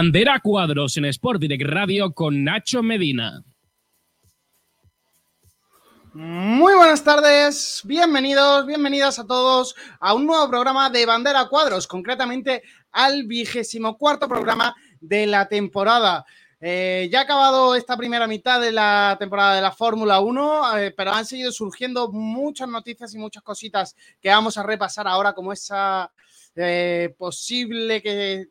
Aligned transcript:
Bandera 0.00 0.40
Cuadros 0.40 0.96
en 0.96 1.04
Sport 1.04 1.42
Direct 1.42 1.62
Radio 1.62 2.14
con 2.14 2.42
Nacho 2.42 2.82
Medina. 2.82 3.44
Muy 6.14 6.74
buenas 6.74 7.04
tardes, 7.04 7.82
bienvenidos, 7.84 8.64
bienvenidas 8.64 9.18
a 9.18 9.26
todos 9.26 9.76
a 10.00 10.14
un 10.14 10.24
nuevo 10.24 10.48
programa 10.48 10.88
de 10.88 11.04
Bandera 11.04 11.48
Cuadros, 11.50 11.86
concretamente 11.86 12.62
al 12.92 13.24
vigésimo 13.24 13.98
cuarto 13.98 14.26
programa 14.26 14.74
de 15.02 15.26
la 15.26 15.46
temporada. 15.46 16.24
Eh, 16.62 17.10
ya 17.12 17.18
ha 17.18 17.22
acabado 17.24 17.74
esta 17.74 17.94
primera 17.98 18.26
mitad 18.26 18.58
de 18.58 18.72
la 18.72 19.16
temporada 19.18 19.54
de 19.54 19.60
la 19.60 19.70
Fórmula 19.70 20.20
1, 20.20 20.78
eh, 20.78 20.94
pero 20.96 21.12
han 21.12 21.26
seguido 21.26 21.52
surgiendo 21.52 22.10
muchas 22.10 22.70
noticias 22.70 23.12
y 23.12 23.18
muchas 23.18 23.42
cositas 23.42 23.94
que 24.18 24.30
vamos 24.30 24.56
a 24.56 24.62
repasar 24.62 25.06
ahora, 25.06 25.34
como 25.34 25.52
esa 25.52 26.10
eh, 26.56 27.14
posible 27.16 28.02
que 28.02 28.48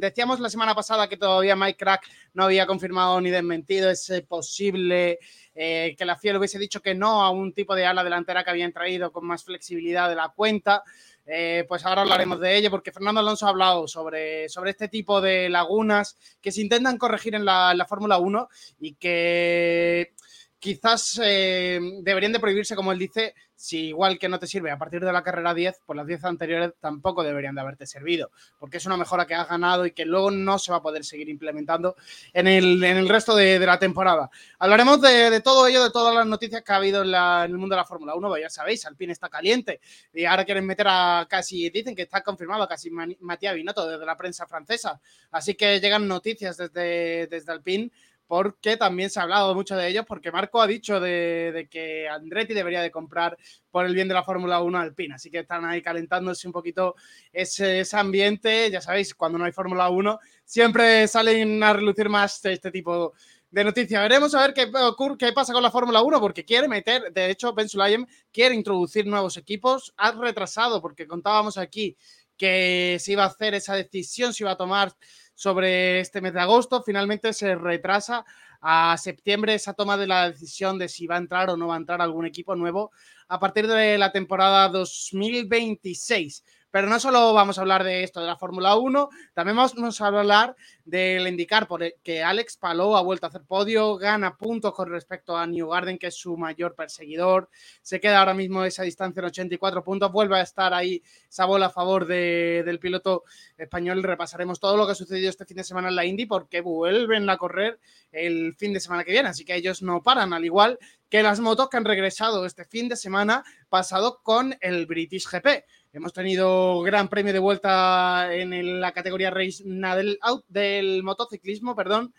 decíamos 0.00 0.40
la 0.40 0.48
semana 0.48 0.74
pasada 0.74 1.08
que 1.08 1.16
todavía 1.16 1.56
Mike 1.56 1.76
Crack 1.76 2.08
no 2.34 2.44
había 2.44 2.66
confirmado 2.66 3.20
ni 3.20 3.30
desmentido 3.30 3.90
ese 3.90 4.22
posible 4.22 5.18
que 5.54 6.04
la 6.04 6.16
FIA 6.16 6.32
le 6.32 6.38
hubiese 6.38 6.58
dicho 6.58 6.80
que 6.80 6.94
no 6.94 7.22
a 7.22 7.30
un 7.30 7.52
tipo 7.52 7.74
de 7.74 7.84
ala 7.84 8.04
delantera 8.04 8.44
que 8.44 8.50
habían 8.50 8.72
traído 8.72 9.10
con 9.10 9.26
más 9.26 9.42
flexibilidad 9.42 10.08
de 10.08 10.14
la 10.14 10.28
cuenta. 10.28 10.84
Eh, 11.30 11.66
pues 11.68 11.84
ahora 11.84 12.00
hablaremos 12.00 12.40
de 12.40 12.56
ello 12.56 12.70
porque 12.70 12.90
Fernando 12.90 13.20
Alonso 13.20 13.44
ha 13.44 13.50
hablado 13.50 13.86
sobre, 13.86 14.48
sobre 14.48 14.70
este 14.70 14.88
tipo 14.88 15.20
de 15.20 15.50
lagunas 15.50 16.16
que 16.40 16.50
se 16.50 16.62
intentan 16.62 16.96
corregir 16.96 17.34
en 17.34 17.44
la, 17.44 17.72
en 17.72 17.76
la 17.76 17.84
Fórmula 17.84 18.16
1 18.16 18.48
y 18.80 18.94
que 18.94 20.14
quizás 20.58 21.20
eh, 21.22 21.80
deberían 22.02 22.32
de 22.32 22.40
prohibirse, 22.40 22.74
como 22.74 22.92
él 22.92 22.98
dice, 22.98 23.34
si 23.54 23.88
igual 23.88 24.18
que 24.18 24.28
no 24.28 24.38
te 24.38 24.46
sirve 24.46 24.70
a 24.70 24.78
partir 24.78 25.04
de 25.04 25.12
la 25.12 25.22
carrera 25.22 25.52
10, 25.52 25.80
pues 25.84 25.96
las 25.96 26.06
10 26.06 26.24
anteriores 26.24 26.72
tampoco 26.80 27.24
deberían 27.24 27.54
de 27.54 27.60
haberte 27.60 27.86
servido, 27.86 28.30
porque 28.58 28.76
es 28.76 28.86
una 28.86 28.96
mejora 28.96 29.26
que 29.26 29.34
has 29.34 29.48
ganado 29.48 29.84
y 29.84 29.90
que 29.92 30.04
luego 30.04 30.30
no 30.30 30.58
se 30.58 30.70
va 30.70 30.78
a 30.78 30.82
poder 30.82 31.04
seguir 31.04 31.28
implementando 31.28 31.96
en 32.32 32.46
el, 32.46 33.08
resto 33.08 33.34
de, 33.34 33.58
la 33.58 33.78
temporada. 33.78 34.30
Hablaremos 34.58 35.00
de, 35.00 35.40
todo 35.40 35.66
ello, 35.66 35.82
de 35.82 35.90
todas 35.90 36.14
las 36.14 36.26
noticias 36.26 36.62
que 36.62 36.72
ha 36.72 36.76
habido 36.76 37.02
en, 37.02 37.14
el 37.14 37.58
mundo 37.58 37.74
de 37.74 37.80
la 37.80 37.84
Fórmula 37.84 38.14
1, 38.14 38.28
pues 38.28 38.42
ya 38.42 38.50
sabéis, 38.50 38.86
Alpine 38.86 39.12
está 39.12 39.28
caliente 39.28 39.80
y 40.12 40.24
ahora 40.24 40.44
quieren 40.44 40.66
meter 40.66 40.86
a 40.88 41.26
casi, 41.28 41.68
dicen 41.70 41.96
que 41.96 42.02
está 42.02 42.22
confirmado 42.22 42.66
casi 42.68 42.90
Matías 42.90 43.54
Binotto 43.54 43.88
desde 43.88 44.06
la 44.06 44.16
prensa 44.16 44.46
francesa, 44.46 45.00
así 45.32 45.54
que 45.54 45.80
llegan 45.80 46.06
noticias 46.06 46.56
desde, 46.56 47.26
desde 47.26 47.52
Alpine 47.52 47.90
porque 48.28 48.76
también 48.76 49.08
se 49.08 49.18
ha 49.18 49.22
hablado 49.22 49.54
mucho 49.54 49.74
de 49.74 49.88
ellos, 49.88 50.04
porque 50.06 50.30
Marco 50.30 50.60
ha 50.60 50.66
dicho 50.66 51.00
de, 51.00 51.66
que 51.70 52.06
Andretti 52.06 52.52
debería 52.52 52.82
de 52.82 52.90
comprar 52.90 53.38
por 53.70 53.86
el 53.86 53.94
bien 53.94 54.06
de 54.06 54.12
la 54.12 54.22
Fórmula 54.22 54.60
1 54.60 54.78
Alpina, 54.78 55.14
así 55.14 55.30
que 55.30 55.40
están 55.40 55.64
ahí 55.64 55.80
calentándose 55.80 56.46
un 56.46 56.52
poquito 56.52 56.94
ese, 57.32 57.84
ambiente, 57.92 58.70
ya 58.70 58.82
sabéis, 58.82 59.14
cuando 59.14 59.38
no 59.38 59.46
hay 59.46 59.52
Fórmula 59.52 59.88
1 59.88 60.18
siempre 60.44 61.08
salen 61.08 61.62
a 61.62 61.72
relucir 61.72 62.10
más 62.10 62.44
este 62.44 62.70
tipo 62.70 63.14
de 63.50 63.64
noticias. 63.64 64.02
Veremos 64.02 64.34
a 64.34 64.42
ver 64.42 64.52
qué, 64.52 64.70
qué 65.18 65.32
pasa 65.32 65.54
con 65.54 65.62
la 65.62 65.70
Fórmula 65.70 66.02
1, 66.02 66.20
porque 66.20 66.44
quiere 66.44 66.68
meter, 66.68 67.10
de 67.10 67.30
hecho, 67.30 67.54
Ben 67.54 67.68
Sulayem 67.68 68.04
quiere 68.30 68.54
introducir 68.54 69.06
nuevos 69.06 69.38
equipos, 69.38 69.94
ha 69.96 70.12
retrasado, 70.12 70.82
porque 70.82 71.06
contábamos 71.06 71.56
aquí 71.56 71.96
que 72.36 72.98
se 73.00 73.12
iba 73.12 73.24
a 73.24 73.28
hacer 73.28 73.54
esa 73.54 73.74
decisión, 73.74 74.34
se 74.34 74.44
iba 74.44 74.52
a 74.52 74.56
tomar 74.56 74.92
sobre 75.38 76.00
este 76.00 76.20
mes 76.20 76.34
de 76.34 76.40
agosto. 76.40 76.82
Finalmente 76.82 77.32
se 77.32 77.54
retrasa 77.54 78.24
a 78.60 78.96
septiembre 78.98 79.54
esa 79.54 79.72
toma 79.72 79.96
de 79.96 80.08
la 80.08 80.32
decisión 80.32 80.80
de 80.80 80.88
si 80.88 81.06
va 81.06 81.14
a 81.14 81.18
entrar 81.18 81.48
o 81.48 81.56
no 81.56 81.68
va 81.68 81.74
a 81.74 81.78
entrar 81.78 82.02
algún 82.02 82.26
equipo 82.26 82.56
nuevo 82.56 82.90
a 83.28 83.38
partir 83.38 83.68
de 83.68 83.96
la 83.98 84.10
temporada 84.10 84.68
2026. 84.68 86.42
Pero 86.70 86.86
no 86.88 87.00
solo 87.00 87.32
vamos 87.32 87.56
a 87.56 87.62
hablar 87.62 87.82
de 87.82 88.02
esto 88.02 88.20
de 88.20 88.26
la 88.26 88.36
Fórmula 88.36 88.76
1, 88.76 89.08
también 89.32 89.56
vamos 89.56 90.00
a 90.00 90.06
hablar 90.06 90.54
del 90.84 91.26
indicar 91.26 91.66
que 92.02 92.22
Alex 92.22 92.56
Palou 92.58 92.96
ha 92.96 93.02
vuelto 93.02 93.26
a 93.26 93.30
hacer 93.30 93.42
podio, 93.42 93.96
gana 93.96 94.36
puntos 94.36 94.74
con 94.74 94.90
respecto 94.90 95.36
a 95.36 95.46
New 95.46 95.68
Garden, 95.68 95.98
que 95.98 96.08
es 96.08 96.14
su 96.14 96.36
mayor 96.36 96.74
perseguidor. 96.74 97.48
Se 97.82 98.00
queda 98.00 98.20
ahora 98.20 98.34
mismo 98.34 98.64
esa 98.64 98.82
distancia 98.82 99.20
en 99.20 99.26
84 99.26 99.82
puntos, 99.82 100.12
vuelve 100.12 100.38
a 100.38 100.42
estar 100.42 100.74
ahí 100.74 101.02
esa 101.28 101.46
bola 101.46 101.66
a 101.66 101.70
favor 101.70 102.06
del 102.06 102.78
piloto 102.78 103.24
español. 103.56 104.02
Repasaremos 104.02 104.60
todo 104.60 104.76
lo 104.76 104.84
que 104.86 104.92
ha 104.92 104.94
sucedido 104.94 105.30
este 105.30 105.46
fin 105.46 105.56
de 105.56 105.64
semana 105.64 105.88
en 105.88 105.96
la 105.96 106.04
Indy 106.04 106.26
porque 106.26 106.60
vuelven 106.60 107.28
a 107.30 107.38
correr 107.38 107.80
el 108.12 108.54
fin 108.56 108.72
de 108.72 108.80
semana 108.80 109.04
que 109.04 109.12
viene, 109.12 109.28
así 109.28 109.44
que 109.44 109.54
ellos 109.54 109.82
no 109.82 110.02
paran, 110.02 110.32
al 110.32 110.44
igual 110.44 110.78
que 111.08 111.22
las 111.22 111.40
motos 111.40 111.68
que 111.70 111.76
han 111.78 111.84
regresado 111.84 112.44
este 112.44 112.64
fin 112.64 112.88
de 112.88 112.96
semana 112.96 113.42
pasado 113.68 114.20
con 114.22 114.56
el 114.60 114.86
British 114.86 115.26
GP. 115.26 115.64
Hemos 115.98 116.12
tenido 116.12 116.80
gran 116.82 117.08
premio 117.08 117.32
de 117.32 117.40
vuelta 117.40 118.32
en 118.32 118.80
la 118.80 118.92
categoría 118.92 119.30
Race 119.30 119.64
del, 119.64 120.16
del 120.46 121.02
motociclismo, 121.02 121.74
perdón, 121.74 122.14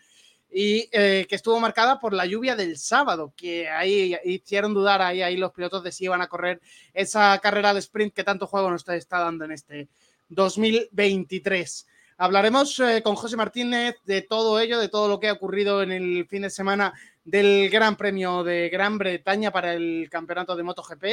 y 0.52 0.90
eh, 0.92 1.24
que 1.26 1.36
estuvo 1.36 1.58
marcada 1.60 1.98
por 1.98 2.12
la 2.12 2.26
lluvia 2.26 2.54
del 2.54 2.76
sábado, 2.76 3.32
que 3.34 3.70
ahí 3.70 4.14
hicieron 4.26 4.74
dudar 4.74 5.00
ahí, 5.00 5.22
ahí 5.22 5.38
los 5.38 5.52
pilotos 5.52 5.82
de 5.82 5.92
si 5.92 6.04
iban 6.04 6.20
a 6.20 6.28
correr 6.28 6.60
esa 6.92 7.38
carrera 7.38 7.72
de 7.72 7.80
sprint 7.80 8.12
que 8.12 8.22
tanto 8.22 8.46
juego 8.46 8.70
nos 8.70 8.86
está 8.86 9.18
dando 9.18 9.46
en 9.46 9.52
este 9.52 9.88
2023. 10.28 11.86
Hablaremos 12.18 12.78
eh, 12.80 13.00
con 13.02 13.16
José 13.16 13.38
Martínez 13.38 13.96
de 14.04 14.20
todo 14.20 14.60
ello, 14.60 14.78
de 14.78 14.90
todo 14.90 15.08
lo 15.08 15.18
que 15.20 15.28
ha 15.28 15.32
ocurrido 15.32 15.82
en 15.82 15.90
el 15.90 16.26
fin 16.26 16.42
de 16.42 16.50
semana 16.50 16.92
del 17.24 17.68
Gran 17.70 17.96
Premio 17.96 18.42
de 18.44 18.68
Gran 18.68 18.98
Bretaña 18.98 19.50
para 19.50 19.74
el 19.74 20.08
campeonato 20.10 20.56
de 20.56 20.62
MotoGP 20.62 21.04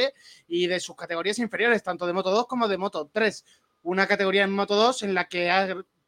y 0.48 0.66
de 0.66 0.80
sus 0.80 0.96
categorías 0.96 1.38
inferiores, 1.38 1.82
tanto 1.82 2.06
de 2.06 2.12
Moto 2.12 2.30
2 2.30 2.46
como 2.46 2.68
de 2.68 2.78
Moto 2.78 3.10
3. 3.12 3.44
Una 3.82 4.06
categoría 4.06 4.44
en 4.44 4.52
Moto 4.52 4.74
2 4.74 5.02
en 5.04 5.14
la 5.14 5.28
que 5.28 5.50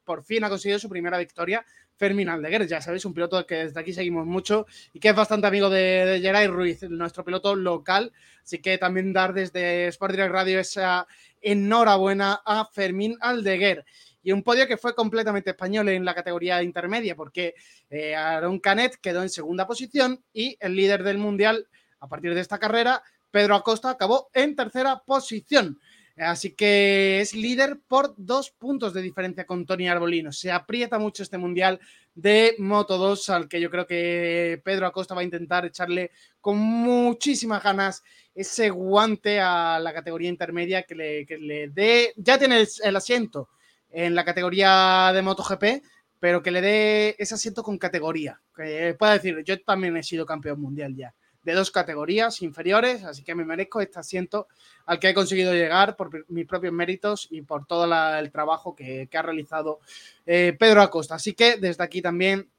por 0.03 0.23
fin 0.23 0.43
ha 0.43 0.49
conseguido 0.49 0.79
su 0.79 0.89
primera 0.89 1.17
victoria 1.17 1.65
Fermín 2.01 2.29
Aldeguer, 2.29 2.67
ya 2.67 2.81
sabéis, 2.81 3.05
un 3.05 3.13
piloto 3.13 3.45
que 3.45 3.65
desde 3.65 3.79
aquí 3.79 3.93
seguimos 3.93 4.25
mucho 4.25 4.65
y 4.91 4.99
que 4.99 5.09
es 5.09 5.15
bastante 5.15 5.45
amigo 5.45 5.69
de, 5.69 6.19
de 6.19 6.47
Ruiz, 6.47 6.81
nuestro 6.89 7.23
piloto 7.23 7.55
local. 7.55 8.11
Así 8.43 8.57
que 8.57 8.79
también 8.79 9.13
dar 9.13 9.33
desde 9.33 9.85
Sport 9.89 10.13
Direct 10.13 10.33
Radio 10.33 10.59
esa 10.59 11.05
enhorabuena 11.41 12.41
a 12.43 12.65
Fermín 12.65 13.17
Aldeguer 13.21 13.85
y 14.23 14.31
un 14.31 14.43
podio 14.43 14.67
que 14.67 14.77
fue 14.77 14.93
completamente 14.93 15.51
español 15.51 15.89
en 15.89 16.05
la 16.05 16.13
categoría 16.13 16.61
intermedia, 16.63 17.15
porque 17.15 17.55
eh, 17.89 18.15
Aaron 18.15 18.59
Canet 18.59 18.97
quedó 19.01 19.21
en 19.21 19.29
segunda 19.29 19.67
posición 19.67 20.23
y 20.33 20.57
el 20.59 20.75
líder 20.75 21.03
del 21.03 21.17
mundial 21.17 21.67
a 21.99 22.07
partir 22.07 22.33
de 22.33 22.41
esta 22.41 22.59
carrera, 22.59 23.01
Pedro 23.29 23.55
Acosta, 23.55 23.89
acabó 23.89 24.29
en 24.33 24.55
tercera 24.55 25.01
posición. 25.05 25.79
Así 26.17 26.51
que 26.51 27.21
es 27.21 27.33
líder 27.33 27.79
por 27.87 28.13
dos 28.17 28.51
puntos 28.51 28.93
de 28.93 29.01
diferencia 29.01 29.45
con 29.45 29.65
Tony 29.65 29.87
Arbolino. 29.87 30.31
Se 30.31 30.51
aprieta 30.51 30.99
mucho 30.99 31.23
este 31.23 31.37
mundial 31.37 31.79
de 32.13 32.55
Moto 32.59 32.97
2, 32.97 33.29
al 33.29 33.47
que 33.47 33.61
yo 33.61 33.71
creo 33.71 33.87
que 33.87 34.61
Pedro 34.63 34.87
Acosta 34.87 35.15
va 35.15 35.21
a 35.21 35.23
intentar 35.23 35.65
echarle 35.65 36.11
con 36.41 36.57
muchísimas 36.57 37.63
ganas 37.63 38.03
ese 38.35 38.69
guante 38.69 39.39
a 39.39 39.79
la 39.79 39.93
categoría 39.93 40.29
intermedia 40.29 40.83
que 40.83 41.25
que 41.27 41.37
le 41.37 41.69
dé. 41.69 42.13
Ya 42.17 42.37
tiene 42.37 42.67
el 42.83 42.95
asiento 42.95 43.49
en 43.91 44.15
la 44.15 44.25
categoría 44.25 45.11
de 45.13 45.21
MotoGP, 45.21 45.63
pero 46.19 46.41
que 46.43 46.51
le 46.51 46.61
dé 46.61 47.15
ese 47.17 47.35
asiento 47.35 47.63
con 47.63 47.77
categoría. 47.77 48.39
Que 48.55 48.95
pueda 48.97 49.13
decir, 49.13 49.43
yo 49.43 49.61
también 49.61 49.97
he 49.97 50.03
sido 50.03 50.25
campeón 50.25 50.61
mundial 50.61 50.95
ya, 50.95 51.13
de 51.43 51.53
dos 51.53 51.71
categorías 51.71 52.41
inferiores, 52.41 53.03
así 53.03 53.23
que 53.23 53.35
me 53.35 53.43
merezco 53.43 53.81
este 53.81 53.99
asiento 53.99 54.47
al 54.85 54.99
que 54.99 55.09
he 55.09 55.13
conseguido 55.13 55.53
llegar 55.53 55.95
por 55.95 56.29
mis 56.29 56.45
propios 56.45 56.73
méritos 56.73 57.27
y 57.31 57.41
por 57.41 57.65
todo 57.65 57.85
el 58.17 58.31
trabajo 58.31 58.75
que, 58.75 59.09
ha 59.11 59.21
realizado 59.21 59.79
eh, 60.25 60.55
Pedro 60.57 60.81
Acosta. 60.81 61.15
Así 61.15 61.33
que 61.33 61.57
desde 61.57 61.83
aquí 61.83 62.01
también 62.01 62.49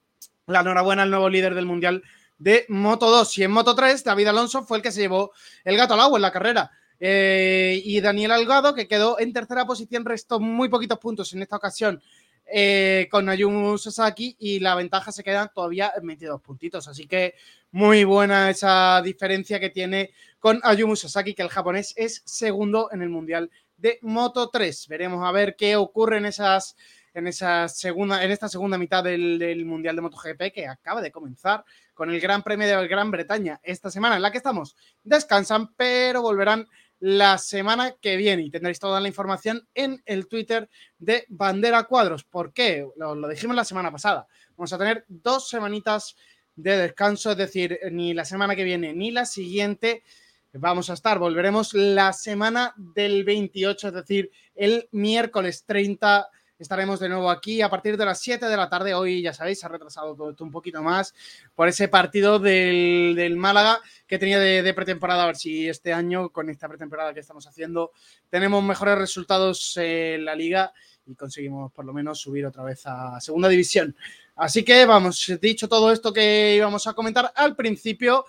la 0.47 0.61
enhorabuena 0.61 1.03
al 1.03 1.11
nuevo 1.11 1.29
líder 1.29 1.55
del 1.55 1.67
mundial 1.67 2.03
de 2.39 2.67
Moto 2.69 3.11
2. 3.11 3.39
Y 3.39 3.45
en 3.45 3.53
Moto 3.53 3.75
3, 3.75 4.03
David 4.03 4.27
Alonso 4.27 4.65
fue 4.65 4.79
el 4.79 4.83
que 4.83 4.91
se 4.91 5.01
llevó 5.01 5.33
el 5.65 5.77
gato 5.77 5.95
al 5.95 6.01
agua 6.01 6.19
en 6.19 6.23
la 6.23 6.33
carrera. 6.33 6.73
Eh, 7.05 7.83
y 7.85 8.01
Daniel 8.01 8.31
Algado, 8.31 8.77
que 8.77 8.87
quedó 8.87 9.19
en 9.19 9.33
tercera 9.33 9.67
posición, 9.67 10.05
restó 10.05 10.39
muy 10.39 10.69
poquitos 10.69 11.01
puntos 11.01 11.33
en 11.33 11.43
esta 11.43 11.57
ocasión 11.57 12.01
eh, 12.47 13.09
con 13.11 13.29
Ayumu 13.29 13.77
Sasaki 13.77 14.37
y 14.39 14.61
la 14.61 14.77
ventaja 14.77 15.11
se 15.11 15.25
queda 15.25 15.49
todavía 15.49 15.93
en 15.97 16.07
22 16.07 16.41
puntitos. 16.41 16.87
Así 16.87 17.09
que 17.09 17.35
muy 17.73 18.05
buena 18.05 18.51
esa 18.51 19.03
diferencia 19.03 19.59
que 19.59 19.71
tiene 19.71 20.13
con 20.39 20.61
Ayumu 20.63 20.95
Sasaki, 20.95 21.35
que 21.35 21.43
el 21.43 21.49
japonés 21.49 21.93
es 21.97 22.23
segundo 22.25 22.89
en 22.93 23.03
el 23.03 23.09
Mundial 23.09 23.51
de 23.77 23.99
Moto 24.03 24.49
3. 24.49 24.87
Veremos 24.87 25.27
a 25.27 25.33
ver 25.33 25.57
qué 25.57 25.75
ocurre 25.75 26.19
en 26.19 26.27
esas 26.27 26.77
en, 27.15 27.27
esa 27.27 27.67
segunda, 27.69 28.23
en 28.23 28.31
esta 28.31 28.49
segunda 28.49 28.79
mitad 28.79 29.03
del, 29.03 29.41
del, 29.41 29.65
Mundial 29.65 29.97
de 29.97 30.03
MotoGP 30.03 30.53
que 30.55 30.69
acaba 30.69 31.03
de 31.03 31.11
comenzar 31.11 31.65
con 31.95 32.11
el 32.11 32.21
Gran 32.21 32.45
Premio 32.45 32.67
de 32.67 32.87
Gran 32.87 33.11
Bretaña 33.11 33.61
esta 33.65 33.91
semana 33.91 34.15
en 34.15 34.23
la 34.23 34.31
que 34.31 34.39
estamos. 34.39 34.77
Descansan, 35.03 35.75
pero 35.75 36.23
volverán 36.23 36.69
la 37.05 37.37
semana 37.37 37.97
que 38.01 38.15
viene 38.15 38.45
y 38.45 38.51
tendréis 38.51 38.79
toda 38.79 39.01
la 39.01 39.09
información 39.09 39.67
en 39.75 40.01
el 40.07 40.29
Twitter 40.29 40.71
de 41.01 41.27
Bandera 41.29 41.83
Cuadros. 41.83 42.23
¿Por 42.23 42.53
qué? 42.53 42.87
Lo, 42.97 43.29
dijimos 43.29 43.57
la 43.57 43.65
semana 43.65 43.91
pasada. 43.91 44.29
Vamos 44.57 44.73
a 44.73 44.79
tener 44.79 45.05
dos 45.09 45.49
semanitas 45.49 46.15
de 46.55 46.77
descanso, 46.77 47.33
es 47.33 47.39
decir, 47.39 47.77
ni 47.91 48.15
la 48.15 48.25
semana 48.25 48.55
que 48.55 48.63
viene 48.63 48.93
ni 48.93 49.11
la 49.11 49.27
siguiente 49.27 50.05
vamos 50.53 50.91
a 50.91 50.93
estar. 50.93 51.19
Volveremos 51.19 51.75
la 51.75 52.13
semana 52.13 52.73
del 52.77 53.25
28, 53.25 53.89
es 53.89 53.95
decir, 53.95 54.31
el 54.55 54.89
miércoles 54.93 55.65
30 55.67 56.31
estaremos 56.63 57.01
de 57.01 57.09
nuevo 57.09 57.29
aquí 57.29 57.61
a 57.61 57.69
partir 57.69 57.97
de 57.97 58.05
las 58.05 58.21
7 58.21 58.47
de 58.47 58.57
la 58.57 58.69
tarde. 58.69 58.95
Hoy, 58.95 59.23
ya 59.23 59.35
sabéis, 59.35 59.61
se 59.61 59.67
ha 59.67 59.69
retrasado 59.69 60.15
todo 60.15 60.31
esto 60.31 60.45
un 60.45 60.51
poquito 60.51 60.83
más 60.83 61.15
por 61.55 61.69
ese 61.69 61.89
partido 61.89 62.39
del, 62.39 63.35
Málaga 63.37 63.81
que 64.07 64.19
tenía 64.19 64.39
de, 64.39 64.75
pretemporada. 64.75 65.25
A 65.25 65.27
ver 65.27 65.37
si 65.37 65.69
este 65.69 65.93
año, 65.93 66.31
con 66.31 66.49
esta 66.49 66.69
pretemporada 66.69 67.13
que 67.13 67.21
estamos 67.21 67.47
haciendo, 67.47 67.93
tenemos 68.31 68.63
mejores 68.63 68.97
resultados 68.97 69.77
en 69.77 70.25
la 70.25 70.35
liga 70.35 70.73
y 71.05 71.15
conseguimos 71.17 71.73
por 71.73 71.85
lo 71.85 71.93
menos 71.93 72.21
subir 72.21 72.47
otra 72.47 72.63
vez 72.63 72.83
a 72.87 73.21
segunda 73.21 73.49
división. 73.49 73.97
Así 74.37 74.65
que 74.65 74.87
vamos, 74.87 75.33
dicho 75.41 75.69
todo 75.69 75.93
esto 75.93 76.13
que 76.13 76.55
íbamos 76.57 76.87
a 76.87 76.95
comentar 76.95 77.33
al 77.35 77.57
principio, 77.57 78.25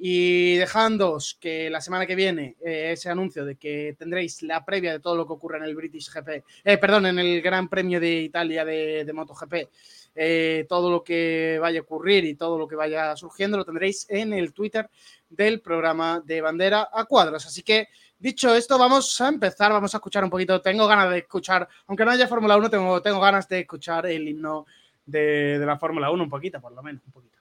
y 0.00 0.56
dejándoos 0.56 1.36
que 1.40 1.68
la 1.68 1.80
semana 1.80 2.06
que 2.06 2.14
viene 2.14 2.56
eh, 2.64 2.92
ese 2.92 3.10
anuncio 3.10 3.44
de 3.44 3.56
que 3.56 3.96
tendréis 3.98 4.42
la 4.42 4.64
previa 4.64 4.92
de 4.92 5.00
todo 5.00 5.16
lo 5.16 5.26
que 5.26 5.32
ocurre 5.32 5.58
en 5.58 5.64
el 5.64 5.74
British 5.74 6.10
GP, 6.12 6.44
eh, 6.64 6.78
perdón, 6.78 7.06
en 7.06 7.18
el 7.18 7.42
Gran 7.42 7.68
Premio 7.68 7.98
de 7.98 8.20
Italia 8.20 8.64
de, 8.64 9.10
MotoGP, 9.12 9.54
eh, 10.14 10.66
todo 10.68 10.90
lo 10.90 11.02
que 11.02 11.58
vaya 11.60 11.80
a 11.80 11.82
ocurrir 11.82 12.24
y 12.24 12.36
todo 12.36 12.58
lo 12.58 12.68
que 12.68 12.76
vaya 12.76 13.16
surgiendo 13.16 13.56
lo 13.56 13.64
tendréis 13.64 14.06
en 14.08 14.32
el 14.32 14.52
Twitter 14.52 14.88
del 15.28 15.60
programa 15.60 16.22
de 16.24 16.40
Bandera 16.40 16.88
a 16.92 17.04
Cuadros. 17.04 17.44
Así 17.46 17.62
que, 17.62 17.88
dicho 18.18 18.54
esto, 18.54 18.78
vamos 18.78 19.20
a 19.20 19.28
empezar, 19.28 19.72
vamos 19.72 19.94
a 19.94 19.98
escuchar 19.98 20.22
un 20.22 20.30
poquito. 20.30 20.60
Tengo 20.60 20.86
ganas 20.86 21.10
de 21.10 21.18
escuchar, 21.18 21.68
aunque 21.88 22.04
no 22.04 22.12
haya 22.12 22.28
Fórmula 22.28 22.56
1, 22.56 22.70
tengo, 22.70 23.02
tengo 23.02 23.20
ganas 23.20 23.48
de 23.48 23.60
escuchar 23.60 24.06
el 24.06 24.28
himno 24.28 24.64
de, 25.04 25.58
de 25.58 25.66
la 25.66 25.76
Fórmula 25.76 26.10
1 26.10 26.22
un 26.22 26.30
poquito, 26.30 26.60
por 26.60 26.72
lo 26.72 26.82
menos, 26.84 27.02
un 27.04 27.12
poquito. 27.12 27.37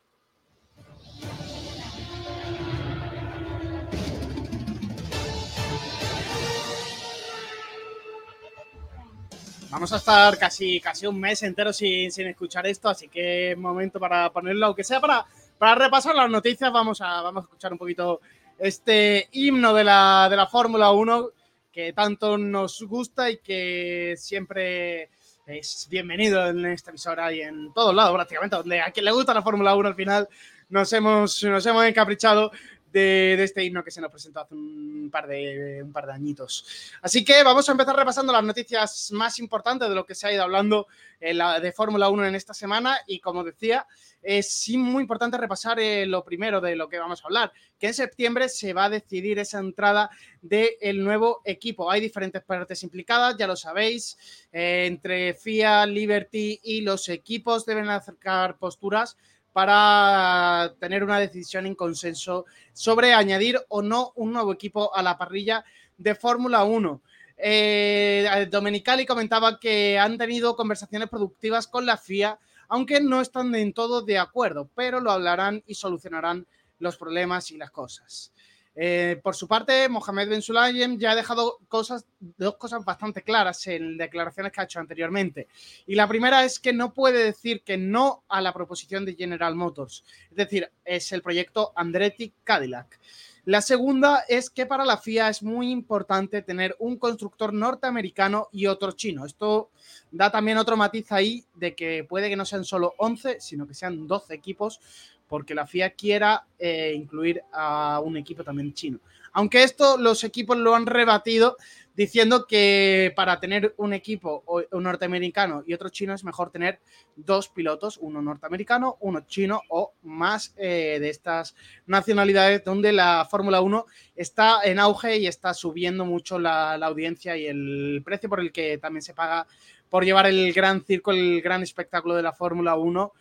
Vamos 9.69 9.91
a 9.91 9.97
estar 9.97 10.37
casi, 10.37 10.79
casi 10.79 11.07
un 11.07 11.19
mes 11.19 11.43
entero 11.43 11.73
sin, 11.73 12.09
escuchar 12.09 12.65
esto, 12.67 12.87
así 12.87 13.09
que 13.09 13.51
es 13.51 13.57
momento 13.57 13.99
para 13.99 14.29
ponerlo, 14.31 14.67
aunque 14.67 14.83
sea 14.83 15.01
para, 15.01 15.25
para 15.57 15.75
repasar 15.75 16.15
las 16.15 16.29
noticias, 16.29 16.71
vamos 16.71 17.01
a, 17.01 17.21
vamos 17.21 17.43
a 17.43 17.45
escuchar 17.45 17.73
un 17.73 17.77
poquito 17.77 18.21
este 18.57 19.27
himno 19.33 19.73
de 19.73 19.83
la, 19.83 20.27
de 20.29 20.37
la 20.37 20.47
Fórmula 20.47 20.91
1 20.91 21.29
que 21.71 21.91
tanto 21.91 22.37
nos 22.37 22.81
gusta 22.83 23.29
y 23.29 23.37
que 23.37 24.15
siempre 24.17 25.09
es 25.45 25.87
bienvenido 25.89 26.47
en 26.47 26.65
esta 26.65 26.91
emisora 26.91 27.31
y 27.33 27.41
en 27.41 27.73
todos 27.73 27.93
lados 27.93 28.13
prácticamente, 28.13 28.55
donde 28.55 28.81
a 28.81 28.91
quien 28.91 29.05
le 29.05 29.11
gusta 29.11 29.33
la 29.33 29.41
Fórmula 29.41 29.75
1 29.75 29.89
al 29.89 29.95
final 29.95 30.29
nos 30.69 30.91
hemos, 30.93 31.43
nos 31.43 31.65
hemos 31.65 31.85
encaprichado 31.85 32.51
de, 32.97 33.43
este 33.43 33.63
himno 33.63 33.83
que 33.83 33.91
se 33.91 34.01
nos 34.01 34.11
presentó 34.11 34.41
hace 34.41 34.55
un 34.55 35.09
par, 35.11 35.27
de, 35.27 35.81
un 35.83 35.91
par 35.91 36.05
de 36.05 36.13
añitos. 36.13 36.65
Así 37.01 37.23
que 37.23 37.43
vamos 37.43 37.67
a 37.67 37.71
empezar 37.71 37.95
repasando 37.95 38.33
las 38.33 38.43
noticias 38.43 39.11
más 39.11 39.39
importantes 39.39 39.89
de 39.89 39.95
lo 39.95 40.05
que 40.05 40.15
se 40.15 40.27
ha 40.27 40.33
ido 40.33 40.43
hablando 40.43 40.87
de 41.19 41.71
Fórmula 41.71 42.09
1 42.09 42.27
en 42.27 42.35
esta 42.35 42.53
semana 42.53 42.97
y 43.07 43.19
como 43.19 43.43
decía, 43.43 43.87
es 44.21 44.69
muy 44.75 45.01
importante 45.01 45.37
repasar 45.37 45.79
eh, 45.79 46.05
lo 46.05 46.23
primero 46.23 46.61
de 46.61 46.75
lo 46.75 46.89
que 46.89 46.99
vamos 46.99 47.21
a 47.21 47.27
hablar, 47.27 47.51
que 47.79 47.87
en 47.87 47.93
septiembre 47.93 48.49
se 48.49 48.73
va 48.73 48.85
a 48.85 48.89
decidir 48.89 49.39
esa 49.39 49.59
entrada 49.59 50.09
del 50.41 51.03
nuevo 51.03 51.41
equipo. 51.43 51.89
Hay 51.89 52.01
diferentes 52.01 52.43
partes 52.43 52.83
implicadas, 52.83 53.35
ya 53.37 53.47
lo 53.47 53.55
sabéis, 53.55 54.17
eh, 54.51 54.85
entre 54.85 55.33
FIA, 55.33 55.85
Liberty 55.85 56.59
y 56.63 56.81
los 56.81 57.09
equipos 57.09 57.65
deben 57.65 57.89
acercar 57.89 58.57
posturas 58.57 59.17
para 59.57 60.75
tener 60.79 61.03
una 61.03 61.19
decisión 61.19 61.65
en 61.65 61.73
consenso 61.73 62.45
sobre 62.73 63.15
añadir 63.15 63.59
o 63.69 63.81
no 63.81 64.11
un 64.13 64.31
nuevo 64.31 64.53
equipo 64.53 64.95
a 64.95 65.01
la 65.01 65.17
parrilla 65.17 65.65
de 65.97 66.13
Fórmula 66.13 66.63
1. 66.63 67.01
Eh, 67.37 68.47
Domenicali 68.51 69.07
comentaba 69.07 69.59
que 69.59 69.97
han 69.97 70.15
tenido 70.19 70.55
conversaciones 70.55 71.09
productivas 71.09 71.65
con 71.65 71.87
la 71.87 71.97
FIA, 71.97 72.37
aunque 72.67 73.01
no 73.01 73.19
están 73.19 73.55
en 73.55 73.73
todo 73.73 74.03
de 74.03 74.19
acuerdo, 74.19 74.69
pero 74.75 74.99
lo 74.99 75.09
hablarán 75.09 75.63
y 75.65 75.73
solucionarán 75.73 76.45
los 76.77 76.95
problemas 76.95 77.49
y 77.49 77.57
las 77.57 77.71
cosas. 77.71 78.31
Eh, 78.79 79.19
por 79.23 79.35
su 79.35 79.47
parte, 79.47 79.89
Mohamed 79.89 80.29
Ben 80.29 80.41
Sulayem 80.43 80.99
ya 80.99 81.11
ha 81.11 81.15
dejado 81.15 81.57
cosas, 81.67 82.05
dos 82.19 82.57
cosas 82.57 82.85
bastante 82.85 83.23
claras 83.23 83.65
en 83.65 83.97
declaraciones 83.97 84.51
que 84.51 84.61
ha 84.61 84.65
hecho 84.65 84.79
anteriormente. 84.79 85.47
Y 85.87 85.95
la 85.95 86.07
primera 86.07 86.45
es 86.45 86.59
que 86.59 86.73
no 86.73 86.93
puede 86.93 87.23
decir 87.23 87.63
que 87.63 87.75
no 87.75 88.23
a 88.27 88.39
la 88.39 88.53
proposición 88.53 89.03
de 89.03 89.15
General 89.15 89.55
Motors. 89.55 90.03
Es 90.29 90.37
decir, 90.37 90.71
es 90.85 91.11
el 91.11 91.23
proyecto 91.23 91.73
Andretti 91.75 92.31
Cadillac. 92.43 92.99
La 93.47 93.61
segunda 93.61 94.25
es 94.27 94.49
que 94.49 94.65
para 94.65 94.83
la 94.83 94.97
FIA 94.97 95.29
es 95.29 95.41
muy 95.41 95.71
importante 95.71 96.41
tener 96.41 96.75
un 96.79 96.97
constructor 96.97 97.53
norteamericano 97.53 98.49
y 98.51 98.67
otro 98.67 98.91
chino. 98.91 99.25
Esto 99.25 99.71
da 100.11 100.29
también 100.29 100.57
otro 100.57 100.75
matiz 100.75 101.13
ahí 101.13 101.45
de 101.55 101.73
que 101.73 102.03
puede 102.03 102.27
que 102.27 102.35
no 102.35 102.43
sean 102.43 102.65
solo 102.65 102.93
11, 102.97 103.39
sino 103.39 103.65
que 103.65 103.73
sean 103.73 104.05
12 104.05 104.33
equipos, 104.33 104.81
porque 105.27 105.55
la 105.55 105.67
FIA 105.67 105.91
quiera 105.91 106.45
eh, 106.57 106.93
incluir 106.95 107.41
a 107.51 108.01
un 108.03 108.17
equipo 108.17 108.43
también 108.43 108.73
chino. 108.73 108.99
Aunque 109.33 109.63
esto 109.63 109.97
los 109.97 110.23
equipos 110.23 110.57
lo 110.57 110.73
han 110.73 110.85
rebatido 110.85 111.57
diciendo 111.97 112.45
que 112.45 113.11
para 113.15 113.39
tener 113.39 113.73
un 113.77 113.91
equipo 113.91 114.43
norteamericano 114.71 115.63
y 115.65 115.73
otro 115.73 115.89
chino 115.89 116.13
es 116.13 116.23
mejor 116.23 116.51
tener 116.51 116.79
dos 117.15 117.49
pilotos, 117.49 117.97
uno 117.97 118.21
norteamericano, 118.21 118.97
uno 118.99 119.21
chino 119.27 119.61
o 119.69 119.93
más 120.03 120.53
eh, 120.57 120.97
de 120.99 121.09
estas 121.09 121.55
nacionalidades 121.87 122.63
donde 122.63 122.93
la 122.93 123.27
Fórmula 123.29 123.61
1 123.61 123.85
está 124.15 124.61
en 124.63 124.79
auge 124.79 125.17
y 125.17 125.25
está 125.25 125.55
subiendo 125.55 126.05
mucho 126.05 126.37
la, 126.37 126.77
la 126.77 126.85
audiencia 126.85 127.35
y 127.35 127.47
el 127.47 128.03
precio 128.05 128.29
por 128.29 128.39
el 128.39 128.51
que 128.51 128.77
también 128.77 129.01
se 129.01 129.15
paga 129.15 129.47
por 129.89 130.05
llevar 130.05 130.27
el 130.27 130.53
gran 130.53 130.83
circo, 130.83 131.11
el 131.11 131.41
gran 131.41 131.63
espectáculo 131.63 132.15
de 132.15 132.21
la 132.21 132.33
Fórmula 132.33 132.75
1 132.75 133.11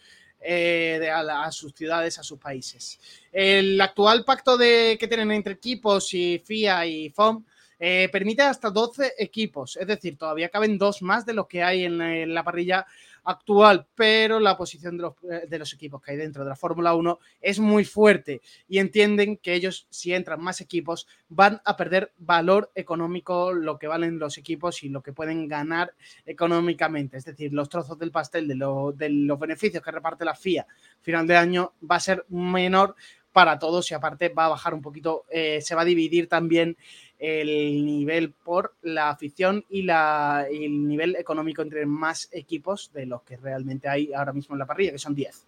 eh, 0.47 1.11
a, 1.11 1.51
sus 1.51 1.73
ciudades, 1.73 2.19
a 2.19 2.23
sus 2.23 2.39
países. 2.39 2.99
El 3.33 3.81
actual 3.81 4.25
pacto 4.25 4.57
de, 4.57 4.97
que 4.99 5.09
tienen 5.09 5.33
entre 5.33 5.55
equipos 5.55 6.13
y 6.15 6.39
FIA 6.39 6.87
y 6.87 7.11
FOM 7.11 7.45
eh, 7.79 8.09
permite 8.11 8.43
hasta 8.43 8.71
12 8.71 9.15
equipos, 9.19 9.77
es 9.77 9.87
decir, 9.87 10.17
todavía 10.17 10.49
caben 10.49 10.79
dos 10.79 11.03
más 11.03 11.27
de 11.27 11.35
lo 11.35 11.47
que 11.47 11.63
hay 11.63 11.85
en 11.85 12.35
la 12.35 12.43
parrilla 12.43 12.87
actual, 13.27 13.87
pero 13.95 14.41
la 14.41 14.57
posición 14.57 14.97
de 14.97 15.03
los, 15.03 15.15
eh, 15.31 15.47
de 15.49 15.59
los 15.59 15.73
equipos 15.73 16.01
que 16.01 16.13
hay 16.13 16.17
dentro 16.17 16.45
de 16.45 16.49
la 16.51 16.57
Fórmula 16.57 16.95
1 16.95 17.19
es 17.41 17.59
muy 17.59 17.85
fuerte 17.85 18.41
y 18.69 18.79
entienden 18.79 19.37
que 19.37 19.55
ellos, 19.55 19.87
si 19.91 20.15
entran 20.15 20.41
más 20.41 20.61
equipos, 20.61 21.07
van 21.29 21.61
a 21.65 21.77
perder 21.77 22.13
valor 22.19 22.71
económico, 22.75 23.53
lo 23.53 23.79
que 23.79 23.89
valen 23.89 24.19
los 24.19 24.39
equipos 24.39 24.83
y 24.85 24.89
lo 24.89 25.03
que 25.03 25.13
pueden 25.13 25.49
ganar 25.49 25.93
económicamente. 26.25 27.17
Es 27.17 27.25
decir, 27.25 27.53
los 27.53 27.69
trozos 27.69 27.99
del 27.99 28.13
pastel 28.13 28.47
de, 28.47 28.55
de 28.97 29.11
los 29.11 29.39
beneficios 29.39 29.83
que 29.83 29.91
reparte 29.91 30.25
la 30.25 30.35
FIA 30.35 30.67
final 31.01 31.27
de 31.27 31.37
año 31.37 31.73
va 31.89 31.97
a 31.97 32.01
ser 32.01 32.25
menor 32.29 32.95
para 33.37 33.59
todos 33.59 33.91
y 33.91 33.95
aparte 33.95 34.31
va 34.31 34.47
a 34.47 34.49
bajar 34.49 34.73
un 34.73 34.81
poquito, 34.81 35.27
eh, 35.29 35.61
se 35.61 35.75
va 35.75 35.83
a 35.83 35.85
dividir 35.85 36.27
también 36.27 36.79
el 37.19 37.85
nivel 37.85 38.33
por 38.33 38.75
la 38.83 39.11
afición 39.11 39.65
y, 39.69 39.83
la, 39.83 40.47
el 40.51 40.87
nivel 40.87 41.17
económico 41.17 41.63
entre 41.63 41.87
más 41.87 42.29
equipos 42.33 42.91
de 42.93 43.07
los 43.07 43.23
que 43.23 43.37
realmente 43.37 43.89
hay 43.89 44.13
ahora 44.13 44.33
mismo 44.33 44.55
en 44.55 44.61
la 44.61 44.67
parrilla, 44.67 44.93
que 44.93 44.99
son 44.99 45.15
10. 45.15 45.47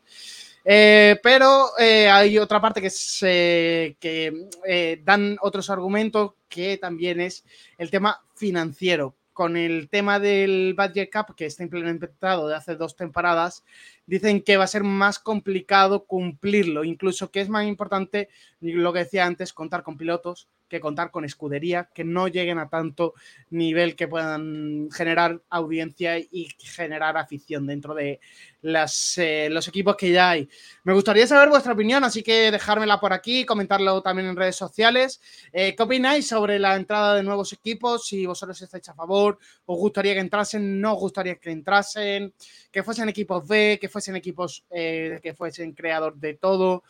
Eh, 0.64 1.18
pero 1.22 1.78
eh, 1.78 2.08
hay 2.08 2.38
otra 2.38 2.60
parte 2.60 2.80
que, 2.80 2.90
se, 2.90 3.96
que 4.00 4.48
eh, 4.66 5.00
dan 5.04 5.38
otros 5.40 5.70
argumentos 5.70 6.32
que 6.48 6.76
también 6.78 7.20
es 7.20 7.44
el 7.78 7.90
tema 7.90 8.22
financiero. 8.34 9.14
Con 9.32 9.56
el 9.56 9.88
tema 9.88 10.18
del 10.18 10.74
budget 10.76 11.10
cap 11.10 11.34
que 11.36 11.46
está 11.46 11.62
implementado 11.62 12.48
de 12.48 12.56
hace 12.56 12.74
dos 12.74 12.96
temporadas, 12.96 13.64
dicen 14.04 14.42
que 14.42 14.56
va 14.56 14.64
a 14.64 14.66
ser 14.66 14.82
más 14.82 15.20
complicado 15.20 16.06
cumplirlo, 16.06 16.82
incluso 16.82 17.30
que 17.30 17.40
es 17.40 17.48
más 17.48 17.64
importante, 17.64 18.28
lo 18.60 18.92
que 18.92 18.98
decía 18.98 19.24
antes, 19.24 19.52
contar 19.52 19.84
con 19.84 19.96
pilotos, 19.96 20.48
que 20.68 20.80
contar 20.80 21.10
con 21.10 21.24
escudería, 21.24 21.88
que 21.94 22.04
no 22.04 22.28
lleguen 22.28 22.58
a 22.58 22.68
tanto 22.68 23.14
nivel 23.50 23.96
que 23.96 24.08
puedan 24.08 24.90
generar 24.90 25.40
audiencia 25.48 26.18
y 26.18 26.48
generar 26.58 27.16
afición 27.16 27.66
dentro 27.66 27.94
de 27.94 28.20
las, 28.62 29.18
eh, 29.18 29.48
los 29.50 29.68
equipos 29.68 29.96
que 29.96 30.10
ya 30.10 30.30
hay. 30.30 30.48
Me 30.84 30.92
gustaría 30.92 31.26
saber 31.26 31.48
vuestra 31.48 31.72
opinión, 31.72 32.04
así 32.04 32.22
que 32.22 32.50
dejármela 32.50 33.00
por 33.00 33.12
aquí, 33.12 33.44
comentarlo 33.44 34.02
también 34.02 34.28
en 34.28 34.36
redes 34.36 34.56
sociales. 34.56 35.20
Eh, 35.52 35.74
¿Qué 35.76 35.82
opináis 35.82 36.26
sobre 36.28 36.58
la 36.58 36.76
entrada 36.76 37.14
de 37.14 37.22
nuevos 37.22 37.52
equipos? 37.52 38.06
Si 38.06 38.26
vosotros 38.26 38.60
estáis 38.60 38.88
a 38.88 38.94
favor, 38.94 39.38
os 39.66 39.78
gustaría 39.78 40.14
que 40.14 40.20
entrasen, 40.20 40.80
no 40.80 40.94
os 40.94 41.00
gustaría 41.00 41.36
que 41.36 41.50
entrasen, 41.50 42.34
que 42.70 42.82
fuesen 42.82 43.08
equipos 43.08 43.46
B, 43.46 43.78
que 43.80 43.88
fuesen 43.88 44.16
equipos 44.16 44.64
eh, 44.70 45.20
que 45.22 45.34
fuesen 45.34 45.72
creador 45.72 46.16
de 46.16 46.34
todo 46.34 46.82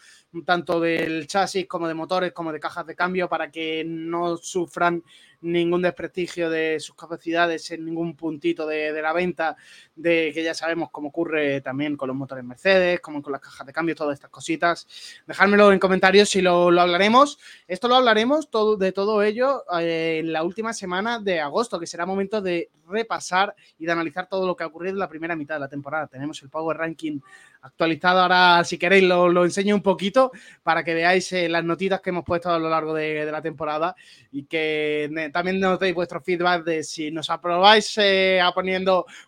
tanto 0.45 0.81
del 0.81 1.27
chasis 1.27 1.67
como 1.67 1.89
de 1.89 1.95
motores 1.95 2.33
como 2.33 2.53
de 2.53 2.61
cajas 2.61 2.87
de 2.87 2.95
cambio 2.95 3.29
para 3.29 3.51
que 3.51 3.85
no 3.87 4.37
sufran 4.37 5.03
ningún 5.41 5.83
desprestigio 5.83 6.51
de 6.51 6.81
sus 6.81 6.97
capacidades 6.97 7.71
en 7.71 7.85
ningún 7.85 8.17
puntito 8.17 8.67
de, 8.67 8.93
la 9.01 9.13
venta, 9.13 9.57
de 9.95 10.33
que 10.35 10.43
ya 10.43 10.55
sabemos 10.55 10.91
cómo 10.91 11.09
ocurre 11.09 11.61
también 11.61 11.97
con 11.97 12.09
los 12.09 12.17
motores 12.17 12.45
Mercedes, 12.45 13.01
como 13.01 13.23
con 13.23 13.33
las 13.33 13.41
cajas 13.41 13.67
de 13.67 13.73
cambio, 13.73 13.95
todas 13.95 14.15
estas 14.15 14.31
cositas. 14.31 14.87
Dejármelo 15.27 15.73
en 15.73 15.79
comentarios 15.79 16.29
si 16.29 16.41
lo, 16.41 16.69
hablaremos. 16.69 17.39
Esto 17.67 17.89
lo 17.89 17.97
hablaremos 17.97 18.51
todo, 18.51 18.77
de 18.77 18.93
todo 18.93 19.23
ello 19.23 19.65
eh, 19.79 20.19
en 20.21 20.33
la 20.33 20.43
última 20.43 20.73
semana 20.73 21.19
de 21.21 21.41
agosto, 21.41 21.79
que 21.79 21.87
será 21.87 22.07
momento 22.07 22.41
de 22.43 22.71
repasar 22.89 23.55
y 23.79 23.87
de 23.87 23.93
analizar 23.93 24.29
todo 24.29 24.47
lo 24.47 24.57
que 24.57 24.65
ha 24.65 24.67
ocurrido 24.67 24.95
en 24.95 24.99
la 24.99 25.09
primera 25.09 25.37
mitad 25.37 25.57
de 25.57 25.61
la 25.61 25.69
temporada. 25.69 26.07
Tenemos 26.07 26.43
el 26.43 26.49
Power 26.49 26.77
Ranking 26.77 27.21
actualizado. 27.63 28.21
Ahora, 28.21 28.65
si 28.65 28.79
queréis, 28.79 29.05
lo, 29.05 29.45
enseño 29.45 29.75
un 29.75 29.83
poquito 29.83 30.33
para 30.63 30.83
que 30.83 30.95
veáis 30.95 31.33
eh, 31.33 31.49
las 31.49 31.65
notitas 31.65 32.01
que 32.01 32.11
hemos 32.11 32.25
puesto 32.25 32.51
a 32.51 32.59
lo 32.59 32.69
largo 32.69 32.95
de, 32.95 33.29
la 33.31 33.43
temporada 33.43 33.95
y 34.33 34.45
que 34.45 35.09
también 35.33 35.61
nos 35.61 35.79
deis 35.79 35.95
vuestro 35.95 36.21
feedback 36.21 36.65
de 36.65 36.83
si 36.83 37.11
nos 37.11 37.31
aprobáis 37.31 37.97
eh, 37.99 38.41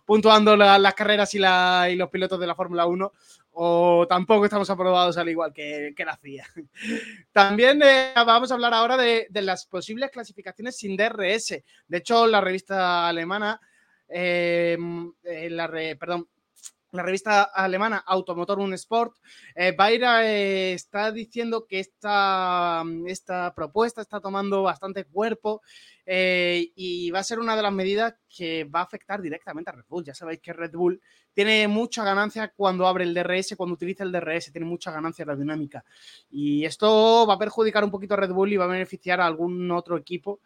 puntuando 0.05 0.55
las 0.55 0.93
carreras 0.93 1.33
y, 1.33 1.39
los 1.95 2.09
pilotos 2.09 2.39
de 2.39 2.47
la 2.47 2.55
Fórmula 2.55 2.85
1 2.85 3.11
o 3.53 4.05
tampoco 4.07 4.45
estamos 4.45 4.69
aprobados 4.69 5.17
al 5.17 5.29
igual 5.29 5.51
que, 5.53 5.93
la 5.97 6.17
FIA. 6.17 6.45
También 7.31 7.81
eh, 7.83 8.13
vamos 8.15 8.49
a 8.51 8.53
hablar 8.53 8.73
ahora 8.73 8.97
de, 8.97 9.27
las 9.33 9.65
posibles 9.65 10.09
clasificaciones 10.11 10.77
sin 10.77 10.95
DRS. 10.95 11.61
De 11.87 11.97
hecho, 11.97 12.27
la 12.27 12.41
revista 12.41 13.07
alemana, 13.07 13.59
la 14.07 15.69
perdón, 15.99 16.27
la 16.91 17.03
revista 17.03 17.43
alemana 17.43 18.03
Automotor 18.05 18.59
Un 18.59 18.73
Sport, 18.73 19.15
eh, 19.55 19.75
eh, 19.79 20.73
está 20.73 21.11
diciendo 21.11 21.65
que 21.67 21.79
esta, 21.79 22.83
esta, 23.07 23.53
propuesta 23.55 24.01
está 24.01 24.19
tomando 24.19 24.63
bastante 24.63 25.05
cuerpo 25.05 25.61
eh, 26.05 26.71
y 26.75 27.11
va 27.11 27.19
a 27.19 27.23
ser 27.23 27.39
una 27.39 27.55
de 27.55 27.61
las 27.61 27.71
medidas 27.71 28.15
que 28.27 28.63
va 28.63 28.79
a 28.79 28.83
afectar 28.83 29.21
directamente 29.21 29.69
a 29.69 29.73
Red 29.73 29.85
Bull. 29.87 30.03
Ya 30.03 30.13
sabéis 30.13 30.39
que 30.39 30.53
Red 30.53 30.71
Bull 30.71 31.01
tiene 31.33 31.67
mucha 31.67 32.03
ganancia 32.03 32.51
cuando 32.55 32.87
abre 32.87 33.03
el 33.03 33.13
DRS, 33.13 33.55
cuando 33.55 33.75
utiliza 33.75 34.03
el 34.03 34.11
DRS, 34.11 34.51
tiene 34.51 34.67
mucha 34.67 34.91
ganancia 34.91 35.23
aerodinámica. 35.23 35.83
Y 36.29 36.65
esto 36.65 37.25
va 37.27 37.35
a 37.35 37.39
perjudicar 37.39 37.83
un 37.83 37.91
poquito 37.91 38.13
a 38.13 38.17
Red 38.17 38.31
Bull 38.31 38.51
y 38.51 38.57
va 38.57 38.65
a 38.65 38.69
beneficiar 38.69 39.21
a 39.21 39.25
algún 39.25 39.69
otro 39.71 39.97
equipo 39.97 40.41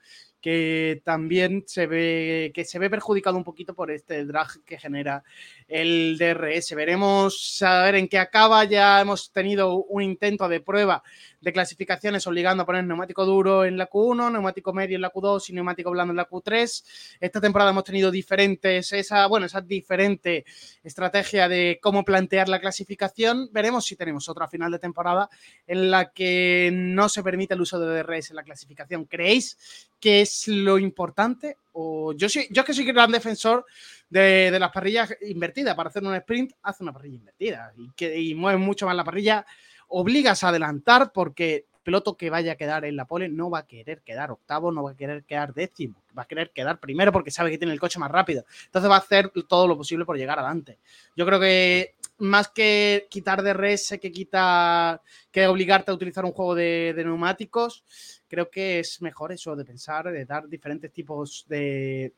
que 0.46 1.02
también 1.04 1.64
se 1.66 1.88
ve, 1.88 2.52
que 2.54 2.66
se 2.66 2.78
ve 2.78 2.88
perjudicado 2.88 3.36
un 3.36 3.44
poquito 3.44 3.74
por 3.74 3.90
este 3.90 4.26
drag 4.26 4.64
que 4.64 4.78
genera 4.78 5.24
el 5.68 6.20
DRS. 6.20 6.76
Veremos 6.76 7.64
a 7.64 7.82
ver 7.82 7.96
en 7.96 8.08
qué 8.08 8.20
acaba. 8.20 8.64
Ya 8.66 9.02
hemos 9.02 9.32
tenido 9.32 9.84
un 9.86 10.04
intento 10.04 10.48
de 10.48 10.60
prueba 10.60 11.02
de 11.46 11.54
clasificaciones 11.54 12.26
obligando 12.26 12.64
a 12.64 12.66
poner 12.66 12.84
neumático 12.86 13.24
duro 13.24 13.66
en 13.66 13.78
la 13.78 13.88
Q1, 13.88 14.32
neumático 14.32 14.74
medio 14.74 14.96
en 14.96 15.02
la 15.04 15.14
Q2 15.14 15.52
y 15.52 15.54
neumático 15.54 15.92
blando 15.92 16.12
en 16.12 16.18
la 16.18 16.28
Q3. 16.28 17.18
Esta 17.20 17.40
temporada 17.40 17.70
hemos 17.70 17.84
tenido 17.84 18.10
diferentes, 18.10 18.92
esa, 18.92 19.28
bueno, 19.28 19.46
esa 19.46 19.62
diferente 19.62 20.44
estrategia 20.84 21.48
de 21.48 21.78
cómo 21.80 22.04
plantear 22.04 22.50
la 22.50 22.60
clasificación. 22.60 23.50
Veremos 23.52 23.86
si 23.86 23.96
tenemos 23.96 24.28
otra 24.28 24.48
final 24.48 24.72
de 24.72 24.80
temporada 24.80 25.30
en 25.68 25.92
la 25.92 26.12
que 26.12 26.72
no 26.74 27.10
se 27.10 27.22
permite 27.22 27.54
el 27.54 27.62
uso 27.62 27.80
de 27.80 28.02
DRS 28.02 28.32
en 28.32 28.38
la 28.38 28.44
clasificación. 28.44 29.06
¿Creéis 29.06 29.88
que 30.00 30.22
es 30.22 30.48
lo 30.48 30.80
importante? 30.80 31.58
O 31.74 32.14
yo, 32.14 32.28
soy, 32.28 32.48
yo 32.50 32.64
es 32.64 32.66
que 32.66 32.74
soy 32.74 32.86
gran 32.86 33.12
defensor 33.12 33.68
de, 34.10 34.58
las 34.60 34.72
parrillas 34.72 35.16
invertidas. 35.22 35.76
Para 35.76 35.90
hacer 35.90 36.04
un 36.04 36.16
sprint, 36.16 36.54
hace 36.64 36.82
una 36.82 36.92
parrilla 36.92 37.18
invertida 37.18 37.72
y, 37.78 37.92
que, 37.92 38.20
y 38.20 38.34
mueve 38.34 38.58
mucho 38.58 38.88
más 38.88 38.96
la 38.96 39.04
parrilla. 39.04 39.46
Obligas 39.88 40.44
a 40.44 40.50
adelantar 40.50 41.12
porque 41.12 41.56
el 41.56 41.82
piloto 41.84 42.18
que 42.18 42.30
vaya 42.30 42.54
a 42.54 42.56
quedar 42.56 42.86
en 42.86 42.96
la 42.96 43.06
pole 43.06 43.30
no 43.30 43.50
va 43.50 43.60
a 43.60 43.68
querer 43.68 44.02
quedar 44.02 44.32
octavo, 44.32 44.72
no 44.72 44.84
va 44.84 44.92
a 44.92 44.96
querer 44.96 45.24
quedar 45.24 45.54
décimo, 45.54 46.02
va 46.18 46.24
a 46.24 46.28
querer 46.28 46.52
quedar 46.52 46.80
primero 46.80 47.12
porque 47.12 47.32
sabe 47.32 47.52
que 47.52 47.58
tiene 47.58 47.74
el 47.74 47.80
coche 47.80 48.00
más 48.00 48.12
rápido. 48.12 48.46
Entonces 48.66 48.90
va 48.90 48.96
a 48.96 49.00
hacer 49.00 49.32
todo 49.48 49.68
lo 49.68 49.78
posible 49.78 50.06
por 50.06 50.18
llegar 50.18 50.40
adelante. 50.40 50.80
Yo 51.16 51.26
creo 51.26 51.40
que 51.40 51.96
más 52.18 52.48
que 52.50 53.08
quitar 53.10 53.44
DRS, 53.44 54.00
que 54.02 54.12
quita 54.12 55.02
que 55.32 55.48
obligarte 55.48 55.92
a 55.92 55.94
utilizar 55.94 56.26
un 56.26 56.32
juego 56.32 56.56
de 56.56 56.94
neumáticos, 56.98 57.84
creo 58.28 58.50
que 58.50 58.80
es 58.80 59.02
mejor 59.02 59.32
eso 59.32 59.56
de 59.56 59.66
pensar, 59.66 60.12
de 60.12 60.26
dar 60.26 60.48
diferentes 60.48 60.92
tipos 60.92 61.46
de, 61.48 62.14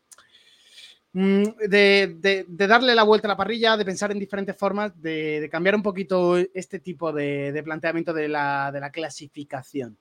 mm, 1.18 1.70
de, 1.70 2.46
darle 2.48 2.94
la 2.94 3.04
vuelta 3.04 3.28
a 3.28 3.30
la 3.30 3.38
parrilla, 3.38 3.76
de 3.76 3.86
pensar 3.86 4.12
en 4.12 4.20
diferentes 4.20 4.56
formas, 4.56 5.00
de, 5.02 5.48
cambiar 5.52 5.76
un 5.76 5.84
poquito 5.84 6.38
este 6.38 6.80
tipo 6.80 7.12
de, 7.12 7.62
planteamiento 7.64 8.14
de 8.14 8.28
la, 8.28 8.90
clasificación. 8.94 9.98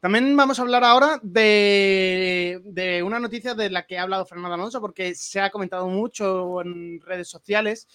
También 0.00 0.36
vamos 0.36 0.58
a 0.58 0.62
hablar 0.62 0.82
ahora 0.82 1.20
de, 1.22 3.02
una 3.04 3.20
noticia 3.20 3.54
de 3.54 3.70
la 3.70 3.86
que 3.86 3.98
ha 3.98 4.02
hablado 4.02 4.26
Fernando 4.26 4.54
Alonso, 4.54 4.80
porque 4.80 5.14
se 5.14 5.40
ha 5.40 5.50
comentado 5.50 5.86
mucho 5.86 6.60
en 6.62 7.00
redes 7.00 7.28
sociales 7.28 7.86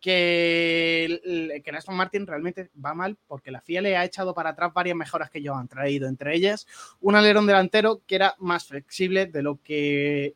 que, 0.00 1.62
que 1.64 1.70
Aston 1.70 1.96
Martin 1.96 2.26
realmente 2.26 2.70
va 2.84 2.94
mal 2.94 3.16
porque 3.26 3.50
la 3.50 3.60
FIA 3.60 3.80
le 3.80 3.96
ha 3.96 4.04
echado 4.04 4.34
para 4.34 4.50
atrás 4.50 4.72
varias 4.72 4.96
mejoras 4.96 5.30
que 5.30 5.38
ellos 5.38 5.56
han 5.56 5.68
traído, 5.68 6.08
entre 6.08 6.34
ellas 6.36 6.66
un 7.00 7.16
alerón 7.16 7.46
delantero 7.46 8.02
que 8.06 8.14
era 8.16 8.34
más 8.38 8.66
flexible 8.66 9.26
de 9.26 9.42
lo 9.42 9.60
que 9.62 10.34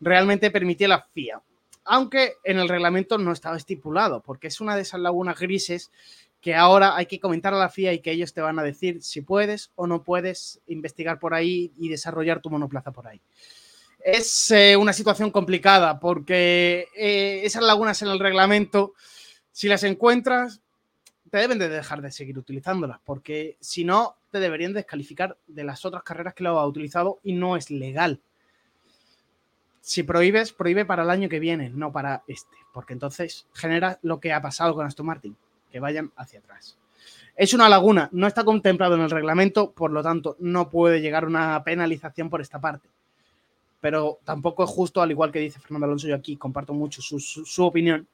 realmente 0.00 0.50
permitía 0.50 0.88
la 0.88 1.02
FIA. 1.02 1.42
Aunque 1.84 2.34
en 2.44 2.58
el 2.58 2.68
reglamento 2.68 3.18
no 3.18 3.32
estaba 3.32 3.56
estipulado, 3.56 4.22
porque 4.22 4.48
es 4.48 4.60
una 4.60 4.76
de 4.76 4.82
esas 4.82 5.00
lagunas 5.00 5.38
grises 5.38 5.90
que 6.40 6.54
ahora 6.54 6.96
hay 6.96 7.06
que 7.06 7.20
comentar 7.20 7.54
a 7.54 7.58
la 7.58 7.68
FIA 7.68 7.92
y 7.92 8.00
que 8.00 8.10
ellos 8.10 8.32
te 8.32 8.40
van 8.40 8.58
a 8.58 8.62
decir 8.62 9.02
si 9.02 9.22
puedes 9.22 9.70
o 9.76 9.86
no 9.86 10.02
puedes 10.02 10.60
investigar 10.66 11.18
por 11.18 11.34
ahí 11.34 11.72
y 11.78 11.88
desarrollar 11.88 12.40
tu 12.40 12.50
monoplaza 12.50 12.92
por 12.92 13.06
ahí 13.06 13.20
es 14.04 14.50
eh, 14.50 14.76
una 14.76 14.92
situación 14.92 15.30
complicada 15.30 15.98
porque 15.98 16.88
eh, 16.94 17.40
esas 17.42 17.62
lagunas 17.62 18.02
en 18.02 18.08
el 18.08 18.20
reglamento, 18.20 18.92
si 19.50 19.66
las 19.66 19.82
encuentras, 19.82 20.60
te 21.30 21.38
deben 21.38 21.58
de 21.58 21.70
dejar 21.70 22.02
de 22.02 22.12
seguir 22.12 22.38
utilizándolas 22.38 23.00
porque 23.02 23.56
si 23.60 23.82
no, 23.84 24.16
te 24.30 24.40
deberían 24.40 24.74
descalificar 24.74 25.38
de 25.46 25.64
las 25.64 25.86
otras 25.86 26.02
carreras 26.02 26.34
que 26.34 26.44
lo 26.44 26.58
ha 26.58 26.66
utilizado 26.66 27.18
y 27.22 27.32
no 27.32 27.56
es 27.56 27.70
legal. 27.70 28.20
Si 29.84 30.02
prohíbes, 30.02 30.52
prohíbe 30.52 30.86
para 30.86 31.02
el 31.02 31.10
año 31.10 31.28
que 31.28 31.38
viene, 31.38 31.68
no 31.68 31.92
para 31.92 32.22
este, 32.26 32.56
porque 32.72 32.94
entonces 32.94 33.46
genera 33.52 33.98
lo 34.00 34.18
que 34.18 34.32
ha 34.32 34.40
pasado 34.40 34.74
con 34.74 34.86
Aston 34.86 35.04
Martin, 35.04 35.36
que 35.70 35.78
vayan 35.78 36.10
hacia 36.16 36.38
atrás. 36.38 36.78
Es 37.36 37.52
una 37.52 37.68
laguna, 37.68 38.08
no 38.12 38.26
está 38.26 38.44
contemplado 38.44 38.94
en 38.94 39.02
el 39.02 39.10
reglamento, 39.10 39.72
por 39.72 39.90
lo 39.90 40.02
tanto, 40.02 40.36
no 40.40 40.70
puede 40.70 41.00
llegar 41.00 41.26
una 41.26 41.62
penalización 41.64 42.30
por 42.30 42.40
esta 42.40 42.60
parte 42.60 42.88
pero 43.84 44.18
tampoco 44.24 44.64
es 44.64 44.70
justo, 44.70 45.02
al 45.02 45.10
igual 45.10 45.30
que 45.30 45.40
dice 45.40 45.60
Fernando 45.60 45.84
Alonso, 45.84 46.08
yo 46.08 46.14
aquí 46.14 46.38
comparto 46.38 46.72
mucho 46.72 47.02
su, 47.02 47.62
opinión, 47.66 48.08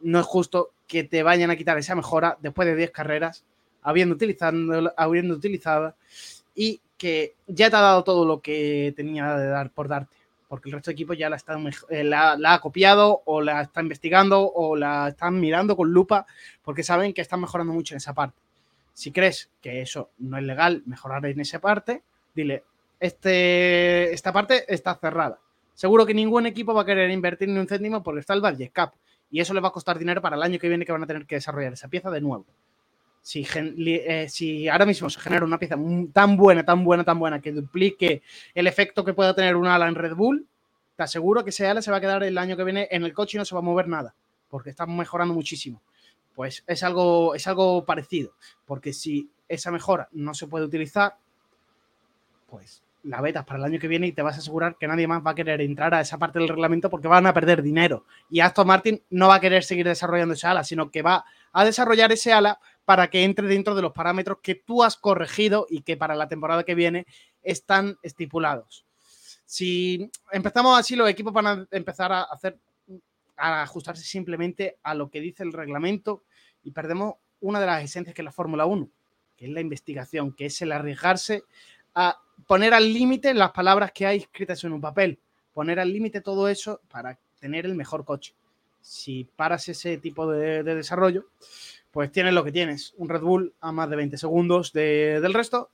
no 0.00 0.20
es 0.20 0.24
justo 0.24 0.70
que 0.86 1.02
te 1.02 1.24
vayan 1.24 1.50
a 1.50 1.56
quitar 1.56 1.76
esa 1.76 1.96
mejora 1.96 2.38
después 2.40 2.68
de 2.68 2.76
10 2.76 2.92
carreras, 2.92 3.42
habiendo, 3.82 4.14
utilizado, 4.14 4.94
habiendo 4.96 5.34
utilizado 5.34 5.96
y 6.54 6.80
que 6.96 7.34
ya 7.48 7.68
te 7.68 7.74
ha 7.74 7.80
dado 7.80 8.04
todo 8.04 8.24
lo 8.24 8.40
que 8.40 8.94
tenía 8.94 9.36
de 9.36 9.48
dar 9.48 9.72
por 9.72 9.88
darte, 9.88 10.14
porque 10.48 10.68
el 10.68 10.72
resto 10.72 10.90
de 10.90 10.94
equipos 10.94 11.16
ya 11.16 11.28
la, 11.28 11.36
está, 11.36 11.56
eh, 11.90 12.04
la, 12.04 12.32
ha 12.32 12.60
copiado 12.60 13.22
o 13.26 13.40
la 13.40 13.62
está 13.62 13.82
investigando 13.82 14.50
o 14.50 14.74
la 14.74 15.08
están 15.08 15.38
mirando 15.38 15.76
con 15.76 15.92
lupa 15.92 16.26
porque 16.62 16.82
saben 16.82 17.12
que 17.12 17.20
están 17.20 17.40
mejorando 17.40 17.72
mucho 17.72 17.94
en 17.94 17.98
esa 17.98 18.14
parte. 18.14 18.40
Si 18.94 19.12
crees 19.12 19.50
que 19.60 19.82
eso 19.82 20.10
no 20.18 20.38
es 20.38 20.44
legal, 20.44 20.82
mejorar 20.86 21.24
en 21.26 21.38
esa 21.40 21.60
parte, 21.60 22.02
dile, 22.34 22.64
este, 22.98 24.12
esta 24.12 24.32
parte 24.32 24.64
está 24.72 24.94
cerrada. 24.96 25.38
Seguro 25.74 26.06
que 26.06 26.14
ningún 26.14 26.46
equipo 26.46 26.74
va 26.74 26.82
a 26.82 26.86
querer 26.86 27.10
invertir 27.10 27.48
ni 27.48 27.60
un 27.60 27.68
céntimo 27.68 28.02
porque 28.02 28.20
está 28.20 28.34
el 28.34 28.40
Budget 28.40 28.72
Cap 28.72 28.94
y 29.30 29.40
eso 29.40 29.54
le 29.54 29.60
va 29.60 29.68
a 29.68 29.72
costar 29.72 29.98
dinero 29.98 30.20
para 30.22 30.36
el 30.36 30.42
año 30.42 30.58
que 30.58 30.68
viene 30.68 30.84
que 30.84 30.92
van 30.92 31.02
a 31.02 31.06
tener 31.06 31.26
que 31.26 31.36
desarrollar 31.36 31.74
esa 31.74 31.88
pieza 31.88 32.10
de 32.10 32.20
nuevo. 32.20 32.46
Si, 33.28 33.46
eh, 33.54 34.26
si, 34.30 34.70
ahora 34.70 34.86
mismo 34.86 35.10
se 35.10 35.20
genera 35.20 35.44
una 35.44 35.58
pieza 35.58 35.76
tan 36.14 36.34
buena, 36.38 36.64
tan 36.64 36.82
buena, 36.82 37.04
tan 37.04 37.18
buena 37.18 37.42
que 37.42 37.52
duplique 37.52 38.22
el 38.54 38.66
efecto 38.66 39.04
que 39.04 39.12
pueda 39.12 39.34
tener 39.34 39.54
una 39.54 39.74
ala 39.74 39.86
en 39.86 39.96
Red 39.96 40.14
Bull, 40.14 40.46
te 40.96 41.02
aseguro 41.02 41.44
que 41.44 41.50
ese 41.50 41.66
ala 41.66 41.82
se 41.82 41.90
va 41.90 41.98
a 41.98 42.00
quedar 42.00 42.22
el 42.22 42.38
año 42.38 42.56
que 42.56 42.64
viene 42.64 42.88
en 42.90 43.04
el 43.04 43.12
coche 43.12 43.36
y 43.36 43.38
no 43.38 43.44
se 43.44 43.54
va 43.54 43.58
a 43.58 43.62
mover 43.62 43.86
nada, 43.86 44.14
porque 44.48 44.70
está 44.70 44.86
mejorando 44.86 45.34
muchísimo. 45.34 45.82
Pues 46.34 46.64
es 46.66 46.82
algo, 46.82 47.34
es 47.34 47.46
algo 47.46 47.84
parecido, 47.84 48.32
porque 48.64 48.94
si 48.94 49.28
esa 49.46 49.70
mejora 49.70 50.08
no 50.12 50.32
se 50.32 50.46
puede 50.46 50.64
utilizar, 50.64 51.18
pues 52.48 52.82
la 53.02 53.20
vetas 53.20 53.44
para 53.44 53.58
el 53.58 53.64
año 53.66 53.78
que 53.78 53.88
viene 53.88 54.06
y 54.06 54.12
te 54.12 54.22
vas 54.22 54.36
a 54.36 54.38
asegurar 54.38 54.76
que 54.78 54.88
nadie 54.88 55.06
más 55.06 55.22
va 55.24 55.32
a 55.32 55.34
querer 55.34 55.60
entrar 55.60 55.92
a 55.92 56.00
esa 56.00 56.16
parte 56.16 56.38
del 56.38 56.48
reglamento 56.48 56.88
porque 56.88 57.08
van 57.08 57.26
a 57.26 57.34
perder 57.34 57.62
dinero. 57.62 58.06
Y 58.30 58.40
Aston 58.40 58.66
Martin 58.66 59.02
no 59.10 59.28
va 59.28 59.34
a 59.34 59.40
querer 59.40 59.64
seguir 59.64 59.86
desarrollando 59.86 60.32
esa 60.32 60.52
ala, 60.52 60.64
sino 60.64 60.90
que 60.90 61.02
va 61.02 61.26
a 61.52 61.64
desarrollar 61.66 62.10
ese 62.10 62.32
ala 62.32 62.58
para 62.88 63.10
que 63.10 63.22
entre 63.22 63.46
dentro 63.46 63.74
de 63.74 63.82
los 63.82 63.92
parámetros 63.92 64.38
que 64.42 64.54
tú 64.54 64.82
has 64.82 64.96
corregido 64.96 65.66
y 65.68 65.82
que 65.82 65.98
para 65.98 66.14
la 66.14 66.26
temporada 66.26 66.64
que 66.64 66.74
viene 66.74 67.04
están 67.42 67.98
estipulados. 68.02 68.86
Si 69.44 70.10
empezamos 70.32 70.78
así, 70.78 70.96
los 70.96 71.06
equipos 71.10 71.34
van 71.34 71.46
a 71.46 71.68
empezar 71.70 72.10
a 72.12 72.22
hacer 72.22 72.58
a 73.36 73.60
ajustarse 73.60 74.02
simplemente 74.02 74.78
a 74.82 74.94
lo 74.94 75.10
que 75.10 75.20
dice 75.20 75.42
el 75.42 75.52
reglamento 75.52 76.24
y 76.62 76.70
perdemos 76.70 77.16
una 77.40 77.60
de 77.60 77.66
las 77.66 77.84
esencias 77.84 78.14
que 78.14 78.22
es 78.22 78.24
la 78.24 78.32
Fórmula 78.32 78.64
1, 78.64 78.88
que 79.36 79.44
es 79.44 79.50
la 79.50 79.60
investigación, 79.60 80.32
que 80.32 80.46
es 80.46 80.62
el 80.62 80.72
arriesgarse 80.72 81.42
a 81.94 82.18
poner 82.46 82.72
al 82.72 82.90
límite 82.90 83.34
las 83.34 83.50
palabras 83.50 83.92
que 83.92 84.06
hay 84.06 84.16
escritas 84.20 84.64
en 84.64 84.72
un 84.72 84.80
papel, 84.80 85.18
poner 85.52 85.78
al 85.78 85.92
límite 85.92 86.22
todo 86.22 86.48
eso 86.48 86.80
para 86.88 87.18
tener 87.38 87.66
el 87.66 87.74
mejor 87.74 88.06
coche. 88.06 88.32
Si 88.80 89.24
paras 89.24 89.68
ese 89.68 89.98
tipo 89.98 90.26
de, 90.30 90.62
desarrollo, 90.62 91.26
pues 91.90 92.12
tienes 92.12 92.34
lo 92.34 92.44
que 92.44 92.52
tienes, 92.52 92.94
un 92.96 93.08
Red 93.08 93.22
Bull 93.22 93.54
a 93.60 93.72
más 93.72 93.88
de 93.90 93.96
20 93.96 94.16
segundos 94.16 94.72
del 94.72 95.34
resto, 95.34 95.70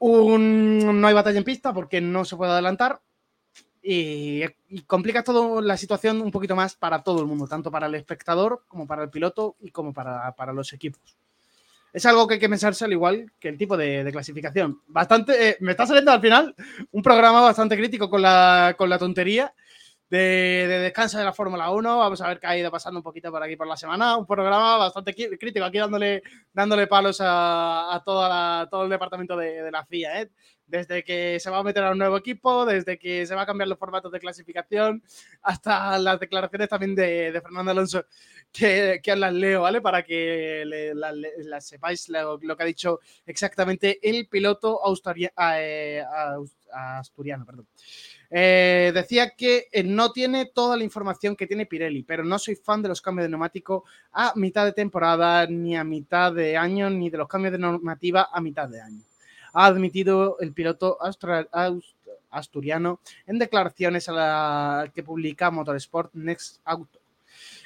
no 0.00 1.06
hay 1.06 1.14
batalla 1.14 1.38
en 1.38 1.44
pista 1.44 1.72
porque 1.72 2.00
no 2.00 2.24
se 2.24 2.36
puede 2.36 2.52
adelantar, 2.52 3.00
y, 3.88 4.42
complica 4.88 5.22
todo 5.22 5.60
la 5.60 5.76
situación 5.76 6.20
un 6.20 6.32
poquito 6.32 6.56
más 6.56 6.74
para 6.74 7.04
todo 7.04 7.20
el 7.20 7.26
mundo, 7.26 7.46
tanto 7.46 7.70
para 7.70 7.86
el 7.86 7.94
espectador 7.94 8.64
como 8.66 8.84
para 8.84 9.04
el 9.04 9.10
piloto 9.10 9.54
y 9.60 9.70
como 9.70 9.92
para, 9.92 10.34
los 10.52 10.72
equipos. 10.72 11.16
Es 11.92 12.04
algo 12.04 12.26
que 12.26 12.34
hay 12.34 12.40
que 12.40 12.48
pensarse 12.48 12.84
al 12.84 12.92
igual 12.92 13.30
que 13.38 13.48
el 13.48 13.56
tipo 13.56 13.76
de, 13.76 14.08
clasificación. 14.10 14.80
Bastante, 14.88 15.50
eh, 15.50 15.56
me 15.60 15.70
está 15.70 15.86
saliendo 15.86 16.10
al 16.10 16.20
final 16.20 16.52
un 16.90 17.00
programa 17.00 17.40
bastante 17.42 17.76
crítico 17.76 18.10
con 18.10 18.22
la, 18.22 18.74
con 18.76 18.90
la 18.90 18.98
tontería 18.98 19.54
de, 20.10 20.66
descanso 20.82 21.18
de 21.18 21.24
la 21.24 21.32
Fórmula 21.32 21.70
1. 21.70 21.98
Vamos 21.98 22.20
a 22.20 22.28
ver 22.28 22.40
qué 22.40 22.46
ha 22.46 22.58
ido 22.58 22.70
pasando 22.70 23.00
un 23.00 23.04
poquito 23.04 23.30
por 23.30 23.42
aquí 23.42 23.56
por 23.56 23.66
la 23.66 23.76
semana. 23.76 24.16
Un 24.16 24.26
programa 24.26 24.76
bastante 24.76 25.14
crítico, 25.14 25.64
aquí 25.64 25.78
dándole, 25.78 26.22
dándole 26.52 26.86
palos 26.86 27.18
a, 27.20 28.02
toda 28.04 28.68
todo 28.68 28.84
el 28.84 28.90
departamento 28.90 29.36
de, 29.36 29.62
de 29.62 29.70
la 29.70 29.84
FIA. 29.84 30.22
¿eh? 30.22 30.30
desde 30.66 31.04
que 31.04 31.38
se 31.40 31.50
va 31.50 31.58
a 31.58 31.62
meter 31.62 31.84
a 31.84 31.92
un 31.92 31.98
nuevo 31.98 32.16
equipo, 32.16 32.66
desde 32.66 32.98
que 32.98 33.26
se 33.26 33.34
va 33.34 33.42
a 33.42 33.46
cambiar 33.46 33.68
los 33.68 33.78
formatos 33.78 34.10
de 34.10 34.18
clasificación, 34.18 35.02
hasta 35.42 35.98
las 35.98 36.18
declaraciones 36.18 36.68
también 36.68 36.94
de, 36.94 37.40
Fernando 37.42 37.70
Alonso, 37.70 38.04
que, 38.52 39.00
que, 39.02 39.16
las 39.16 39.32
leo, 39.32 39.62
¿vale? 39.62 39.80
Para 39.80 40.02
que 40.02 40.64
las 40.64 41.66
sepáis 41.66 42.08
lo, 42.08 42.38
que 42.38 42.62
ha 42.62 42.66
dicho 42.66 43.00
exactamente 43.24 43.98
el 44.02 44.26
piloto 44.28 44.80
eh, 45.56 46.04
asturiano. 46.72 47.46
Perdón. 47.46 47.68
Eh, 48.30 48.92
decía 48.94 49.30
que 49.30 49.68
eh, 49.70 49.82
no 49.82 50.12
tiene 50.12 50.46
toda 50.46 50.76
la 50.76 50.84
información 50.84 51.36
que 51.36 51.46
tiene 51.46 51.66
Pirelli, 51.66 52.02
pero 52.02 52.24
no 52.24 52.38
soy 52.38 52.56
fan 52.56 52.82
de 52.82 52.88
los 52.88 53.00
cambios 53.00 53.24
de 53.24 53.30
neumático 53.30 53.84
a 54.12 54.32
mitad 54.36 54.64
de 54.64 54.72
temporada, 54.72 55.46
ni 55.46 55.76
a 55.76 55.84
mitad 55.84 56.32
de 56.32 56.56
año, 56.56 56.90
ni 56.90 57.10
de 57.10 57.18
los 57.18 57.28
cambios 57.28 57.52
de 57.52 57.58
normativa 57.58 58.28
a 58.32 58.40
mitad 58.40 58.68
de 58.68 58.80
año 58.80 59.02
ha 59.58 59.66
admitido 59.66 60.36
el 60.40 60.52
piloto 60.52 60.98
asturiano 62.30 63.00
en 63.26 63.38
declaraciones 63.38 64.06
a 64.10 64.12
la 64.12 64.92
que 64.94 65.02
publica 65.02 65.50
Motorsport 65.50 66.12
Next 66.12 66.60
Auto. 66.66 67.00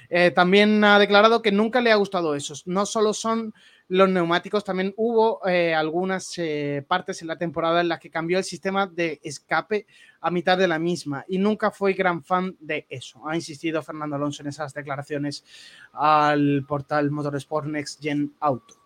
Eh, 0.08 0.30
también 0.30 0.82
ha 0.84 1.00
declarado 1.00 1.42
que 1.42 1.50
nunca 1.50 1.80
le 1.80 1.90
ha 1.90 1.96
gustado 1.96 2.36
eso. 2.36 2.54
No 2.66 2.86
solo 2.86 3.12
son 3.12 3.52
los 3.90 4.08
neumáticos, 4.08 4.62
también 4.62 4.94
hubo 4.96 5.44
eh, 5.48 5.74
algunas 5.74 6.32
eh, 6.38 6.84
partes 6.86 7.22
en 7.22 7.28
la 7.28 7.36
temporada 7.36 7.80
en 7.80 7.88
las 7.88 7.98
que 7.98 8.08
cambió 8.08 8.38
el 8.38 8.44
sistema 8.44 8.86
de 8.86 9.18
escape 9.24 9.84
a 10.20 10.30
mitad 10.30 10.56
de 10.56 10.68
la 10.68 10.78
misma 10.78 11.24
y 11.26 11.38
nunca 11.38 11.72
fue 11.72 11.94
gran 11.94 12.22
fan 12.22 12.56
de 12.60 12.86
eso. 12.88 13.26
Ha 13.28 13.34
insistido 13.34 13.82
Fernando 13.82 14.14
Alonso 14.14 14.42
en 14.42 14.48
esas 14.48 14.72
declaraciones 14.74 15.44
al 15.92 16.64
portal 16.68 17.10
Motorsport 17.10 17.66
Next 17.66 18.00
Gen 18.00 18.32
Auto. 18.38 18.76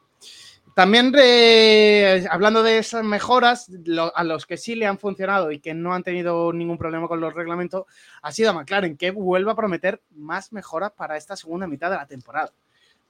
También 0.75 1.15
hablando 2.31 2.63
de 2.63 2.79
esas 2.79 3.05
mejoras, 3.05 3.71
a 4.15 4.25
los 4.25 4.47
que 4.47 4.57
sí 4.57 4.75
le 4.75 4.87
han 4.87 4.99
funcionado 4.99 5.53
y 5.53 5.61
que 5.61 5.75
no 5.75 5.93
han 5.93 6.03
tenido 6.03 6.51
ningún 6.55 6.79
problema 6.79 7.09
con 7.09 7.21
los 7.21 7.35
reglamentos, 7.35 7.85
ha 8.23 8.33
sido 8.33 8.55
McLaren, 8.55 8.97
que 8.97 9.11
vuelve 9.11 9.51
a 9.51 9.55
prometer 9.55 10.01
más 10.17 10.51
mejoras 10.51 10.93
para 10.93 11.19
esta 11.19 11.37
segunda 11.37 11.67
mitad 11.67 11.91
de 11.91 11.97
la 11.97 12.07
temporada 12.07 12.51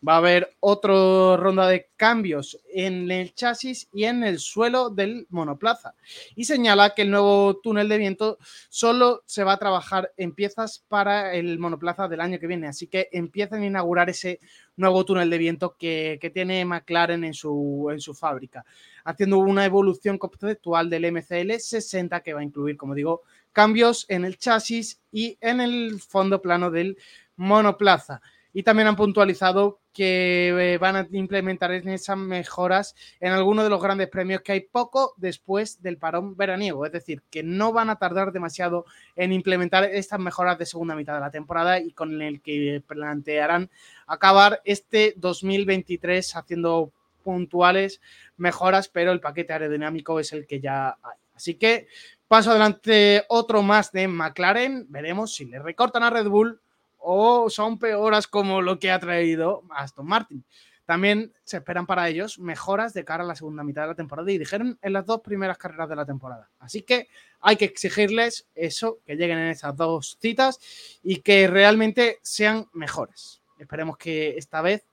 va 0.06 0.14
a 0.14 0.18
haber 0.18 0.54
otra 0.60 1.36
ronda 1.36 1.66
de 1.68 1.88
cambios 1.96 2.58
en 2.72 3.10
el 3.10 3.34
chasis 3.34 3.88
y 3.92 4.04
en 4.04 4.22
el 4.22 4.38
suelo 4.38 4.90
del 4.90 5.26
monoplaza. 5.30 5.94
Y 6.34 6.44
señala 6.44 6.94
que 6.94 7.02
el 7.02 7.10
nuevo 7.10 7.60
túnel 7.62 7.88
de 7.88 7.98
viento 7.98 8.38
solo 8.68 9.22
se 9.26 9.44
va 9.44 9.54
a 9.54 9.58
trabajar 9.58 10.12
en 10.16 10.34
piezas 10.34 10.84
para 10.88 11.34
el 11.34 11.58
monoplaza 11.58 12.08
del 12.08 12.20
año 12.20 12.38
que 12.38 12.46
viene. 12.46 12.68
Así 12.68 12.86
que 12.86 13.08
empiezan 13.12 13.62
a 13.62 13.66
inaugurar 13.66 14.10
ese 14.10 14.40
nuevo 14.76 15.04
túnel 15.04 15.30
de 15.30 15.38
viento 15.38 15.76
que, 15.78 16.18
tiene 16.34 16.64
McLaren 16.64 17.22
en 17.24 17.34
su, 17.34 17.88
en 17.92 18.00
su 18.00 18.12
fábrica, 18.12 18.64
haciendo 19.04 19.38
una 19.38 19.64
evolución 19.64 20.18
conceptual 20.18 20.90
del 20.90 21.12
MCL 21.12 21.52
60 21.58 22.20
que 22.22 22.34
va 22.34 22.40
a 22.40 22.44
incluir, 22.44 22.76
como 22.76 22.94
digo, 22.94 23.22
cambios 23.52 24.04
en 24.08 24.24
el 24.24 24.36
chasis 24.36 25.00
y 25.12 25.38
en 25.40 25.60
el 25.60 26.00
fondo 26.00 26.42
plano 26.42 26.70
del 26.70 26.98
monoplaza. 27.36 28.20
Y 28.52 28.62
también 28.62 28.88
han 28.88 28.96
puntualizado 28.96 29.80
que 29.94 30.48
eh, 30.48 30.78
van 30.78 30.96
a 30.96 31.08
implementar 31.12 31.72
esas 31.72 32.18
mejoras 32.18 32.94
en 33.20 33.32
algunos 33.32 33.64
de 33.64 33.70
los 33.70 33.80
grandes 33.80 34.08
premios 34.08 34.42
que 34.42 34.52
hay 34.52 34.60
poco 34.60 35.14
después 35.16 35.80
del 35.80 35.96
parón 35.98 36.36
veraniego. 36.36 36.84
Es 36.84 36.92
decir, 36.92 37.22
que 37.30 37.42
no 37.44 37.72
van 37.72 37.88
a 37.88 37.96
tardar 37.96 38.32
demasiado 38.32 38.84
en 39.14 39.32
implementar 39.32 39.84
estas 39.84 40.18
mejoras 40.18 40.58
de 40.58 40.66
segunda 40.66 40.96
mitad 40.96 41.14
de 41.14 41.20
la 41.20 41.30
temporada 41.30 41.78
y 41.78 41.92
con 41.92 42.20
el 42.20 42.42
que 42.42 42.82
plantearán 42.86 43.70
acabar 44.06 44.60
este 44.64 45.14
2023 45.16 46.36
haciendo 46.36 46.92
puntuales 47.22 48.00
mejoras, 48.36 48.88
pero 48.88 49.12
el 49.12 49.20
paquete 49.20 49.52
aerodinámico 49.52 50.18
es 50.18 50.32
el 50.32 50.46
que 50.46 50.60
ya 50.60 50.88
hay. 51.02 51.18
Así 51.34 51.54
que 51.54 51.86
paso 52.28 52.50
adelante 52.50 53.24
otro 53.28 53.62
más 53.62 53.92
de 53.92 54.08
McLaren. 54.08 54.86
Veremos 54.88 55.34
si 55.34 55.44
le 55.44 55.60
recortan 55.60 56.02
a 56.02 56.10
Red 56.10 56.28
Bull 56.28 56.60
o 57.06 57.50
son 57.50 57.78
peoras 57.78 58.26
como 58.26 58.62
lo 58.62 58.78
que 58.78 58.90
ha 58.90 58.98
traído 58.98 59.62
Aston 59.70 60.06
Martin. 60.06 60.44
También 60.86 61.32
se 61.44 61.58
esperan 61.58 61.86
para 61.86 62.08
ellos 62.08 62.38
mejoras 62.38 62.92
de 62.92 63.04
cara 63.04 63.24
a 63.24 63.26
la 63.26 63.36
segunda 63.36 63.62
mitad 63.62 63.82
de 63.82 63.88
la 63.88 63.94
temporada 63.94 64.30
y 64.30 64.38
dijeron 64.38 64.78
en 64.80 64.92
las 64.92 65.06
dos 65.06 65.20
primeras 65.20 65.58
carreras 65.58 65.88
de 65.88 65.96
la 65.96 66.04
temporada. 66.04 66.50
Así 66.58 66.82
que 66.82 67.08
hay 67.40 67.56
que 67.56 67.66
exigirles 67.66 68.48
eso, 68.54 68.98
que 69.06 69.16
lleguen 69.16 69.38
en 69.38 69.48
esas 69.48 69.76
dos 69.76 70.18
citas 70.20 70.58
y 71.02 71.16
que 71.20 71.46
realmente 71.46 72.18
sean 72.22 72.68
mejores. 72.72 73.42
Esperemos 73.58 73.96
que 73.96 74.36
esta 74.36 74.62
vez 74.62 74.86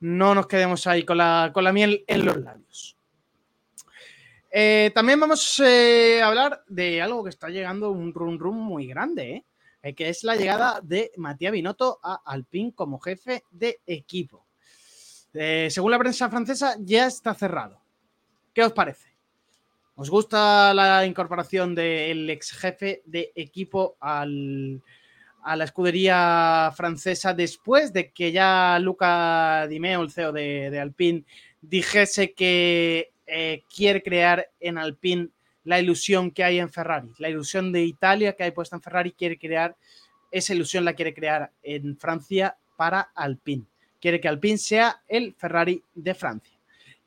no 0.00 0.34
nos 0.34 0.46
quedemos 0.46 0.86
ahí 0.86 1.04
con 1.04 1.18
la, 1.18 1.50
con 1.52 1.64
la 1.64 1.72
miel 1.72 2.04
en 2.06 2.24
los 2.24 2.36
labios. 2.38 2.96
Eh, 4.50 4.90
también 4.94 5.20
vamos 5.20 5.60
eh, 5.64 6.20
a 6.22 6.26
hablar 6.26 6.64
de 6.66 7.00
algo 7.00 7.22
que 7.22 7.30
está 7.30 7.48
llegando 7.48 7.90
un 7.90 8.12
rum 8.12 8.38
rum 8.38 8.56
muy 8.56 8.86
grande, 8.86 9.30
¿eh? 9.30 9.44
Eh, 9.82 9.94
que 9.94 10.10
es 10.10 10.24
la 10.24 10.36
llegada 10.36 10.80
de 10.82 11.10
Matías 11.16 11.52
Binotto 11.52 12.00
a 12.02 12.20
Alpine 12.24 12.74
como 12.74 12.98
jefe 12.98 13.44
de 13.50 13.80
equipo. 13.86 14.46
Eh, 15.32 15.68
según 15.70 15.92
la 15.92 15.98
prensa 15.98 16.28
francesa, 16.28 16.76
ya 16.80 17.06
está 17.06 17.34
cerrado. 17.34 17.80
¿Qué 18.52 18.62
os 18.62 18.72
parece? 18.72 19.08
¿Os 19.94 20.10
gusta 20.10 20.74
la 20.74 21.06
incorporación 21.06 21.74
del 21.74 22.28
ex 22.28 22.52
jefe 22.52 23.02
de 23.06 23.32
equipo 23.34 23.96
a 24.00 24.26
la 24.26 25.64
escudería 25.64 26.72
francesa 26.74 27.32
después 27.32 27.92
de 27.92 28.10
que 28.10 28.32
ya 28.32 28.78
Luca 28.80 29.66
Dimeo, 29.68 30.02
el 30.02 30.10
CEO 30.10 30.32
de, 30.32 30.78
Alpine, 30.80 31.24
dijese 31.60 32.32
que 32.32 33.12
eh, 33.26 33.62
quiere 33.74 34.02
crear 34.02 34.50
en 34.58 34.78
Alpine 34.78 35.28
la 35.64 35.80
ilusión 35.80 36.30
que 36.30 36.44
hay 36.44 36.58
en 36.58 36.70
Ferrari, 36.70 37.12
la 37.18 37.28
ilusión 37.28 37.72
de 37.72 37.82
Italia 37.82 38.34
que 38.34 38.44
hay 38.44 38.50
puesta 38.50 38.76
en 38.76 38.82
Ferrari, 38.82 39.12
quiere 39.12 39.38
crear, 39.38 39.76
esa 40.30 40.54
ilusión 40.54 40.84
la 40.84 40.94
quiere 40.94 41.14
crear 41.14 41.50
en 41.62 41.96
Francia 41.96 42.56
para 42.76 43.00
Alpine. 43.14 43.66
Quiere 44.00 44.20
que 44.20 44.28
Alpine 44.28 44.58
sea 44.58 45.02
el 45.06 45.34
Ferrari 45.34 45.82
de 45.94 46.14
Francia. 46.14 46.60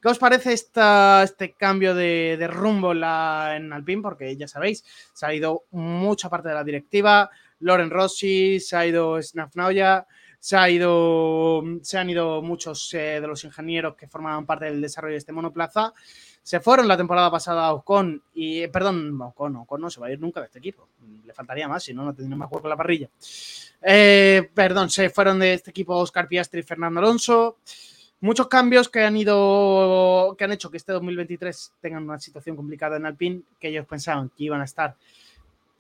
¿Qué 0.04 0.10
os 0.10 0.20
parece 0.20 0.52
esta, 0.52 1.24
este 1.24 1.54
cambio 1.54 1.96
de, 1.96 2.38
rumbo 2.52 2.92
en, 2.92 3.72
Alpine? 3.74 4.02
Porque 4.02 4.36
ya 4.36 4.50
sabéis, 4.50 4.84
se 5.14 5.26
ha 5.26 5.34
ido 5.34 5.64
mucha 5.72 6.30
parte 6.30 6.50
de 6.50 6.56
la 6.56 6.64
directiva, 6.64 7.30
Loren 7.60 7.90
Rossi, 7.90 8.60
se 8.60 8.76
ha 8.76 8.86
ido 8.86 9.22
se, 9.22 10.58
ha 10.58 10.70
ido, 10.70 11.64
se 11.82 11.98
han 11.98 12.10
ido 12.10 12.42
muchos 12.42 12.94
eh, 12.94 13.22
de 13.22 13.28
los 13.28 13.46
ingenieros 13.46 13.96
que 13.96 14.10
formaban 14.10 14.46
parte 14.46 14.66
del 14.66 14.82
desarrollo 14.82 15.14
de 15.14 15.20
este 15.20 15.32
monoplaza 15.32 15.94
se 16.44 16.60
fueron 16.60 16.90
la 16.90 16.98
temporada 16.98 17.32
pasada 17.32 17.72
Ocon 17.72 18.22
y, 18.34 18.68
perdón, 18.68 19.20
Ocon, 19.20 19.56
Ocon 19.56 19.82
no 19.82 19.90
se 19.90 20.02
va 20.02 20.08
a 20.08 20.12
ir 20.12 20.20
nunca 20.20 20.42
de 20.42 20.48
este 20.48 20.60
equipo. 20.60 20.90
Le 21.26 21.34
faltaría 21.34 21.70
más, 21.70 21.84
si 21.84 21.94
no, 21.94 22.04
no 22.04 22.14
tendría 22.14 22.36
más 22.36 22.50
juego 22.50 22.68
en 22.68 22.70
la 22.70 22.78
parrilla. 22.78 23.10
Eh, 23.82 24.50
perdón, 24.54 24.90
se 24.90 25.10
fueron 25.10 25.40
de 25.40 25.54
este 25.54 25.72
equipo 25.72 25.96
Oscar 25.96 26.28
Piastri 26.28 26.60
y 26.60 26.64
Fernando 26.64 27.00
Alonso. 27.00 27.60
Muchos 28.20 28.48
cambios 28.48 28.90
que 28.90 29.04
han 29.04 29.16
ido, 29.16 30.36
que 30.38 30.44
han 30.44 30.52
hecho 30.52 30.70
que 30.70 30.78
este 30.78 30.92
2023 30.92 31.74
tengan 31.80 32.04
una 32.04 32.20
situación 32.20 32.58
complicada 32.58 32.98
en 32.98 33.06
Alpine, 33.06 33.42
que 33.58 33.70
ellos 33.70 33.86
pensaban 33.86 34.30
que 34.30 34.44
iban 34.44 34.60
a 34.60 34.66
estar 34.66 34.96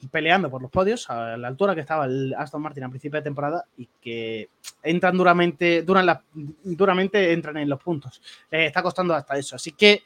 peleando 0.10 0.50
por 0.50 0.62
los 0.62 0.72
podios 0.72 1.10
a 1.10 1.38
la 1.38 1.48
altura 1.48 1.76
que 1.76 1.82
estaba 1.82 2.06
el 2.06 2.34
Aston 2.38 2.62
Martin 2.62 2.84
a 2.84 2.90
principio 2.90 3.20
de 3.20 3.24
temporada 3.24 3.66
y 3.78 3.88
que 4.02 4.50
entran 4.82 5.18
duramente, 5.18 5.84
duran 5.84 6.20
duramente 6.64 7.32
entran 7.32 7.58
en 7.58 7.70
los 7.70 7.82
puntos. 7.82 8.22
Les 8.50 8.68
está 8.68 8.82
costando 8.82 9.14
hasta 9.14 9.38
eso. 9.38 9.56
Así 9.56 9.72
que 9.72 10.04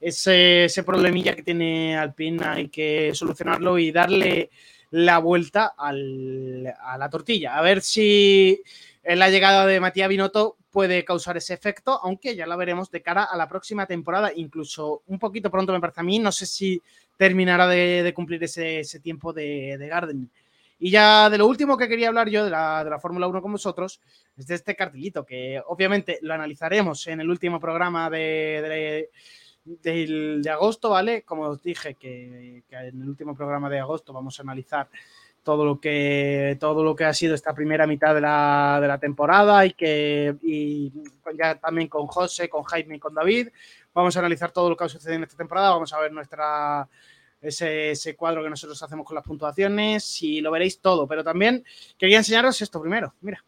ese, 0.00 0.64
ese 0.64 0.82
problemilla 0.82 1.34
que 1.34 1.42
tiene 1.42 1.96
Alpine 1.96 2.44
hay 2.44 2.68
que 2.68 3.12
solucionarlo 3.14 3.78
y 3.78 3.90
darle 3.90 4.50
la 4.90 5.18
vuelta 5.18 5.74
a 5.76 5.92
la 5.92 7.10
tortilla. 7.10 7.56
A 7.56 7.62
ver 7.62 7.82
si 7.82 8.62
la 9.04 9.30
llegada 9.30 9.66
de 9.66 9.80
Matías 9.80 10.08
Binotto 10.08 10.56
puede 10.70 11.04
causar 11.04 11.36
ese 11.36 11.54
efecto, 11.54 11.98
aunque 12.02 12.36
ya 12.36 12.46
la 12.46 12.56
veremos 12.56 12.90
de 12.90 13.02
cara 13.02 13.24
a 13.24 13.36
la 13.36 13.48
próxima 13.48 13.86
temporada, 13.86 14.32
incluso 14.34 15.02
un 15.06 15.18
poquito 15.18 15.50
pronto 15.50 15.72
me 15.72 15.80
parece 15.80 16.00
a 16.00 16.04
mí, 16.04 16.18
no 16.18 16.32
sé 16.32 16.46
si 16.46 16.82
terminará 17.16 17.66
de, 17.66 18.12
cumplir 18.14 18.42
ese, 18.44 19.00
tiempo 19.00 19.32
de, 19.32 19.76
de, 19.78 19.88
Garden. 19.88 20.30
Y 20.78 20.90
ya 20.90 21.28
de 21.28 21.38
lo 21.38 21.46
último 21.46 21.76
que 21.76 21.88
quería 21.88 22.08
hablar 22.08 22.28
yo 22.28 22.44
de 22.44 22.50
la, 22.50 22.84
de 22.84 22.90
la 22.90 23.00
Fórmula 23.00 23.26
1 23.26 23.42
con 23.42 23.52
vosotros, 23.52 24.00
es 24.36 24.46
de 24.46 24.54
este 24.54 24.76
cartelito, 24.76 25.26
que 25.26 25.60
obviamente 25.66 26.18
lo 26.22 26.34
analizaremos 26.34 27.06
en 27.08 27.20
el 27.20 27.28
último 27.28 27.58
programa 27.58 28.08
de, 28.08 29.08
de, 29.64 30.50
agosto, 30.50 30.90
¿vale? 30.90 31.22
Como 31.22 31.42
os 31.42 31.62
dije, 31.62 31.94
que 31.94 32.62
en 32.70 33.02
el 33.02 33.08
último 33.08 33.34
programa 33.34 33.68
de 33.68 33.80
agosto 33.80 34.12
vamos 34.12 34.38
a 34.38 34.42
analizar 34.42 34.88
todo 35.42 35.64
lo 35.64 35.80
que 35.80 36.56
todo 36.60 36.84
lo 36.84 36.94
que 36.94 37.04
ha 37.04 37.14
sido 37.14 37.34
esta 37.34 37.54
primera 37.54 37.86
mitad 37.86 38.14
de 38.14 38.20
la, 38.20 38.78
de 38.80 38.88
la 38.88 38.98
temporada 38.98 39.64
y 39.64 39.72
que 39.72 40.36
y 40.42 40.92
ya 41.38 41.54
también 41.56 41.88
con 41.88 42.06
José, 42.06 42.48
con 42.48 42.64
Jaime 42.64 42.96
y 42.96 42.98
con 42.98 43.14
David. 43.14 43.48
Vamos 43.94 44.16
a 44.16 44.20
analizar 44.20 44.52
todo 44.52 44.70
lo 44.70 44.76
que 44.76 44.84
ha 44.84 44.88
sucedido 44.88 45.16
en 45.16 45.24
esta 45.24 45.36
temporada, 45.36 45.70
vamos 45.70 45.92
a 45.92 46.00
ver 46.00 46.12
nuestra 46.12 46.88
ese, 47.40 47.92
ese, 47.92 48.16
cuadro 48.16 48.42
que 48.42 48.50
nosotros 48.50 48.82
hacemos 48.82 49.06
con 49.06 49.14
las 49.14 49.24
puntuaciones 49.24 50.22
y 50.22 50.40
lo 50.40 50.50
veréis 50.50 50.80
todo, 50.80 51.06
pero 51.06 51.22
también 51.22 51.64
quería 51.96 52.18
enseñaros 52.18 52.60
esto 52.60 52.80
primero, 52.80 53.14
mira, 53.20 53.42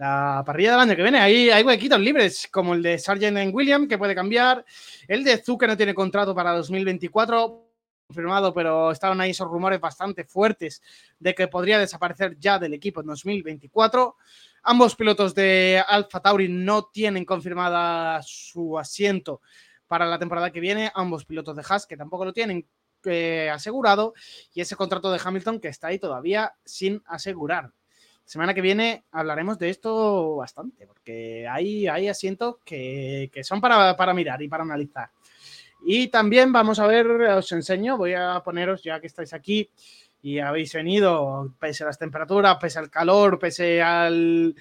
la 0.00 0.42
parrilla 0.46 0.70
del 0.72 0.80
año 0.80 0.96
que 0.96 1.02
viene, 1.02 1.20
ahí 1.20 1.50
hay 1.50 1.62
huequitos 1.62 2.00
libres, 2.00 2.48
como 2.50 2.72
el 2.72 2.82
de 2.82 2.98
Sargent 2.98 3.36
en 3.36 3.54
William, 3.54 3.86
que 3.86 3.98
puede 3.98 4.14
cambiar, 4.14 4.64
el 5.06 5.22
de 5.22 5.36
Zu, 5.36 5.58
que 5.58 5.66
no 5.66 5.76
tiene 5.76 5.94
contrato 5.94 6.34
para 6.34 6.52
2024, 6.54 7.69
confirmado, 8.10 8.52
pero 8.52 8.90
estaban 8.90 9.20
ahí 9.20 9.30
esos 9.30 9.46
rumores 9.46 9.80
bastante 9.80 10.24
fuertes 10.24 10.82
de 11.20 11.32
que 11.32 11.46
podría 11.46 11.78
desaparecer 11.78 12.36
ya 12.40 12.58
del 12.58 12.74
equipo 12.74 13.00
en 13.00 13.06
2024. 13.06 14.16
Ambos 14.64 14.96
pilotos 14.96 15.32
de 15.32 15.80
Alfa 15.86 16.20
Tauri 16.20 16.48
no 16.48 16.86
tienen 16.86 17.24
confirmada 17.24 18.20
su 18.22 18.76
asiento 18.76 19.40
para 19.86 20.06
la 20.06 20.18
temporada 20.18 20.50
que 20.50 20.58
viene. 20.58 20.90
Ambos 20.92 21.24
pilotos 21.24 21.54
de 21.54 21.62
Haas 21.68 21.86
que 21.86 21.96
tampoco 21.96 22.24
lo 22.24 22.32
tienen 22.32 22.66
eh, 23.04 23.48
asegurado. 23.48 24.12
Y 24.52 24.60
ese 24.60 24.74
contrato 24.74 25.12
de 25.12 25.20
Hamilton 25.24 25.60
que 25.60 25.68
está 25.68 25.86
ahí 25.86 26.00
todavía 26.00 26.52
sin 26.64 27.00
asegurar. 27.06 27.70
Semana 28.24 28.54
que 28.54 28.60
viene 28.60 29.04
hablaremos 29.12 29.56
de 29.56 29.70
esto 29.70 30.36
bastante, 30.36 30.86
porque 30.86 31.46
hay, 31.48 31.86
hay 31.86 32.08
asientos 32.08 32.56
que, 32.64 33.30
que 33.32 33.44
son 33.44 33.60
para, 33.60 33.96
para 33.96 34.14
mirar 34.14 34.42
y 34.42 34.48
para 34.48 34.64
analizar. 34.64 35.10
Y 35.84 36.08
también 36.08 36.52
vamos 36.52 36.78
a 36.78 36.86
ver, 36.86 37.06
os 37.06 37.52
enseño, 37.52 37.96
voy 37.96 38.14
a 38.14 38.40
poneros 38.44 38.82
ya 38.82 39.00
que 39.00 39.06
estáis 39.06 39.32
aquí 39.32 39.70
y 40.22 40.38
habéis 40.38 40.72
venido, 40.74 41.54
pese 41.58 41.82
a 41.82 41.86
las 41.86 41.98
temperaturas, 41.98 42.58
pese 42.60 42.78
al 42.78 42.90
calor, 42.90 43.38
pese 43.38 43.80
al, 43.82 44.54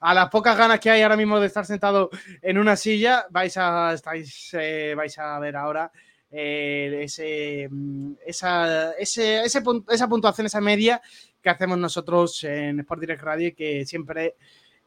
a 0.00 0.14
las 0.14 0.28
pocas 0.28 0.56
ganas 0.56 0.80
que 0.80 0.90
hay 0.90 1.02
ahora 1.02 1.16
mismo 1.16 1.40
de 1.40 1.46
estar 1.46 1.64
sentado 1.64 2.10
en 2.42 2.58
una 2.58 2.76
silla, 2.76 3.26
vais 3.30 3.56
a, 3.56 3.92
estáis, 3.94 4.50
eh, 4.54 4.94
vais 4.96 5.18
a 5.18 5.38
ver 5.38 5.56
ahora 5.56 5.90
eh, 6.30 7.00
ese, 7.04 7.68
esa, 8.26 8.92
ese, 8.92 9.42
ese, 9.42 9.62
esa 9.88 10.08
puntuación, 10.08 10.46
esa 10.46 10.60
media 10.60 11.00
que 11.40 11.50
hacemos 11.50 11.78
nosotros 11.78 12.44
en 12.44 12.80
Sport 12.80 13.00
Direct 13.00 13.22
Radio 13.22 13.48
y 13.48 13.54
que 13.54 13.86
siempre 13.86 14.36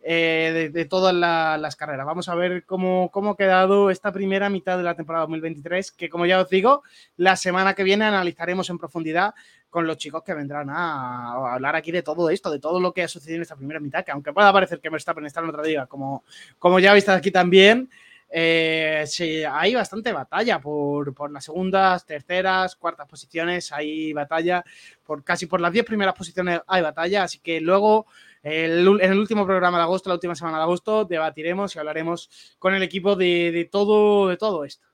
eh, 0.01 0.69
de, 0.71 0.85
todas 0.85 1.13
las 1.13 1.75
carreras. 1.75 2.05
Vamos 2.05 2.29
a 2.29 2.35
ver 2.35 2.63
cómo, 2.65 3.09
cómo 3.11 3.31
ha 3.31 3.37
quedado 3.37 3.89
esta 3.89 4.11
primera 4.13 4.49
mitad 4.49 4.77
de 4.77 4.83
la 4.83 4.95
temporada 4.95 5.25
2023, 5.25 5.91
que 5.91 6.09
como 6.09 6.25
ya 6.25 6.39
os 6.39 6.49
digo, 6.49 6.83
la 7.17 7.35
semana 7.35 7.73
que 7.73 7.83
viene 7.83 8.05
analizaremos 8.05 8.69
en 8.69 8.77
profundidad 8.77 9.33
con 9.69 9.85
los 9.85 9.97
chicos 9.97 10.23
que 10.23 10.33
vendrán 10.33 10.69
a, 10.69 11.53
hablar 11.53 11.75
aquí 11.75 11.91
de 11.91 12.01
todo 12.01 12.29
esto, 12.29 12.49
de 12.49 12.59
todo 12.59 12.79
lo 12.79 12.93
que 12.93 13.03
ha 13.03 13.07
sucedido 13.07 13.37
en 13.37 13.41
esta 13.43 13.55
primera 13.55 13.79
mitad, 13.79 14.03
que 14.03 14.11
aunque 14.11 14.33
pueda 14.33 14.51
parecer 14.53 14.79
que 14.79 14.89
me 14.89 14.97
está 14.97 15.11
en 15.11 15.49
otra 15.49 15.63
liga, 15.63 15.85
como, 15.85 16.23
como 16.57 16.79
ya 16.79 16.93
visto 16.93 17.11
aquí 17.11 17.29
también, 17.29 17.89
eh, 18.31 19.05
hay 19.51 19.75
bastante 19.75 20.13
batalla 20.13 20.59
por, 20.59 21.13
por, 21.13 21.31
las 21.31 21.45
segundas, 21.45 22.05
terceras, 22.05 22.75
cuartas 22.75 23.07
posiciones, 23.07 23.71
hay 23.71 24.13
batalla, 24.13 24.63
por 25.03 25.23
casi 25.23 25.45
por 25.45 25.59
las 25.61 25.73
10 25.73 25.85
primeras 25.85 26.15
posiciones 26.15 26.61
hay 26.67 26.81
batalla, 26.81 27.23
así 27.23 27.39
que 27.39 27.59
luego 27.59 28.05
en 28.43 29.11
el 29.11 29.19
último 29.19 29.45
programa 29.45 29.77
de 29.77 29.83
agosto, 29.83 30.09
la 30.09 30.15
última 30.15 30.35
semana 30.35 30.57
de 30.57 30.63
agosto, 30.63 31.05
debatiremos 31.05 31.75
y 31.75 31.79
hablaremos 31.79 32.29
con 32.57 32.73
el 32.73 32.83
equipo 32.83 33.15
de, 33.15 33.67
todo, 33.71 34.27
de 34.27 34.37
todo 34.37 34.63
esto. 34.63 34.87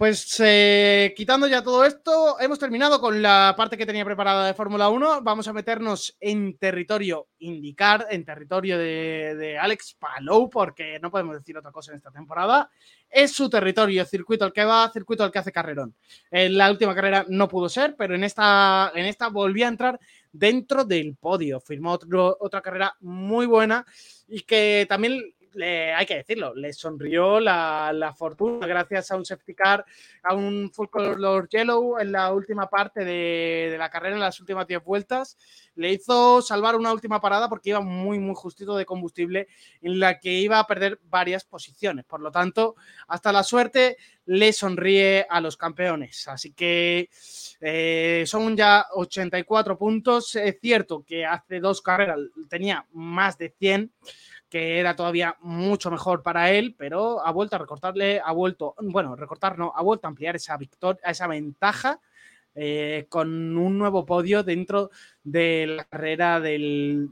Pues 0.00 0.40
eh, 0.42 1.12
quitando 1.14 1.46
ya 1.46 1.62
todo 1.62 1.84
esto, 1.84 2.40
hemos 2.40 2.58
terminado 2.58 3.02
con 3.02 3.20
la 3.20 3.52
parte 3.54 3.76
que 3.76 3.84
tenía 3.84 4.02
preparada 4.02 4.46
de 4.46 4.54
Fórmula 4.54 4.88
1. 4.88 5.20
Vamos 5.20 5.46
a 5.46 5.52
meternos 5.52 6.16
en 6.20 6.56
territorio 6.56 7.28
indicar, 7.40 8.06
en 8.08 8.24
territorio 8.24 8.78
de, 8.78 9.58
Alex 9.60 9.98
Palou, 10.00 10.48
porque 10.48 10.98
no 11.00 11.10
podemos 11.10 11.36
decir 11.36 11.58
otra 11.58 11.70
cosa 11.70 11.92
en 11.92 11.98
esta 11.98 12.10
temporada. 12.10 12.70
Es 13.10 13.32
su 13.32 13.50
territorio, 13.50 14.06
circuito 14.06 14.46
al 14.46 14.54
que 14.54 14.64
va, 14.64 14.90
circuito 14.90 15.22
al 15.22 15.30
que 15.30 15.40
hace 15.40 15.52
carrerón. 15.52 15.94
En 16.30 16.56
la 16.56 16.70
última 16.70 16.94
carrera 16.94 17.26
no 17.28 17.46
pudo 17.46 17.68
ser, 17.68 17.94
pero 17.94 18.14
en 18.14 18.24
esta, 18.24 18.92
en 18.94 19.04
esta 19.04 19.28
volvió 19.28 19.66
a 19.66 19.68
entrar 19.68 20.00
dentro 20.32 20.84
del 20.84 21.16
podio. 21.16 21.60
Firmó 21.60 21.98
otra 22.40 22.62
carrera 22.62 22.96
muy 23.00 23.46
buena 23.46 23.86
y 24.28 24.40
que 24.42 24.86
también 24.88 25.20
hay 25.58 26.06
que 26.06 26.16
decirlo, 26.16 26.54
le 26.54 26.72
sonrió 26.72 27.40
la, 27.40 28.14
fortuna 28.16 28.66
gracias 28.66 29.10
a 29.10 29.16
un 29.16 29.24
safety 29.24 29.54
car, 29.54 29.84
a 30.22 30.34
un 30.34 30.70
full 30.72 30.88
color 30.88 31.48
yellow 31.48 31.98
en 31.98 32.12
la 32.12 32.32
última 32.32 32.68
parte 32.68 33.04
de, 33.04 33.74
la 33.78 33.90
carrera, 33.90 34.14
en 34.14 34.20
las 34.20 34.40
últimas 34.40 34.66
10 34.66 34.84
vueltas. 34.84 35.36
Le 35.74 35.92
hizo 35.92 36.42
salvar 36.42 36.76
una 36.76 36.92
última 36.92 37.20
parada 37.20 37.48
porque 37.48 37.70
iba 37.70 37.80
muy, 37.80 38.18
muy 38.18 38.34
justito 38.34 38.76
de 38.76 38.84
combustible 38.84 39.48
en 39.80 39.98
la 39.98 40.18
que 40.18 40.32
iba 40.32 40.58
a 40.58 40.66
perder 40.66 41.00
varias 41.04 41.44
posiciones. 41.44 42.04
Por 42.04 42.20
lo 42.20 42.30
tanto, 42.30 42.76
hasta 43.08 43.32
la 43.32 43.42
suerte 43.42 43.96
le 44.26 44.52
sonríe 44.52 45.26
a 45.28 45.40
los 45.40 45.56
campeones. 45.56 46.28
Así 46.28 46.52
que 46.52 47.08
eh, 47.60 48.24
son 48.26 48.56
ya 48.56 48.86
84 48.92 49.76
puntos. 49.78 50.36
Es 50.36 50.58
cierto 50.60 51.04
que 51.04 51.24
hace 51.24 51.60
dos 51.60 51.82
carreras 51.82 52.18
tenía 52.48 52.86
más 52.92 53.38
de 53.38 53.54
100 53.58 53.92
que 54.50 54.80
era 54.80 54.96
todavía 54.96 55.36
mucho 55.40 55.90
mejor 55.90 56.22
para 56.22 56.50
él, 56.50 56.74
pero 56.76 57.24
ha 57.24 57.30
vuelto 57.30 57.54
a 57.56 57.60
recortarle, 57.60 58.20
ha 58.22 58.32
vuelto, 58.32 58.74
bueno, 58.80 59.14
recortar 59.14 59.56
no, 59.56 59.72
ha 59.74 59.82
vuelto 59.82 60.06
a 60.06 60.10
ampliar 60.10 60.34
esa 60.36 60.56
victoria, 60.56 61.00
esa 61.06 61.28
ventaja 61.28 62.00
eh, 62.54 63.06
con 63.08 63.56
un 63.56 63.78
nuevo 63.78 64.04
podio 64.04 64.42
dentro 64.42 64.90
de 65.22 65.68
la 65.68 65.84
carrera 65.84 66.40
del, 66.40 67.08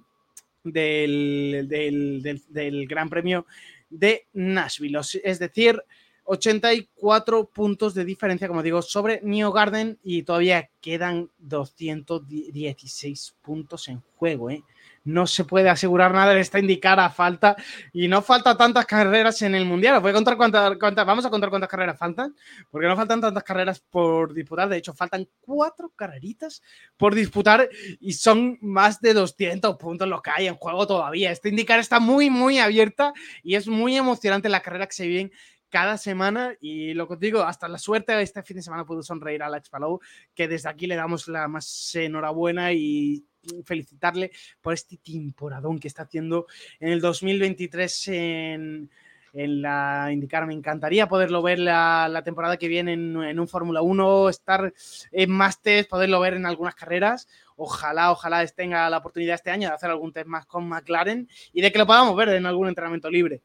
del, 0.64 1.68
del, 1.68 2.88
Gran 2.88 3.08
Premio 3.08 3.46
de 3.88 4.26
Nashville. 4.32 4.98
Es 5.22 5.38
decir, 5.38 5.80
84 6.24 7.50
puntos 7.50 7.94
de 7.94 8.04
diferencia, 8.04 8.48
como 8.48 8.64
digo, 8.64 8.82
sobre 8.82 9.20
New 9.22 9.52
Garden 9.52 9.98
y 10.02 10.24
todavía 10.24 10.68
quedan 10.80 11.30
216 11.38 13.36
puntos 13.40 13.86
en 13.86 14.02
juego. 14.16 14.50
¿eh? 14.50 14.64
No 15.08 15.26
se 15.26 15.44
puede 15.44 15.70
asegurar 15.70 16.12
nada 16.12 16.32
en 16.32 16.38
esta 16.38 16.58
indicada 16.58 17.08
falta 17.08 17.56
y 17.92 18.08
no 18.08 18.20
falta 18.20 18.56
tantas 18.56 18.84
carreras 18.84 19.40
en 19.42 19.54
el 19.54 19.64
mundial. 19.64 20.00
voy 20.00 20.10
a 20.10 20.14
contar 20.14 20.36
cuántas, 20.36 20.76
vamos 21.06 21.24
a 21.24 21.30
contar 21.30 21.48
cuántas 21.48 21.70
carreras 21.70 21.98
faltan, 21.98 22.36
porque 22.70 22.86
no 22.86 22.94
faltan 22.94 23.20
tantas 23.20 23.42
carreras 23.42 23.80
por 23.80 24.34
disputar. 24.34 24.68
De 24.68 24.76
hecho, 24.76 24.92
faltan 24.92 25.26
cuatro 25.40 25.90
carreritas 25.96 26.62
por 26.96 27.14
disputar 27.14 27.68
y 28.00 28.12
son 28.12 28.58
más 28.60 29.00
de 29.00 29.14
200 29.14 29.76
puntos 29.76 30.06
los 30.06 30.20
que 30.20 30.30
hay 30.30 30.46
en 30.46 30.56
juego 30.56 30.86
todavía. 30.86 31.32
Esta 31.32 31.48
indicar 31.48 31.78
está 31.78 32.00
muy, 32.00 32.28
muy 32.28 32.58
abierta 32.58 33.14
y 33.42 33.54
es 33.54 33.66
muy 33.66 33.96
emocionante 33.96 34.50
la 34.50 34.60
carrera 34.60 34.86
que 34.86 34.94
se 34.94 35.06
viene 35.06 35.32
cada 35.70 35.98
semana 35.98 36.54
y 36.60 36.94
lo 36.94 37.06
que 37.06 37.14
os 37.14 37.20
digo, 37.20 37.42
hasta 37.42 37.68
la 37.68 37.78
suerte 37.78 38.20
este 38.22 38.42
fin 38.42 38.56
de 38.56 38.62
semana 38.62 38.84
pudo 38.84 39.02
sonreír 39.02 39.42
a 39.42 39.46
Alex 39.46 39.68
Palou, 39.68 40.00
que 40.34 40.48
desde 40.48 40.68
aquí 40.68 40.86
le 40.86 40.96
damos 40.96 41.28
la 41.28 41.48
más 41.48 41.94
enhorabuena 41.94 42.72
y 42.72 43.24
felicitarle 43.64 44.30
por 44.60 44.74
este 44.74 44.96
temporadón 44.96 45.78
que 45.78 45.88
está 45.88 46.02
haciendo 46.02 46.46
en 46.80 46.90
el 46.90 47.00
2023 47.00 48.08
en, 48.08 48.90
en 49.32 49.62
la 49.62 50.08
indicar. 50.12 50.46
Me 50.46 50.54
encantaría 50.54 51.08
poderlo 51.08 51.42
ver 51.42 51.58
la, 51.58 52.22
temporada 52.24 52.56
que 52.56 52.68
viene 52.68 52.92
en, 52.92 53.38
un 53.38 53.48
Fórmula 53.48 53.82
1, 53.82 54.28
estar 54.28 54.72
en 55.12 55.30
más 55.30 55.60
test, 55.62 55.88
poderlo 55.88 56.20
ver 56.20 56.34
en 56.34 56.46
algunas 56.46 56.74
carreras. 56.74 57.28
Ojalá, 57.56 58.10
ojalá 58.12 58.46
tenga 58.48 58.88
la 58.90 58.98
oportunidad 58.98 59.34
este 59.34 59.50
año 59.50 59.68
de 59.68 59.74
hacer 59.74 59.90
algún 59.90 60.12
test 60.12 60.26
más 60.26 60.46
con 60.46 60.68
McLaren 60.68 61.28
y 61.52 61.60
de 61.60 61.72
que 61.72 61.78
lo 61.78 61.86
podamos 61.86 62.16
ver 62.16 62.30
en 62.30 62.46
algún 62.46 62.68
entrenamiento 62.68 63.10
libre. 63.10 63.42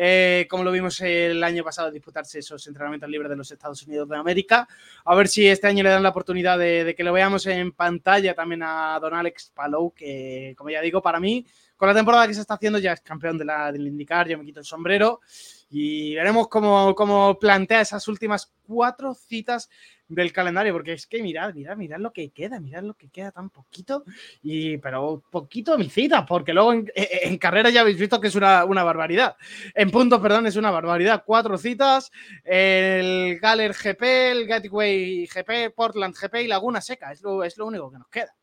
Eh, 0.00 0.46
como 0.48 0.62
lo 0.62 0.70
vimos 0.70 1.00
el 1.00 1.42
año 1.42 1.64
pasado, 1.64 1.90
disputarse 1.90 2.38
esos 2.38 2.64
entrenamientos 2.68 3.10
libres 3.10 3.28
de 3.28 3.34
los 3.34 3.50
Estados 3.50 3.82
Unidos 3.82 4.08
de 4.08 4.16
América. 4.16 4.68
A 5.04 5.14
ver 5.16 5.26
si 5.26 5.48
este 5.48 5.66
año 5.66 5.82
le 5.82 5.90
dan 5.90 6.04
la 6.04 6.10
oportunidad 6.10 6.56
de, 6.56 6.94
que 6.96 7.02
lo 7.02 7.12
veamos 7.12 7.46
en 7.46 7.72
pantalla 7.72 8.32
también 8.32 8.62
a 8.62 8.96
Don 9.00 9.12
Alex 9.12 9.50
Palou, 9.52 9.92
que 9.92 10.54
como 10.56 10.70
ya 10.70 10.80
digo, 10.82 11.02
para 11.02 11.18
mí, 11.18 11.44
con 11.76 11.88
la 11.88 11.96
temporada 11.96 12.28
que 12.28 12.34
se 12.34 12.42
está 12.42 12.54
haciendo, 12.54 12.78
ya 12.78 12.92
es 12.92 13.00
campeón 13.00 13.38
del 13.38 13.86
IndyCar, 13.88 14.28
yo 14.28 14.38
me 14.38 14.44
quito 14.44 14.60
el 14.60 14.66
sombrero. 14.66 15.18
Y 15.70 16.14
veremos 16.14 16.48
cómo, 16.48 16.94
cómo 16.94 17.38
plantea 17.38 17.82
esas 17.82 18.08
últimas 18.08 18.52
cuatro 18.66 19.14
citas 19.14 19.68
del 20.08 20.32
calendario, 20.32 20.72
porque 20.72 20.94
es 20.94 21.06
que 21.06 21.22
mirad, 21.22 21.52
mirad, 21.52 21.76
mirad 21.76 21.98
lo 21.98 22.12
que 22.12 22.30
queda, 22.30 22.58
mirad 22.60 22.82
lo 22.82 22.94
que 22.94 23.10
queda 23.10 23.30
tan 23.30 23.50
poquito, 23.50 24.04
y 24.42 24.78
pero 24.78 25.22
poquito 25.30 25.76
mi 25.76 25.90
cita, 25.90 26.24
porque 26.24 26.54
luego 26.54 26.72
en, 26.72 27.38
carrera 27.38 27.68
ya 27.68 27.82
habéis 27.82 27.98
visto 27.98 28.20
que 28.20 28.28
es 28.28 28.34
una, 28.34 28.64
barbaridad. 28.64 29.36
En 29.74 29.90
puntos, 29.90 30.20
perdón, 30.20 30.46
es 30.46 30.56
una 30.56 30.70
barbaridad. 30.70 31.22
Cuatro 31.26 31.58
citas, 31.58 32.10
el 32.42 33.38
Galler 33.38 33.74
GP, 33.74 34.02
el 34.02 34.46
Gateway 34.46 35.26
GP, 35.26 35.74
Portland 35.74 36.14
GP 36.14 36.42
y 36.44 36.48
Laguna 36.48 36.80
Seca, 36.80 37.12
es 37.12 37.22
lo, 37.22 37.44
es 37.44 37.58
lo 37.58 37.66
único 37.66 37.90
que 37.90 37.98
nos 37.98 38.08
queda. 38.08 38.34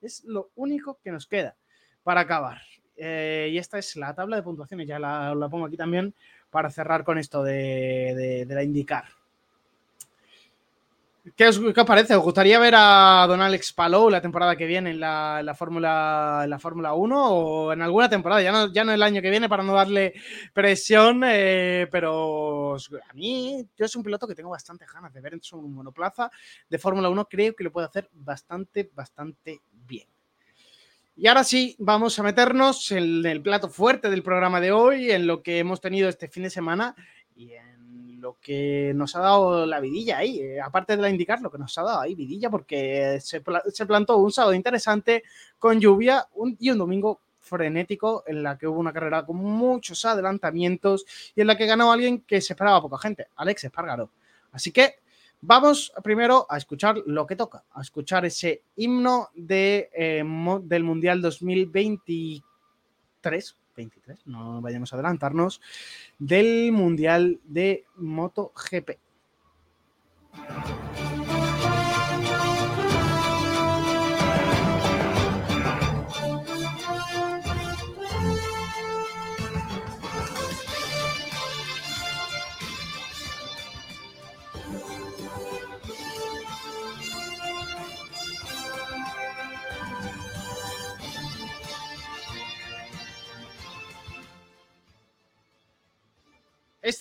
Es 0.00 0.24
lo 0.24 0.50
único 0.54 0.98
que 1.04 1.12
nos 1.12 1.26
queda 1.26 1.54
para 2.02 2.22
acabar. 2.22 2.62
Eh, 2.96 3.50
y 3.52 3.58
esta 3.58 3.78
es 3.78 3.96
la 3.96 4.14
tabla 4.14 4.36
de 4.36 4.42
puntuaciones, 4.42 4.86
ya 4.86 4.98
la, 4.98 5.34
pongo 5.50 5.66
aquí 5.66 5.76
también 5.76 6.14
para 6.52 6.70
cerrar 6.70 7.02
con 7.02 7.18
esto 7.18 7.42
de, 7.42 8.44
de 8.46 8.54
la 8.54 8.62
indicar. 8.62 9.06
¿Qué 11.36 11.46
os, 11.46 11.60
parece? 11.86 12.16
¿Os 12.16 12.22
gustaría 12.24 12.58
ver 12.58 12.74
a 12.76 13.24
Don 13.28 13.40
Alex 13.40 13.72
Palou 13.72 14.10
la 14.10 14.20
temporada 14.20 14.56
que 14.56 14.66
viene 14.66 14.90
en 14.90 14.98
la, 14.98 15.40
la 15.44 15.54
Fórmula 15.54 16.44
la 16.48 16.58
Fórmula 16.58 16.94
1 16.94 17.30
o 17.30 17.72
en 17.72 17.80
alguna 17.80 18.08
temporada? 18.10 18.42
Ya 18.42 18.50
no, 18.50 18.72
ya 18.72 18.82
no 18.82 18.90
el 18.92 19.02
año 19.04 19.22
que 19.22 19.30
viene 19.30 19.48
para 19.48 19.62
no 19.62 19.72
darle 19.72 20.14
presión, 20.52 21.22
eh, 21.24 21.86
pero 21.92 22.74
a 22.74 23.14
mí 23.14 23.64
yo 23.76 23.84
es 23.84 23.94
un 23.94 24.02
piloto 24.02 24.26
que 24.26 24.34
tengo 24.34 24.50
bastante 24.50 24.84
ganas 24.92 25.12
de 25.14 25.20
ver 25.20 25.34
en 25.34 25.42
su 25.42 25.62
monoplaza 25.62 26.28
de 26.68 26.78
Fórmula 26.78 27.08
1. 27.08 27.24
Creo 27.26 27.54
que 27.54 27.62
lo 27.62 27.70
puede 27.70 27.86
hacer 27.86 28.10
bastante, 28.12 28.90
bastante. 28.92 29.60
Y 31.14 31.26
ahora 31.26 31.44
sí, 31.44 31.76
vamos 31.78 32.18
a 32.18 32.22
meternos 32.22 32.90
en 32.90 33.26
el 33.26 33.42
plato 33.42 33.68
fuerte 33.68 34.08
del 34.08 34.22
programa 34.22 34.60
de 34.60 34.72
hoy, 34.72 35.10
en 35.10 35.26
lo 35.26 35.42
que 35.42 35.58
hemos 35.58 35.80
tenido 35.80 36.08
este 36.08 36.26
fin 36.26 36.44
de 36.44 36.50
semana 36.50 36.96
y 37.36 37.52
en 37.52 38.18
lo 38.18 38.38
que 38.40 38.92
nos 38.94 39.14
ha 39.14 39.20
dado 39.20 39.66
la 39.66 39.78
vidilla 39.80 40.18
ahí, 40.18 40.40
eh, 40.40 40.60
aparte 40.60 40.96
de 40.96 41.02
la 41.02 41.10
indicar, 41.10 41.42
lo 41.42 41.50
que 41.50 41.58
nos 41.58 41.76
ha 41.76 41.82
dado 41.82 42.00
ahí 42.00 42.14
vidilla, 42.14 42.48
porque 42.48 43.18
se, 43.20 43.42
plantó 43.42 44.16
un 44.16 44.32
sábado 44.32 44.54
interesante 44.54 45.22
con 45.58 45.80
lluvia 45.80 46.26
y 46.58 46.70
un 46.70 46.78
domingo 46.78 47.20
frenético 47.40 48.24
en 48.26 48.42
la 48.42 48.56
que 48.56 48.66
hubo 48.66 48.80
una 48.80 48.92
carrera 48.92 49.26
con 49.26 49.36
muchos 49.36 50.02
adelantamientos 50.06 51.04
y 51.34 51.42
en 51.42 51.48
la 51.48 51.58
que 51.58 51.66
ganó 51.66 51.92
alguien 51.92 52.20
que 52.20 52.40
se 52.40 52.54
esperaba 52.54 52.80
poca 52.80 52.96
gente, 52.96 53.26
Alex 53.36 53.64
Espargaro. 53.64 54.10
Así 54.52 54.72
que 54.72 55.01
vamos 55.42 55.92
primero 56.02 56.46
a 56.48 56.56
escuchar 56.56 57.02
lo 57.04 57.26
que 57.26 57.36
toca, 57.36 57.64
a 57.72 57.82
escuchar 57.82 58.24
ese 58.24 58.62
himno 58.76 59.28
de, 59.34 59.90
eh, 59.92 60.24
del 60.62 60.84
Mundial 60.84 61.20
2023 61.20 62.42
23, 63.74 64.26
no 64.26 64.60
vayamos 64.60 64.92
a 64.92 64.96
adelantarnos, 64.96 65.60
del 66.18 66.72
Mundial 66.72 67.40
de 67.44 67.84
MotoGP. 67.96 68.98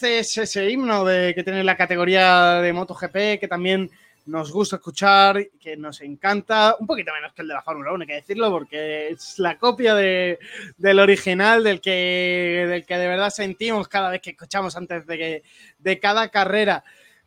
Este 0.02 0.18
es 0.18 0.36
ese 0.40 0.68
himno 0.68 1.06
de, 1.06 1.36
que 1.36 1.44
tiene 1.44 1.64
la 1.64 1.78
categoría 1.78 2.60
de 2.60 2.74
MotoGP, 2.74 3.40
que 3.40 3.48
también 3.48 3.92
nos 4.26 4.52
gusta 4.52 4.78
escuchar, 4.78 5.46
que 5.60 5.78
nos 5.78 6.02
encanta, 6.02 6.76
un 6.80 6.88
poquito 6.88 7.14
menos 7.14 7.34
que 7.34 7.44
el 7.44 7.50
de 7.50 7.54
la 7.54 7.62
Fórmula 7.62 7.94
1, 7.94 8.02
hay 8.02 8.08
que 8.08 8.14
decirlo, 8.16 8.50
porque 8.50 9.10
es 9.10 9.38
la 9.38 9.60
copia 9.60 9.94
de, 9.94 10.40
del 10.76 10.98
original, 10.98 11.64
del 11.64 11.82
que, 11.82 12.66
del 12.68 12.84
que 12.84 12.98
de 12.98 13.08
verdad 13.10 13.30
sentimos 13.30 13.88
cada 13.88 14.10
vez 14.10 14.22
que 14.24 14.32
escuchamos 14.32 14.76
antes 14.76 15.06
de, 15.06 15.44
de 15.78 16.00
cada 16.00 16.30
carrera. 16.30 16.84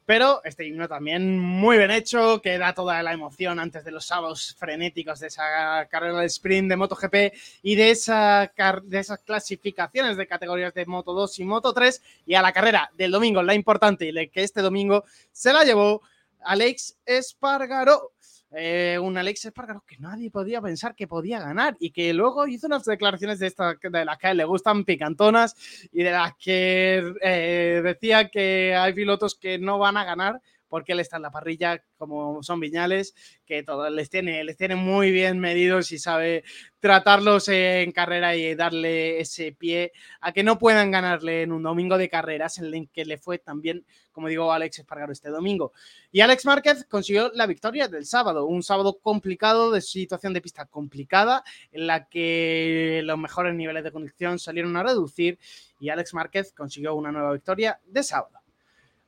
Pero 0.06 0.42
este 0.44 0.66
himno 0.66 0.86
también 0.86 1.38
muy 1.38 1.78
bien 1.78 1.90
hecho, 1.90 2.42
que 2.42 2.58
da 2.58 2.74
toda 2.74 3.02
la 3.02 3.12
emoción 3.12 3.58
antes 3.58 3.84
de 3.84 3.90
los 3.90 4.04
sábados 4.04 4.54
frenéticos 4.58 5.20
de 5.20 5.28
esa 5.28 5.86
carrera 5.90 6.20
de 6.20 6.26
sprint 6.26 6.68
de 6.68 6.76
MotoGP 6.76 7.14
y 7.62 7.74
de, 7.74 7.90
esa, 7.90 8.52
de 8.82 8.98
esas 8.98 9.20
clasificaciones 9.20 10.16
de 10.16 10.26
categorías 10.26 10.74
de 10.74 10.84
Moto 10.84 11.14
2 11.14 11.38
y 11.38 11.44
Moto 11.44 11.72
3 11.72 12.02
y 12.26 12.34
a 12.34 12.42
la 12.42 12.52
carrera 12.52 12.90
del 12.96 13.12
domingo, 13.12 13.42
la 13.42 13.54
importante 13.54 14.06
y 14.08 14.28
que 14.28 14.42
este 14.42 14.60
domingo 14.60 15.04
se 15.32 15.52
la 15.52 15.64
llevó 15.64 16.02
Alex 16.44 16.98
Espargaró. 17.06 18.12
Eh, 18.56 18.98
un 19.00 19.16
Alex 19.16 19.46
Espargaro 19.46 19.82
que 19.86 19.98
nadie 19.98 20.30
podía 20.30 20.60
pensar 20.60 20.94
que 20.94 21.08
podía 21.08 21.40
ganar 21.40 21.76
y 21.80 21.90
que 21.90 22.12
luego 22.12 22.46
hizo 22.46 22.66
unas 22.66 22.84
declaraciones 22.84 23.38
de, 23.38 23.48
esta, 23.48 23.74
de 23.74 24.04
las 24.04 24.18
que 24.18 24.34
le 24.34 24.44
gustan 24.44 24.84
picantonas 24.84 25.56
y 25.92 26.02
de 26.02 26.10
las 26.12 26.34
que 26.36 27.14
eh, 27.20 27.80
decía 27.82 28.28
que 28.28 28.74
hay 28.76 28.92
pilotos 28.92 29.34
que 29.34 29.58
no 29.58 29.78
van 29.78 29.96
a 29.96 30.04
ganar 30.04 30.40
porque 30.74 30.90
él 30.90 30.98
está 30.98 31.18
en 31.18 31.22
la 31.22 31.30
parrilla 31.30 31.84
como 31.96 32.42
son 32.42 32.58
Viñales, 32.58 33.14
que 33.46 33.62
todo 33.62 33.88
les 33.90 34.10
tiene, 34.10 34.42
les 34.42 34.56
tiene 34.56 34.74
muy 34.74 35.12
bien 35.12 35.38
medidos 35.38 35.92
y 35.92 36.00
sabe 36.00 36.42
tratarlos 36.80 37.46
en 37.46 37.92
carrera 37.92 38.34
y 38.34 38.56
darle 38.56 39.20
ese 39.20 39.52
pie 39.52 39.92
a 40.20 40.32
que 40.32 40.42
no 40.42 40.58
puedan 40.58 40.90
ganarle 40.90 41.42
en 41.42 41.52
un 41.52 41.62
domingo 41.62 41.96
de 41.96 42.08
carreras 42.08 42.58
en 42.58 42.64
el 42.64 42.88
que 42.92 43.04
le 43.04 43.18
fue 43.18 43.38
también, 43.38 43.86
como 44.10 44.26
digo, 44.26 44.52
Alex 44.52 44.80
Espargaro 44.80 45.12
este 45.12 45.30
domingo. 45.30 45.72
Y 46.10 46.22
Alex 46.22 46.44
Márquez 46.44 46.84
consiguió 46.90 47.30
la 47.34 47.46
victoria 47.46 47.86
del 47.86 48.04
sábado, 48.04 48.44
un 48.44 48.64
sábado 48.64 48.98
complicado, 49.00 49.70
de 49.70 49.80
situación 49.80 50.32
de 50.32 50.40
pista 50.40 50.66
complicada, 50.66 51.44
en 51.70 51.86
la 51.86 52.08
que 52.08 53.00
los 53.04 53.16
mejores 53.16 53.54
niveles 53.54 53.84
de 53.84 53.92
conducción 53.92 54.40
salieron 54.40 54.76
a 54.76 54.82
reducir 54.82 55.38
y 55.78 55.90
Alex 55.90 56.14
Márquez 56.14 56.52
consiguió 56.52 56.96
una 56.96 57.12
nueva 57.12 57.32
victoria 57.32 57.78
de 57.86 58.02
sábado. 58.02 58.43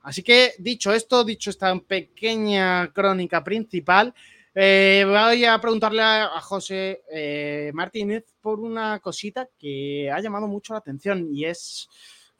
Así 0.01 0.23
que 0.23 0.53
dicho 0.59 0.93
esto, 0.93 1.23
dicho 1.23 1.49
esta 1.49 1.77
pequeña 1.79 2.91
crónica 2.93 3.43
principal, 3.43 4.13
eh, 4.59 5.05
voy 5.05 5.45
a 5.45 5.61
preguntarle 5.61 6.01
a, 6.01 6.41
José 6.41 7.03
eh, 7.11 7.69
Martínez 7.75 8.25
por 8.41 8.59
una 8.59 8.99
cosita 8.99 9.47
que 9.55 10.09
ha 10.11 10.19
llamado 10.19 10.47
mucho 10.47 10.73
la 10.73 10.79
atención 10.79 11.27
y 11.31 11.45
es, 11.45 11.87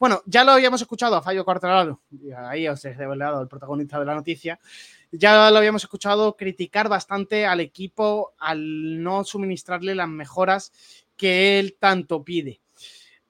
bueno, 0.00 0.22
ya 0.26 0.42
lo 0.42 0.50
habíamos 0.50 0.80
escuchado 0.80 1.14
a 1.14 1.22
Fallo 1.22 1.44
Quartararo, 1.44 2.00
ahí 2.36 2.66
os 2.66 2.84
he 2.84 2.92
revelado 2.92 3.40
el 3.40 3.46
protagonista 3.46 4.00
de 4.00 4.06
la 4.06 4.16
noticia, 4.16 4.58
ya 5.12 5.48
lo 5.52 5.58
habíamos 5.58 5.84
escuchado 5.84 6.36
criticar 6.36 6.88
bastante 6.88 7.46
al 7.46 7.60
equipo 7.60 8.32
al 8.40 9.00
no 9.00 9.22
suministrarle 9.22 9.94
las 9.94 10.08
mejoras 10.08 10.72
que 11.16 11.60
él 11.60 11.76
tanto 11.78 12.24
pide, 12.24 12.60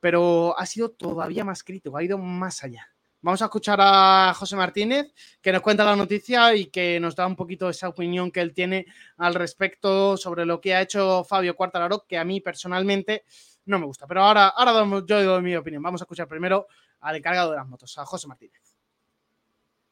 pero 0.00 0.58
ha 0.58 0.64
sido 0.64 0.92
todavía 0.92 1.44
más 1.44 1.62
crítico, 1.62 1.94
ha 1.98 2.04
ido 2.04 2.16
más 2.16 2.64
allá. 2.64 2.88
Vamos 3.20 3.42
a 3.42 3.46
escuchar 3.46 3.81
a 3.83 4.33
José 4.33 4.54
Martínez, 4.54 5.12
que 5.42 5.50
nos 5.50 5.61
cuenta 5.61 5.85
la 5.85 5.96
noticia 5.96 6.54
y 6.54 6.66
que 6.66 7.00
nos 7.00 7.16
da 7.16 7.26
un 7.26 7.35
poquito 7.35 7.68
esa 7.68 7.88
opinión 7.88 8.31
que 8.31 8.40
él 8.40 8.54
tiene 8.54 8.87
al 9.16 9.35
respecto 9.35 10.16
sobre 10.16 10.46
lo 10.46 10.61
que 10.61 10.72
ha 10.72 10.83
hecho 10.83 11.24
Fabio 11.24 11.57
Cuartararo, 11.57 12.04
que 12.07 12.16
a 12.16 12.24
mí 12.24 12.40
personalmente 12.40 13.24
no 13.66 13.81
me 13.81 13.87
gusta. 13.87 14.07
Pero 14.07 14.22
ahora, 14.22 14.48
ahora 14.48 15.02
yo 15.04 15.24
doy 15.24 15.42
mi 15.42 15.57
opinión. 15.57 15.83
Vamos 15.83 16.00
a 16.00 16.04
escuchar 16.04 16.28
primero 16.28 16.68
al 17.00 17.16
encargado 17.16 17.50
de 17.50 17.57
las 17.57 17.66
motos, 17.66 17.98
a 17.98 18.07
José 18.07 18.28
Martínez. 18.28 18.62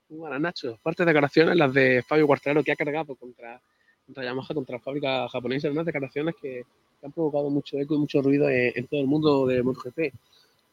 Bueno, 0.09 0.39
Nacho. 0.39 0.79
Fuertes 0.81 1.05
declaraciones 1.05 1.57
las 1.57 1.75
de 1.75 2.05
Fabio 2.07 2.29
Cuartararo, 2.29 2.62
que 2.62 2.71
ha 2.71 2.77
cargado 2.77 3.17
contra, 3.17 3.61
Yamaha, 4.07 4.55
contra 4.55 4.77
la 4.77 4.81
fábrica 4.81 5.29
japonesa. 5.29 5.69
Unas 5.69 5.85
declaraciones 5.85 6.37
que, 6.41 6.65
han 7.03 7.12
provocado 7.12 7.51
mucho 7.51 7.77
eco 7.79 7.95
y 7.95 7.99
mucho 7.99 8.23
ruido 8.23 8.49
en, 8.49 8.73
en 8.75 8.87
todo 8.87 9.01
el 9.01 9.07
mundo 9.07 9.47
de 9.47 9.62
MotoGP 9.62 10.15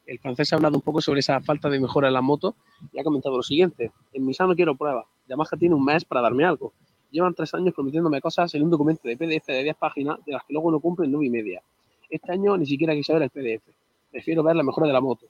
el 0.06 0.18
francés 0.18 0.52
ha 0.52 0.56
hablado 0.56 0.76
un 0.76 0.82
poco 0.82 1.00
sobre 1.00 1.20
esa 1.20 1.40
falta 1.40 1.68
de 1.68 1.80
mejora 1.80 2.08
en 2.08 2.14
la 2.14 2.20
moto 2.20 2.56
y 2.92 2.98
ha 2.98 3.04
comentado 3.04 3.36
lo 3.36 3.42
siguiente. 3.42 3.92
En 4.12 4.24
Misano 4.24 4.54
quiero 4.54 4.74
pruebas. 4.74 5.06
Yamaha 5.28 5.56
tiene 5.58 5.74
un 5.74 5.84
mes 5.84 6.04
para 6.04 6.20
darme 6.20 6.44
algo. 6.44 6.72
Llevan 7.10 7.34
tres 7.34 7.54
años 7.54 7.72
prometiéndome 7.74 8.20
cosas 8.20 8.54
en 8.54 8.62
un 8.62 8.70
documento 8.70 9.08
de 9.08 9.16
PDF 9.16 9.46
de 9.46 9.62
10 9.62 9.76
páginas 9.76 10.18
de 10.26 10.32
las 10.32 10.44
que 10.44 10.52
luego 10.52 10.70
no 10.70 10.80
cumplen 10.80 11.10
nueve 11.10 11.26
y 11.26 11.30
media. 11.30 11.62
Este 12.10 12.32
año 12.32 12.56
ni 12.56 12.66
siquiera 12.66 12.94
quise 12.94 13.12
ver 13.12 13.22
el 13.22 13.30
PDF. 13.30 13.64
Prefiero 14.10 14.42
ver 14.42 14.56
la 14.56 14.62
mejora 14.62 14.86
de 14.86 14.92
la 14.92 15.00
moto. 15.00 15.26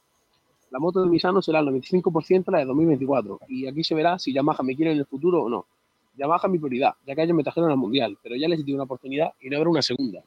La 0.71 0.79
moto 0.79 1.03
de 1.03 1.09
Misano 1.09 1.41
será 1.41 1.61
el 1.61 1.67
95% 1.67 2.51
la 2.51 2.59
de 2.59 2.65
2024 2.65 3.41
y 3.49 3.67
aquí 3.67 3.85
se 3.85 3.95
verá 3.95 4.19
si 4.19 4.33
Yamaha 4.33 4.63
me 4.63 4.75
quiere 4.75 4.93
en 4.93 4.99
el 4.99 5.07
futuro 5.07 5.43
o 5.43 5.49
no. 5.49 5.67
Yamaha 6.17 6.47
es 6.47 6.51
mi 6.51 6.59
prioridad, 6.59 6.95
ya 7.07 7.15
que 7.15 7.23
ellos 7.23 7.37
me 7.37 7.43
trajeron 7.43 7.71
al 7.71 7.77
Mundial, 7.77 8.19
pero 8.23 8.35
ya 8.37 8.49
les 8.49 8.65
di 8.65 8.73
una 8.73 8.85
oportunidad 8.85 9.33
y 9.41 9.51
no 9.51 9.57
habrá 9.57 9.71
una 9.71 9.83
segunda. 9.83 10.23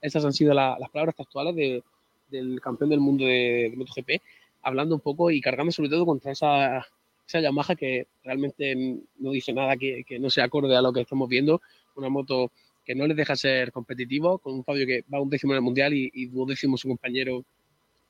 Estas 0.00 0.24
han 0.24 0.32
sido 0.32 0.54
las 0.54 0.90
palabras 0.90 1.18
actuales 1.18 1.56
de, 1.56 1.82
del 2.28 2.60
campeón 2.60 2.90
del 2.90 3.00
mundo 3.00 3.24
de, 3.24 3.72
MotoGP, 3.76 4.22
hablando 4.62 4.94
un 4.94 5.00
poco 5.00 5.30
y 5.30 5.40
cargando 5.40 5.72
sobre 5.72 5.90
todo 5.90 6.06
contra 6.06 6.32
esa, 6.32 6.86
esa 7.26 7.40
Yamaha 7.40 7.74
que 7.76 8.06
realmente 8.22 8.74
no 9.18 9.30
dice 9.30 9.52
nada 9.52 9.76
que, 9.76 10.04
no 10.18 10.30
se 10.30 10.42
acorde 10.42 10.76
a 10.76 10.82
lo 10.82 10.92
que 10.92 11.02
estamos 11.02 11.28
viendo. 11.28 11.60
Una 11.96 12.08
moto 12.08 12.50
que 12.84 12.94
no 12.94 13.06
les 13.06 13.16
deja 13.16 13.36
ser 13.36 13.72
competitivo, 13.72 14.38
con 14.38 14.54
un 14.54 14.64
Fabio 14.64 14.86
que 14.86 15.04
va 15.12 15.20
un 15.20 15.30
décimo 15.30 15.52
en 15.52 15.56
el 15.56 15.62
mundial 15.62 15.94
y, 15.94 16.10
y 16.12 16.26
duodécimo 16.26 16.76
su 16.76 16.88
compañero 16.88 17.44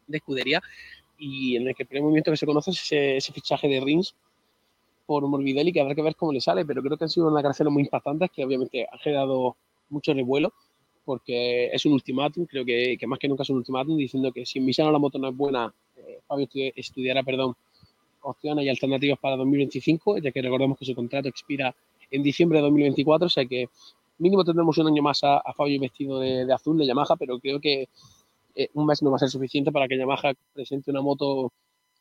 de 0.06 0.18
escudería. 0.18 0.62
y 1.18 1.56
en 1.56 1.68
el 1.68 1.74
que 1.74 1.84
el 1.84 1.88
primer 1.88 2.02
movimiento 2.02 2.30
que 2.30 2.36
se 2.36 2.46
conoce 2.46 2.72
es 2.72 2.92
ese, 2.92 3.32
fichaje 3.32 3.68
de 3.68 3.80
Rins 3.80 4.16
por 5.06 5.26
Morbidelli, 5.26 5.72
que 5.72 5.80
habrá 5.80 5.94
que 5.94 6.02
ver 6.02 6.16
cómo 6.16 6.32
le 6.32 6.40
sale, 6.40 6.64
pero 6.64 6.82
creo 6.82 6.96
que 6.96 7.04
han 7.04 7.10
sido 7.10 7.26
unas 7.26 7.38
declaraciones 7.38 7.72
muy 7.72 7.82
impactantes 7.82 8.30
que 8.30 8.44
obviamente 8.44 8.86
han 8.90 8.98
generado 8.98 9.56
mucho 9.90 10.12
revuelo 10.12 10.52
porque 11.04 11.66
es 11.66 11.84
un 11.86 11.92
ultimátum, 11.92 12.46
creo 12.46 12.64
que, 12.64 12.96
que, 12.98 13.06
más 13.06 13.18
que 13.18 13.28
nunca 13.28 13.42
es 13.42 13.50
un 13.50 13.56
ultimátum, 13.58 13.96
diciendo 13.96 14.32
que 14.32 14.46
si 14.46 14.58
en 14.58 14.64
Misano 14.64 14.90
la 14.90 14.98
moto 14.98 15.18
no 15.18 15.28
es 15.28 15.36
buena, 15.36 15.72
eh, 15.96 16.20
Fabio 16.26 16.48
estudiará 16.74 17.22
perdón, 17.22 17.54
opciones 18.22 18.64
y 18.64 18.68
alternativas 18.68 19.18
para 19.18 19.36
2025, 19.36 20.18
ya 20.18 20.32
que 20.32 20.42
recordemos 20.42 20.78
que 20.78 20.84
su 20.84 20.94
contrato 20.94 21.28
expira 21.28 21.74
en 22.10 22.22
diciembre 22.22 22.58
de 22.58 22.62
2024, 22.62 23.26
o 23.26 23.30
sea 23.30 23.44
que 23.44 23.68
mínimo 24.18 24.44
tendremos 24.44 24.76
un 24.78 24.86
año 24.86 25.02
más 25.02 25.20
a, 25.24 25.42
Fabio 25.56 25.80
vestido 25.80 26.20
de, 26.20 26.50
azul 26.52 26.78
de 26.78 26.86
Yamaha, 26.86 27.16
pero 27.18 27.38
creo 27.38 27.60
que 27.60 27.88
eh, 28.54 28.68
un 28.74 28.86
mes 28.86 29.02
no 29.02 29.10
va 29.10 29.16
a 29.16 29.18
ser 29.18 29.28
suficiente 29.28 29.72
para 29.72 29.88
que 29.88 29.98
Yamaha 29.98 30.32
presente 30.52 30.90
una 30.90 31.02
moto 31.02 31.52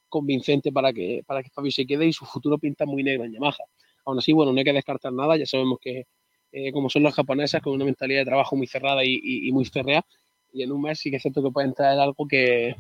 convincente 0.10 0.72
para 0.72 0.94
que, 0.94 1.24
para 1.26 1.42
que 1.42 1.50
Fabio 1.50 1.72
se 1.72 1.86
quede 1.86 2.06
y 2.06 2.14
su 2.14 2.26
futuro 2.26 2.58
pinta 2.60 2.86
muy 2.86 3.04
negro 3.04 3.26
en 3.26 3.34
Yamaha. 3.34 3.64
Aún 4.06 4.20
así, 4.20 4.32
bueno, 4.34 4.52
no 4.52 4.60
hay 4.60 4.64
que 4.66 4.74
descartar 4.74 5.12
nada, 5.12 5.38
ya 5.38 5.46
sabemos 5.46 5.80
que 5.80 6.06
eh, 6.54 6.72
como 6.72 6.90
son 6.90 7.04
los 7.04 7.16
japoneses, 7.16 7.62
con 7.62 7.74
una 7.74 7.84
mentalidad 7.84 8.22
de 8.22 8.26
trabajo 8.26 8.56
muy 8.56 8.68
cerrada 8.68 9.04
y, 9.04 9.52
muy 9.52 9.66
férrea, 9.66 10.06
y 10.52 10.62
en 10.64 10.72
un 10.72 10.84
mes 10.84 11.00
sí 11.00 11.10
que 11.10 11.18
es 11.18 11.22
cierto 11.24 11.42
que 11.44 11.50
pueden 11.50 11.74
traer 11.74 12.00
algo 12.00 12.28
que, 12.28 12.76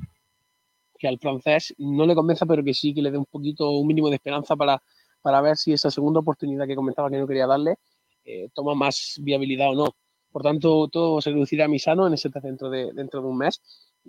que 0.99 1.07
al 1.07 1.17
francés 1.17 1.73
no 1.79 2.05
le 2.05 2.13
convenza, 2.13 2.45
pero 2.45 2.63
que 2.63 2.73
sí 2.75 2.93
que 2.93 3.01
le 3.01 3.09
dé 3.09 3.17
un 3.17 3.25
poquito, 3.25 3.71
un 3.71 3.87
mínimo 3.87 4.09
de 4.09 4.15
esperanza 4.15 4.55
para, 4.55 4.81
para 5.23 5.41
ver 5.41 5.57
si 5.57 5.73
esa 5.73 5.89
segunda 5.89 6.19
oportunidad 6.19 6.67
que 6.67 6.75
comentaba 6.75 7.09
que 7.09 7.17
no 7.17 7.27
quería 7.27 7.47
darle 7.47 7.77
eh, 8.25 8.49
toma 8.53 8.75
más 8.75 9.19
viabilidad 9.21 9.71
o 9.71 9.75
no. 9.75 9.95
Por 10.31 10.43
tanto, 10.43 10.87
todo 10.87 11.19
se 11.19 11.31
reducirá 11.31 11.65
a 11.65 11.67
Misano 11.67 12.07
en 12.07 12.13
ese 12.13 12.29
dentro 12.41 12.69
de, 12.69 12.91
dentro 12.93 13.21
de 13.21 13.27
un 13.27 13.37
mes, 13.37 13.59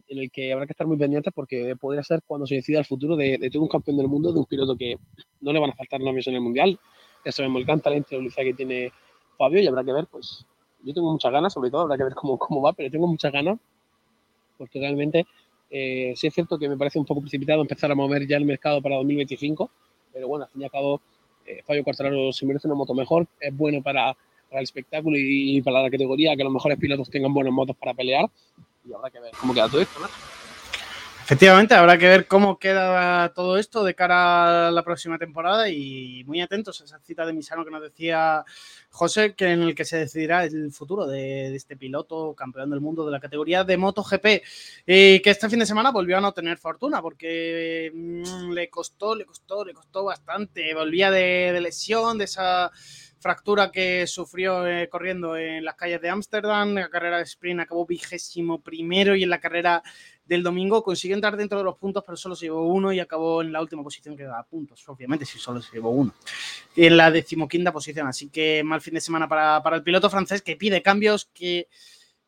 en 0.08 0.18
el 0.18 0.30
que 0.30 0.52
habrá 0.52 0.66
que 0.66 0.72
estar 0.72 0.86
muy 0.86 0.96
pendientes 0.96 1.32
porque 1.34 1.74
podría 1.80 2.02
ser 2.02 2.20
cuando 2.26 2.46
se 2.46 2.56
decida 2.56 2.78
el 2.78 2.84
futuro 2.84 3.16
de, 3.16 3.38
de 3.38 3.50
todo 3.50 3.62
un 3.62 3.68
campeón 3.68 3.96
del 3.96 4.08
mundo, 4.08 4.32
de 4.32 4.40
un 4.40 4.46
piloto 4.46 4.76
que 4.76 4.96
no 5.40 5.52
le 5.52 5.58
van 5.58 5.70
a 5.70 5.74
faltar 5.74 6.00
novios 6.00 6.26
en 6.26 6.34
el 6.34 6.40
mundial. 6.40 6.78
Ya 7.24 7.32
sabemos 7.32 7.60
el 7.60 7.66
gran 7.66 7.80
talento 7.80 8.20
y 8.20 8.28
que 8.28 8.54
tiene 8.54 8.92
Fabio 9.36 9.60
y 9.60 9.66
habrá 9.66 9.84
que 9.84 9.92
ver, 9.92 10.06
pues 10.06 10.44
yo 10.82 10.92
tengo 10.92 11.10
muchas 11.10 11.32
ganas, 11.32 11.52
sobre 11.52 11.70
todo 11.70 11.82
habrá 11.82 11.96
que 11.96 12.04
ver 12.04 12.14
cómo, 12.14 12.38
cómo 12.38 12.62
va, 12.62 12.72
pero 12.72 12.90
tengo 12.90 13.06
muchas 13.06 13.32
ganas 13.32 13.58
porque 14.58 14.78
realmente 14.78 15.26
eh, 15.70 16.12
sí 16.16 16.26
es 16.26 16.34
cierto 16.34 16.58
que 16.58 16.68
me 16.68 16.76
parece 16.76 16.98
un 16.98 17.04
poco 17.04 17.20
precipitado 17.20 17.60
empezar 17.60 17.90
a 17.90 17.94
mover 17.94 18.26
ya 18.26 18.36
el 18.36 18.44
mercado 18.44 18.80
para 18.80 18.96
2025, 18.96 19.70
pero 20.12 20.28
bueno, 20.28 20.44
al 20.44 20.50
fin 20.50 20.62
y 20.62 20.64
al 20.64 20.70
cabo 20.70 21.00
eh, 21.46 21.62
Fabio 21.64 21.84
Quartararo 21.84 22.32
se 22.32 22.46
merece 22.46 22.68
una 22.68 22.76
moto 22.76 22.94
mejor, 22.94 23.26
es 23.40 23.56
bueno 23.56 23.82
para, 23.82 24.16
para 24.48 24.60
el 24.60 24.64
espectáculo 24.64 25.16
y, 25.18 25.60
para 25.62 25.82
la 25.82 25.90
categoría 25.90 26.36
que 26.36 26.44
los 26.44 26.52
mejores 26.52 26.78
pilotos 26.78 27.10
tengan 27.10 27.34
buenas 27.34 27.52
motos 27.52 27.76
para 27.76 27.94
pelear 27.94 28.30
y 28.88 28.92
habrá 28.92 29.10
que 29.10 29.20
ver 29.20 29.32
cómo 29.40 29.54
queda 29.54 29.68
todo 29.68 29.80
esto, 29.80 29.98
¿no? 29.98 30.06
Efectivamente, 31.24 31.74
habrá 31.74 31.96
que 31.96 32.06
ver 32.06 32.26
cómo 32.26 32.58
queda 32.58 33.32
todo 33.32 33.56
esto 33.56 33.82
de 33.82 33.94
cara 33.94 34.68
a 34.68 34.70
la 34.70 34.82
próxima 34.82 35.16
temporada 35.16 35.70
y 35.70 36.22
muy 36.26 36.42
atentos 36.42 36.82
a 36.82 36.84
esa 36.84 36.98
cita 36.98 37.24
de 37.24 37.32
Misano 37.32 37.64
que 37.64 37.70
nos 37.70 37.80
decía 37.80 38.44
José, 38.90 39.34
que 39.34 39.46
en 39.46 39.62
el 39.62 39.74
que 39.74 39.86
se 39.86 39.96
decidirá 39.96 40.44
el 40.44 40.70
futuro 40.70 41.06
de, 41.06 41.56
este 41.56 41.78
piloto 41.78 42.34
campeón 42.34 42.68
del 42.68 42.82
mundo 42.82 43.06
de 43.06 43.12
la 43.12 43.20
categoría 43.20 43.64
de 43.64 43.78
MotoGP. 43.78 44.26
Y 44.86 45.20
que 45.20 45.30
este 45.30 45.48
fin 45.48 45.60
de 45.60 45.64
semana 45.64 45.92
volvió 45.92 46.18
a 46.18 46.20
no 46.20 46.32
tener 46.32 46.58
fortuna 46.58 47.00
porque 47.00 47.90
mm, 47.94 48.50
le 48.50 48.68
costó, 48.68 49.14
le 49.14 49.24
costó, 49.24 49.64
le 49.64 49.72
costó 49.72 50.04
bastante, 50.04 50.74
volvía 50.74 51.10
de, 51.10 51.58
lesión, 51.58 52.18
de 52.18 52.24
esa 52.24 52.70
fractura 53.18 53.70
que 53.70 54.06
sufrió 54.06 54.66
eh, 54.66 54.90
corriendo 54.90 55.38
en 55.38 55.64
las 55.64 55.76
calles 55.76 56.02
de 56.02 56.10
Ámsterdam, 56.10 56.74
la 56.74 56.90
carrera 56.90 57.16
de 57.16 57.22
sprint 57.22 57.60
acabó 57.60 57.86
vigésimo 57.86 58.60
primero 58.60 59.16
y 59.16 59.22
en 59.22 59.30
la 59.30 59.40
carrera 59.40 59.82
del 60.26 60.42
domingo 60.42 60.82
consiguió 60.82 61.14
entrar 61.14 61.36
dentro 61.36 61.58
de 61.58 61.64
los 61.64 61.76
puntos, 61.76 62.02
pero 62.04 62.16
solo 62.16 62.34
se 62.34 62.46
llevó 62.46 62.66
uno 62.66 62.92
y 62.92 63.00
acabó 63.00 63.42
en 63.42 63.52
la 63.52 63.60
última 63.60 63.82
posición 63.82 64.16
que 64.16 64.24
da 64.24 64.42
puntos, 64.42 64.82
obviamente, 64.88 65.24
si 65.24 65.38
solo 65.38 65.60
se 65.60 65.72
llevó 65.72 65.90
uno. 65.90 66.14
En 66.76 66.96
la 66.96 67.10
decimoquinta 67.10 67.72
posición, 67.72 68.06
así 68.06 68.28
que 68.28 68.62
mal 68.64 68.80
fin 68.80 68.94
de 68.94 69.00
semana 69.00 69.28
para, 69.28 69.62
para 69.62 69.76
el 69.76 69.82
piloto 69.82 70.08
francés 70.08 70.42
que 70.42 70.56
pide 70.56 70.82
cambios, 70.82 71.28
que 71.34 71.68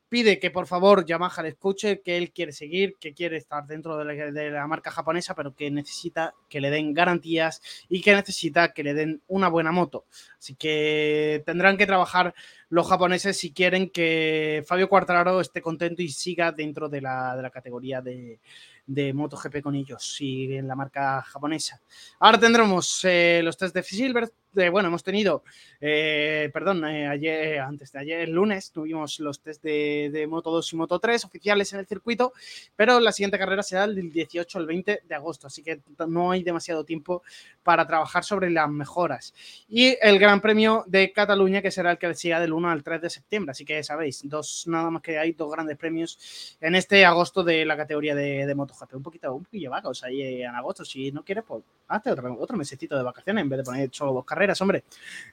pide 0.09 0.39
que 0.39 0.51
por 0.51 0.67
favor 0.67 1.05
Yamaha 1.05 1.43
le 1.43 1.51
escuche, 1.51 2.01
que 2.01 2.17
él 2.17 2.33
quiere 2.33 2.53
seguir, 2.53 2.97
que 3.01 3.13
quiere 3.13 3.37
estar 3.37 3.67
dentro 3.67 3.97
de 3.97 4.51
la, 4.51 4.67
marca 4.67 4.91
japonesa, 4.91 5.35
pero 5.35 5.55
que 5.55 5.71
necesita 5.71 6.35
que 6.49 6.61
le 6.61 6.71
den 6.71 6.95
garantías 6.95 7.61
y 7.89 8.01
que 8.01 8.15
necesita 8.15 8.73
que 8.73 8.85
le 8.85 8.95
den 8.95 9.23
una 9.27 9.49
buena 9.49 9.73
moto. 9.73 10.07
Así 10.39 10.55
que 10.55 11.43
tendrán 11.45 11.77
que 11.77 11.87
trabajar 11.87 12.35
los 12.69 12.89
japoneses 12.89 13.37
si 13.37 13.53
quieren 13.53 13.91
que 13.91 14.65
Fabio 14.67 14.89
Quartararo 14.89 15.41
esté 15.41 15.61
contento 15.61 16.03
y 16.03 16.09
siga 16.09 16.53
dentro 16.53 16.89
de 16.89 17.01
la, 17.01 17.37
de 17.37 17.43
la 17.43 17.51
categoría 17.51 18.01
de, 18.01 18.41
de 18.87 19.13
MotoGP 19.13 19.61
con 19.63 19.75
ellos 19.75 20.17
y 20.21 20.55
en 20.55 20.69
la 20.69 20.77
marca 20.77 21.23
japonesa. 21.23 21.81
Ahora 22.21 22.39
tendremos 22.39 23.01
eh, 23.05 23.41
los 23.43 23.57
test 23.57 23.75
de 23.75 23.83
Silver. 23.83 24.33
Bueno, 24.71 24.89
hemos 24.89 25.03
tenido, 25.03 25.45
eh, 25.81 26.51
perdón, 26.53 26.85
eh, 26.87 27.07
ayer, 27.07 27.61
antes 27.61 27.93
de 27.93 27.99
ayer, 27.99 28.21
el 28.21 28.33
lunes, 28.33 28.71
tuvimos 28.71 29.21
los 29.21 29.41
test 29.41 29.63
de, 29.63 30.27
Moto 30.29 30.51
2 30.51 30.73
y 30.73 30.77
Moto 30.77 30.99
3 30.99 31.25
oficiales 31.25 31.73
en 31.73 31.81
el 31.81 31.87
circuito, 31.87 32.33
pero 32.75 33.01
la 33.01 33.13
siguiente 33.13 33.39
carrera 33.39 33.63
será 33.63 33.87
del 33.87 34.11
18 34.11 34.59
al 34.59 34.67
20 34.67 35.03
de 35.05 35.15
agosto, 35.15 35.47
así 35.47 35.63
que 35.63 35.81
no 36.09 36.31
hay 36.31 36.43
demasiado 36.43 36.85
tiempo 36.85 37.23
para 37.63 37.87
trabajar 37.87 38.25
sobre 38.25 38.51
las 38.51 38.69
mejoras. 38.71 39.35
Y 39.69 39.97
el 40.01 40.19
Gran 40.19 40.41
Premio 40.41 40.85
de 40.87 41.13
Cataluña, 41.13 41.61
que 41.61 41.71
será 41.71 41.91
el 41.91 41.99
que 41.99 42.15
siga 42.15 42.41
del 42.41 42.53
1 42.53 42.71
al 42.71 42.83
3 42.83 43.03
de 43.03 43.11
septiembre, 43.11 43.51
así 43.51 43.65
que 43.65 43.83
sabéis, 43.83 44.23
dos, 44.25 44.65
nada 44.67 44.91
más 44.91 45.03
que 45.03 45.19
hay 45.19 45.33
dos 45.33 45.51
grandes 45.51 45.77
premios 45.77 46.57
en 46.61 46.75
este 46.75 47.05
agosto 47.05 47.43
de 47.43 47.65
la 47.65 47.77
categoría 47.77 48.15
de, 48.15 48.47
de 48.47 48.55
Moto 48.55 48.75
un 48.93 49.03
poquito, 49.03 49.35
un 49.35 49.45
poquillo 49.45 49.71
vagos 49.71 50.05
ahí 50.05 50.43
en 50.43 50.55
agosto. 50.55 50.85
Si 50.85 51.11
no 51.13 51.25
quieres, 51.25 51.45
pues 51.47 51.63
hazte 51.89 52.11
otro, 52.11 52.37
otro 52.39 52.57
mesecito 52.57 52.97
de 52.97 53.03
vacaciones 53.03 53.43
en 53.43 53.49
vez 53.49 53.59
de 53.59 53.65
poner 53.65 53.89
solo 53.93 54.13
dos 54.13 54.25
carreras, 54.25 54.46
hombre. 54.61 54.85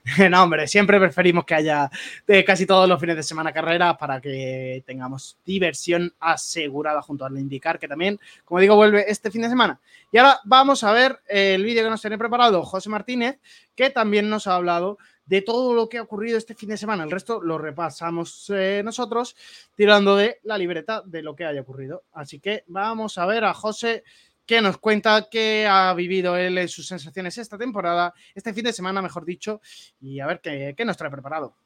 no, 0.30 0.42
hombre, 0.42 0.66
siempre 0.66 0.98
preferimos 0.98 1.44
que 1.44 1.54
haya 1.54 1.90
de 2.26 2.44
casi 2.44 2.66
todos 2.66 2.88
los 2.88 3.00
fines 3.00 3.16
de 3.16 3.22
semana 3.22 3.52
carreras 3.52 3.96
para 3.96 4.20
que 4.20 4.82
tengamos 4.86 5.38
diversión 5.44 6.12
asegurada 6.20 7.02
junto 7.02 7.24
al 7.24 7.38
indicar 7.38 7.78
que 7.78 7.88
también, 7.88 8.18
como 8.44 8.60
digo, 8.60 8.76
vuelve 8.76 9.04
este 9.08 9.30
fin 9.30 9.42
de 9.42 9.48
semana. 9.48 9.80
Y 10.10 10.18
ahora 10.18 10.40
vamos 10.44 10.84
a 10.84 10.92
ver 10.92 11.20
el 11.26 11.62
vídeo 11.64 11.84
que 11.84 11.90
nos 11.90 12.00
tiene 12.00 12.18
preparado 12.18 12.62
José 12.64 12.88
Martínez, 12.88 13.38
que 13.74 13.90
también 13.90 14.28
nos 14.28 14.46
ha 14.46 14.56
hablado 14.56 14.98
de 15.26 15.42
todo 15.42 15.74
lo 15.74 15.88
que 15.88 15.98
ha 15.98 16.02
ocurrido 16.02 16.36
este 16.36 16.54
fin 16.54 16.68
de 16.68 16.76
semana. 16.76 17.04
El 17.04 17.10
resto 17.10 17.40
lo 17.42 17.58
repasamos 17.58 18.50
eh, 18.54 18.82
nosotros 18.84 19.36
tirando 19.74 20.16
de 20.16 20.40
la 20.42 20.58
libreta 20.58 21.02
de 21.04 21.22
lo 21.22 21.34
que 21.34 21.44
haya 21.44 21.62
ocurrido. 21.62 22.04
Así 22.12 22.40
que 22.40 22.64
vamos 22.66 23.18
a 23.18 23.26
ver 23.26 23.44
a 23.44 23.54
José 23.54 24.04
que 24.46 24.60
nos 24.60 24.78
cuenta 24.78 25.28
qué 25.30 25.66
ha 25.68 25.92
vivido 25.94 26.36
él 26.36 26.58
en 26.58 26.68
sus 26.68 26.86
sensaciones 26.86 27.38
esta 27.38 27.58
temporada, 27.58 28.12
este 28.34 28.52
fin 28.52 28.64
de 28.64 28.72
semana, 28.72 29.02
mejor 29.02 29.24
dicho, 29.24 29.60
y 30.00 30.20
a 30.20 30.26
ver 30.26 30.40
qué, 30.40 30.74
qué 30.76 30.84
nos 30.84 30.96
trae 30.96 31.10
preparado. 31.10 31.56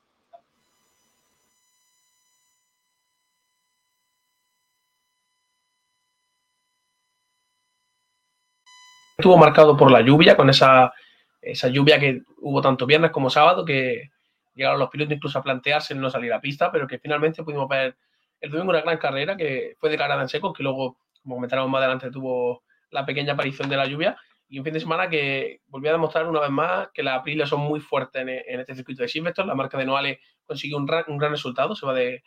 Estuvo 9.16 9.36
marcado 9.36 9.76
por 9.76 9.90
la 9.90 10.00
lluvia, 10.00 10.36
con 10.36 10.48
esa 10.48 10.92
esa 11.40 11.68
lluvia 11.68 11.98
que 11.98 12.22
hubo 12.38 12.60
tanto 12.60 12.86
viernes 12.86 13.10
como 13.10 13.30
sábado, 13.30 13.64
que 13.64 14.10
llegaron 14.54 14.78
los 14.78 14.90
pilotos 14.90 15.14
incluso 15.14 15.38
a 15.38 15.42
plantearse 15.42 15.94
en 15.94 16.00
no 16.00 16.10
salir 16.10 16.32
a 16.32 16.40
pista, 16.40 16.70
pero 16.70 16.86
que 16.86 16.98
finalmente 16.98 17.42
pudimos 17.42 17.68
ver 17.68 17.96
el 18.40 18.50
domingo 18.50 18.70
una 18.70 18.80
gran 18.80 18.98
carrera 18.98 19.36
que 19.36 19.76
fue 19.78 19.90
declarada 19.90 20.22
en 20.22 20.28
seco, 20.28 20.52
que 20.52 20.62
luego, 20.62 20.98
como 21.22 21.36
comentaremos 21.36 21.70
más 21.70 21.80
adelante, 21.80 22.10
tuvo 22.10 22.62
la 22.90 23.04
pequeña 23.06 23.34
aparición 23.34 23.68
de 23.68 23.76
la 23.76 23.86
lluvia 23.86 24.16
y 24.48 24.58
un 24.58 24.64
fin 24.64 24.74
de 24.74 24.80
semana 24.80 25.08
que 25.08 25.60
volvió 25.66 25.90
a 25.90 25.92
demostrar 25.92 26.26
una 26.26 26.40
vez 26.40 26.50
más 26.50 26.88
que 26.94 27.02
las 27.02 27.18
Aprilia 27.18 27.46
son 27.46 27.60
muy 27.60 27.80
fuertes 27.80 28.22
en, 28.22 28.60
este 28.60 28.74
circuito 28.74 29.02
de 29.02 29.08
Silverstone. 29.08 29.48
La 29.48 29.54
marca 29.54 29.76
de 29.76 29.84
Noale 29.84 30.20
consiguió 30.44 30.78
un, 30.78 30.86
gran 30.86 31.30
resultado, 31.30 31.74
se 31.76 31.84
va 31.84 31.92
de, 31.92 32.22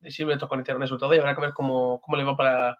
de 0.00 0.10
Silverstone 0.10 0.48
con 0.48 0.60
este 0.60 0.72
gran 0.72 0.82
resultado 0.82 1.14
y 1.14 1.18
habrá 1.18 1.34
que 1.34 1.40
ver 1.40 1.52
cómo, 1.52 2.00
cómo 2.00 2.16
le 2.16 2.24
va 2.24 2.36
para 2.36 2.78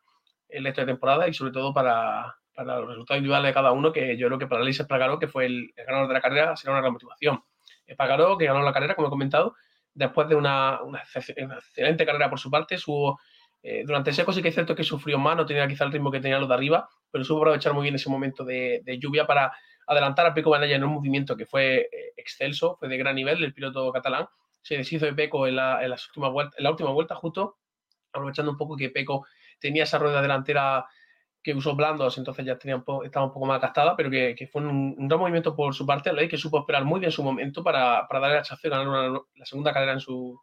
el 0.48 0.64
resto 0.64 0.80
de 0.82 0.86
temporada 0.86 1.28
y 1.28 1.34
sobre 1.34 1.52
todo 1.52 1.74
para, 1.74 2.36
para 2.58 2.80
los 2.80 2.88
resultados 2.88 3.18
individuales 3.18 3.50
de 3.50 3.54
cada 3.54 3.70
uno, 3.70 3.92
que 3.92 4.16
yo 4.16 4.26
creo 4.26 4.38
que 4.38 4.46
para 4.46 4.62
Alice 4.62 4.82
Espargaró, 4.82 5.18
que 5.18 5.28
fue 5.28 5.46
el, 5.46 5.72
ganador 5.76 6.08
de 6.08 6.14
la 6.14 6.20
carrera, 6.20 6.56
será 6.56 6.72
una 6.72 6.80
gran 6.80 6.92
motivación. 6.92 7.42
Espargaró, 7.86 8.36
que 8.36 8.46
ganó 8.46 8.62
la 8.62 8.72
carrera, 8.72 8.96
como 8.96 9.08
he 9.08 9.10
comentado, 9.10 9.54
después 9.94 10.28
de 10.28 10.34
una, 10.34 10.82
una, 10.82 11.00
excelente 11.00 12.04
carrera 12.04 12.28
por 12.28 12.40
su 12.40 12.50
parte, 12.50 12.76
subo, 12.76 13.20
eh, 13.62 13.82
durante 13.84 14.12
seco 14.12 14.32
sí 14.32 14.42
que 14.42 14.48
es 14.48 14.54
cierto 14.54 14.74
que 14.74 14.84
sufrió 14.84 15.18
más, 15.18 15.36
no 15.36 15.46
tenía 15.46 15.66
quizá 15.66 15.84
el 15.84 15.92
ritmo 15.92 16.10
que 16.10 16.20
tenía 16.20 16.38
los 16.38 16.48
de 16.48 16.54
arriba, 16.54 16.88
pero 17.10 17.24
supo 17.24 17.40
aprovechar 17.40 17.72
muy 17.74 17.82
bien 17.82 17.94
ese 17.94 18.10
momento 18.10 18.44
de, 18.44 18.82
lluvia 19.00 19.26
para 19.26 19.52
adelantar 19.86 20.26
a 20.26 20.34
Peco 20.34 20.50
Banaya 20.50 20.76
en 20.76 20.84
un 20.84 20.92
movimiento 20.92 21.36
que 21.36 21.46
fue 21.46 21.88
eh, 21.92 22.12
excelso, 22.16 22.76
fue 22.78 22.88
de 22.88 22.98
gran 22.98 23.16
nivel, 23.16 23.42
el 23.42 23.54
piloto 23.54 23.90
catalán. 23.92 24.26
Se 24.62 24.76
deshizo 24.76 25.06
de 25.06 25.14
Peco 25.14 25.46
en 25.46 25.56
la, 25.56 25.84
en, 25.84 25.90
última 25.90 26.28
vuelta, 26.28 26.56
en 26.58 26.64
la 26.64 26.70
última 26.70 26.90
vuelta, 26.90 27.14
justo 27.14 27.58
aprovechando 28.12 28.52
un 28.52 28.58
poco 28.58 28.76
que 28.76 28.90
Peco 28.90 29.26
tenía 29.58 29.84
esa 29.84 29.98
rueda 29.98 30.22
delantera 30.22 30.86
que 31.42 31.54
usó 31.54 31.74
blandos, 31.74 32.18
entonces 32.18 32.44
ya 32.44 32.58
tenía 32.58 32.82
estaba 33.04 33.26
un 33.26 33.32
poco 33.32 33.46
más 33.46 33.60
gastada, 33.60 33.96
pero 33.96 34.10
que, 34.10 34.48
fue 34.52 34.62
un, 34.62 35.08
gran 35.08 35.20
movimiento 35.20 35.54
por 35.54 35.74
su 35.74 35.86
parte, 35.86 36.10
que 36.28 36.36
supo 36.36 36.58
esperar 36.58 36.84
muy 36.84 37.00
bien 37.00 37.12
su 37.12 37.22
momento 37.22 37.62
para, 37.62 38.06
para 38.08 38.20
darle 38.20 38.36
el 38.36 38.40
hachazo 38.40 38.66
y 38.66 38.70
ganar 38.70 39.22
la 39.34 39.46
segunda 39.46 39.72
carrera 39.72 39.92
en 39.92 40.00
su, 40.00 40.38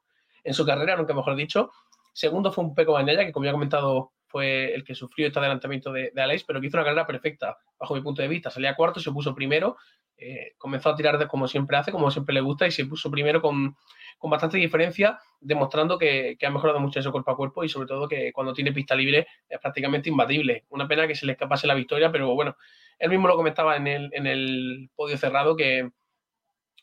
en 0.45 0.53
su 0.53 0.66
carrera, 0.66 0.95
nunca 0.95 1.13
mejor 1.13 1.36
dicho. 1.36 1.72
Segundo 2.16 2.49
fue 2.49 2.63
un 2.63 2.74
Peco 2.74 2.93
Bañaya, 2.93 3.26
que 3.26 3.34
como 3.34 3.43
ya 3.43 3.49
he 3.49 3.53
comentado 3.53 4.13
fue 4.26 4.74
el 4.74 4.86
que 4.86 4.95
sufrió 4.95 5.28
este 5.28 5.38
adelantamiento 5.38 5.91
de, 5.91 6.11
de 6.16 6.22
Aleix, 6.22 6.45
pero 6.45 6.61
que 6.61 6.68
hizo 6.68 6.78
una 6.78 6.86
carrera 6.86 7.05
perfecta, 7.05 7.57
bajo 7.78 7.93
mi 7.93 7.99
punto 7.99 8.22
de 8.22 8.30
vista. 8.30 8.49
Salía 8.49 8.74
cuarto, 8.74 9.01
se 9.01 9.11
puso 9.11 9.36
primero, 9.36 9.76
eh, 10.16 10.53
comenzó 10.57 10.91
a 10.91 10.95
tirar 10.95 11.18
de 11.18 11.28
como 11.28 11.45
siempre 11.49 11.76
hace, 11.76 11.91
como 11.91 12.09
siempre 12.09 12.34
le 12.34 12.39
gusta, 12.39 12.66
y 12.66 12.72
se 12.72 12.86
puso 12.86 13.11
primero 13.11 13.41
con, 13.41 13.76
con 14.18 14.32
bastante 14.32 14.57
diferencia, 14.57 15.20
demostrando 15.41 15.97
que, 15.97 16.38
que, 16.39 16.45
ha 16.45 16.51
mejorado 16.51 16.80
mucho 16.80 17.01
eso 17.01 17.11
cuerpo 17.11 17.32
a 17.32 17.36
cuerpo 17.36 17.66
y 17.66 17.70
sobre 17.70 17.89
todo 17.89 18.07
que 18.07 18.32
cuando 18.32 18.53
tiene 18.53 18.72
pista 18.72 18.95
libre 18.95 19.28
es 19.49 19.59
prácticamente 19.59 20.07
imbatible. 20.07 20.63
Una 20.70 20.88
pena 20.88 21.07
que 21.07 21.16
se 21.16 21.26
le 21.26 21.34
escapase 21.34 21.68
la 21.68 21.74
victoria, 21.74 22.13
pero 22.13 22.34
bueno, 22.34 22.55
él 22.97 23.09
mismo 23.09 23.28
lo 23.28 23.36
comentaba 23.36 23.76
en 23.76 23.88
el, 23.88 24.09
en 24.13 24.26
el 24.26 24.89
podio 24.95 25.18
cerrado 25.18 25.57
que 25.57 25.89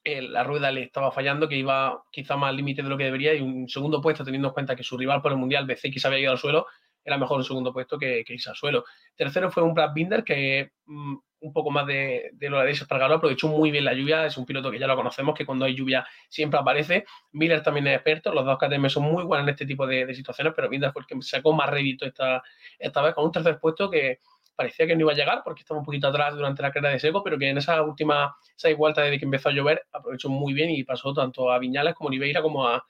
eh, 0.04 0.22
la 0.22 0.42
rueda 0.42 0.70
le 0.70 0.82
estaba 0.82 1.12
fallando, 1.12 1.48
que 1.48 1.56
iba 1.56 2.02
quizá 2.10 2.36
más 2.36 2.50
al 2.50 2.56
límite 2.56 2.82
de 2.82 2.88
lo 2.88 2.98
que 2.98 3.04
debería 3.04 3.34
y 3.34 3.40
un 3.40 3.68
segundo 3.68 4.00
puesto 4.00 4.24
teniendo 4.24 4.48
en 4.48 4.54
cuenta 4.54 4.76
que 4.76 4.82
su 4.82 4.96
rival 4.96 5.22
por 5.22 5.32
el 5.32 5.38
Mundial 5.38 5.66
BCX 5.66 6.04
había 6.06 6.20
ido 6.20 6.32
al 6.32 6.38
suelo, 6.38 6.66
era 7.04 7.18
mejor 7.18 7.38
un 7.38 7.44
segundo 7.44 7.72
puesto 7.72 7.98
que, 7.98 8.24
que 8.24 8.34
irse 8.34 8.50
al 8.50 8.56
suelo. 8.56 8.84
Tercero 9.16 9.50
fue 9.50 9.62
un 9.62 9.74
Brad 9.74 9.92
Binder 9.92 10.24
que 10.24 10.72
mmm, 10.86 11.16
un 11.42 11.52
poco 11.52 11.70
más 11.70 11.86
de, 11.86 12.30
de 12.34 12.48
lo 12.48 12.60
de 12.60 12.70
Espargaro, 12.70 13.14
aprovechó 13.14 13.48
muy 13.48 13.70
bien 13.70 13.84
la 13.84 13.92
lluvia, 13.92 14.26
es 14.26 14.36
un 14.36 14.46
piloto 14.46 14.70
que 14.70 14.78
ya 14.78 14.86
lo 14.86 14.94
conocemos, 14.94 15.34
que 15.34 15.44
cuando 15.44 15.64
hay 15.64 15.74
lluvia 15.74 16.06
siempre 16.28 16.58
aparece. 16.58 17.04
Miller 17.32 17.62
también 17.62 17.88
es 17.88 17.94
experto, 17.96 18.32
los 18.32 18.44
dos 18.44 18.58
KTM 18.58 18.88
son 18.88 19.04
muy 19.04 19.24
buenos 19.24 19.46
en 19.46 19.50
este 19.50 19.66
tipo 19.66 19.86
de, 19.86 20.06
de 20.06 20.14
situaciones, 20.14 20.52
pero 20.54 20.68
Binder 20.68 20.92
fue 20.92 21.02
el 21.02 21.06
que 21.06 21.20
sacó 21.22 21.52
más 21.52 21.68
rédito 21.68 22.06
esta, 22.06 22.42
esta 22.78 23.02
vez 23.02 23.14
con 23.14 23.24
un 23.24 23.32
tercer 23.32 23.58
puesto 23.58 23.90
que 23.90 24.20
parecía 24.54 24.86
que 24.86 24.94
no 24.94 25.02
iba 25.02 25.12
a 25.12 25.16
llegar 25.16 25.42
porque 25.44 25.60
estaba 25.60 25.80
un 25.80 25.86
poquito 25.86 26.08
atrás 26.08 26.34
durante 26.34 26.62
la 26.62 26.70
carrera 26.70 26.92
de 26.92 27.00
seco, 27.00 27.22
pero 27.22 27.38
que 27.38 27.48
en 27.48 27.58
esa 27.58 27.82
última 27.82 28.36
seis 28.56 28.76
vueltas 28.76 29.04
desde 29.04 29.18
que 29.18 29.24
empezó 29.24 29.48
a 29.48 29.52
llover 29.52 29.82
aprovechó 29.92 30.28
muy 30.28 30.52
bien 30.52 30.70
y 30.70 30.84
pasó 30.84 31.12
tanto 31.12 31.50
a 31.50 31.58
Viñales 31.58 31.94
como 31.94 32.08
a 32.08 32.10
Oliveira 32.10 32.42
como, 32.42 32.66
a, 32.68 32.84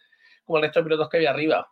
como 0.45 0.57
al 0.57 0.63
resto 0.63 0.81
de 0.81 0.85
pilotos 0.85 1.09
que 1.09 1.19
había 1.19 1.31
arriba. 1.31 1.69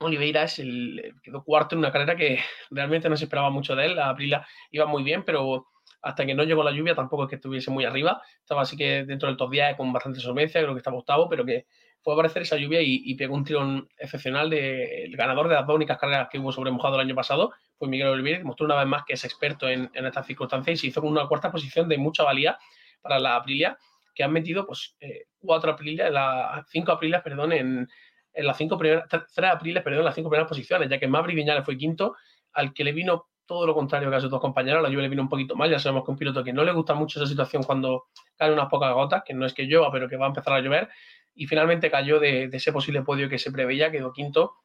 Oliveira 0.00 0.44
es 0.44 0.58
el, 0.58 1.14
quedó 1.22 1.44
cuarto 1.44 1.74
en 1.74 1.80
una 1.80 1.92
carrera 1.92 2.16
que 2.16 2.38
realmente 2.70 3.08
no 3.10 3.16
se 3.16 3.24
esperaba 3.24 3.50
mucho 3.50 3.76
de 3.76 3.86
él. 3.86 3.96
La 3.96 4.08
Aprilia 4.08 4.46
iba 4.70 4.86
muy 4.86 5.02
bien, 5.02 5.24
pero 5.24 5.66
hasta 6.02 6.24
que 6.24 6.34
no 6.34 6.44
llegó 6.44 6.64
la 6.64 6.70
lluvia 6.70 6.94
tampoco 6.94 7.24
es 7.24 7.28
que 7.28 7.36
estuviese 7.36 7.70
muy 7.70 7.84
arriba. 7.84 8.22
Estaba 8.38 8.62
así 8.62 8.76
que 8.76 9.04
dentro 9.04 9.28
del 9.28 9.36
top 9.36 9.50
10 9.50 9.76
con 9.76 9.92
bastante 9.92 10.20
solvencia, 10.20 10.60
creo 10.62 10.72
que 10.72 10.78
estaba 10.78 10.96
octavo, 10.96 11.28
pero 11.28 11.44
que 11.44 11.66
fue 12.02 12.14
a 12.14 12.16
aparecer 12.16 12.42
esa 12.42 12.56
lluvia 12.56 12.80
y, 12.80 13.02
y 13.04 13.14
pegó 13.14 13.34
un 13.34 13.44
tirón 13.44 13.88
excepcional 13.98 14.48
del 14.48 15.10
de, 15.10 15.16
ganador 15.16 15.48
de 15.48 15.56
las 15.56 15.66
dos 15.66 15.76
únicas 15.76 15.98
carreras 15.98 16.28
que 16.30 16.38
hubo 16.38 16.50
sobre 16.50 16.70
mojado 16.70 16.94
el 16.94 17.02
año 17.02 17.14
pasado, 17.14 17.52
fue 17.80 17.88
Miguel 17.88 18.08
Oliveira, 18.08 18.38
demostró 18.38 18.66
una 18.66 18.76
vez 18.76 18.86
más 18.86 19.04
que 19.06 19.14
es 19.14 19.24
experto 19.24 19.66
en, 19.66 19.90
en 19.94 20.04
estas 20.04 20.26
circunstancias 20.26 20.74
y 20.74 20.80
se 20.80 20.86
hizo 20.88 21.00
con 21.00 21.10
una 21.10 21.26
cuarta 21.26 21.50
posición 21.50 21.88
de 21.88 21.96
mucha 21.96 22.22
valía 22.22 22.58
para 23.00 23.18
la 23.18 23.36
Aprilia, 23.36 23.78
que 24.14 24.22
han 24.22 24.32
metido 24.32 24.66
pues 24.66 24.96
eh, 25.00 25.28
cuatro 25.38 25.72
Aprilia, 25.72 26.10
la, 26.10 26.62
cinco 26.68 26.92
Aprilias, 26.92 27.22
perdón, 27.22 27.54
en, 27.54 27.88
las 28.34 28.58
cinco 28.58 28.76
primeras, 28.76 29.08
tres 29.08 29.50
Apriles, 29.50 29.82
perdón, 29.82 30.00
en 30.00 30.04
las 30.04 30.14
cinco 30.14 30.28
primeras 30.28 30.46
posiciones, 30.46 30.90
ya 30.90 30.98
que 30.98 31.08
Mavri 31.08 31.34
Viñales 31.34 31.64
fue 31.64 31.78
quinto, 31.78 32.16
al 32.52 32.74
que 32.74 32.84
le 32.84 32.92
vino 32.92 33.28
todo 33.46 33.66
lo 33.66 33.74
contrario 33.74 34.10
que 34.10 34.16
a 34.16 34.20
sus 34.20 34.30
dos 34.30 34.42
compañeros, 34.42 34.82
la 34.82 34.90
lluvia 34.90 35.04
le 35.04 35.08
vino 35.08 35.22
un 35.22 35.30
poquito 35.30 35.56
mal, 35.56 35.70
ya 35.70 35.78
sabemos 35.78 36.04
que 36.04 36.10
un 36.10 36.18
piloto 36.18 36.44
que 36.44 36.52
no 36.52 36.64
le 36.64 36.72
gusta 36.72 36.92
mucho 36.92 37.18
esa 37.18 37.26
situación 37.26 37.62
cuando 37.62 38.08
caen 38.36 38.52
unas 38.52 38.68
pocas 38.68 38.92
gotas, 38.92 39.22
que 39.24 39.32
no 39.32 39.46
es 39.46 39.54
que 39.54 39.64
llueva, 39.64 39.90
pero 39.90 40.06
que 40.06 40.16
va 40.16 40.26
a 40.26 40.28
empezar 40.28 40.52
a 40.52 40.60
llover, 40.60 40.90
y 41.34 41.46
finalmente 41.46 41.90
cayó 41.90 42.20
de, 42.20 42.48
de 42.48 42.56
ese 42.58 42.72
posible 42.72 43.00
podio 43.00 43.30
que 43.30 43.38
se 43.38 43.50
preveía, 43.50 43.90
quedó 43.90 44.12
quinto, 44.12 44.56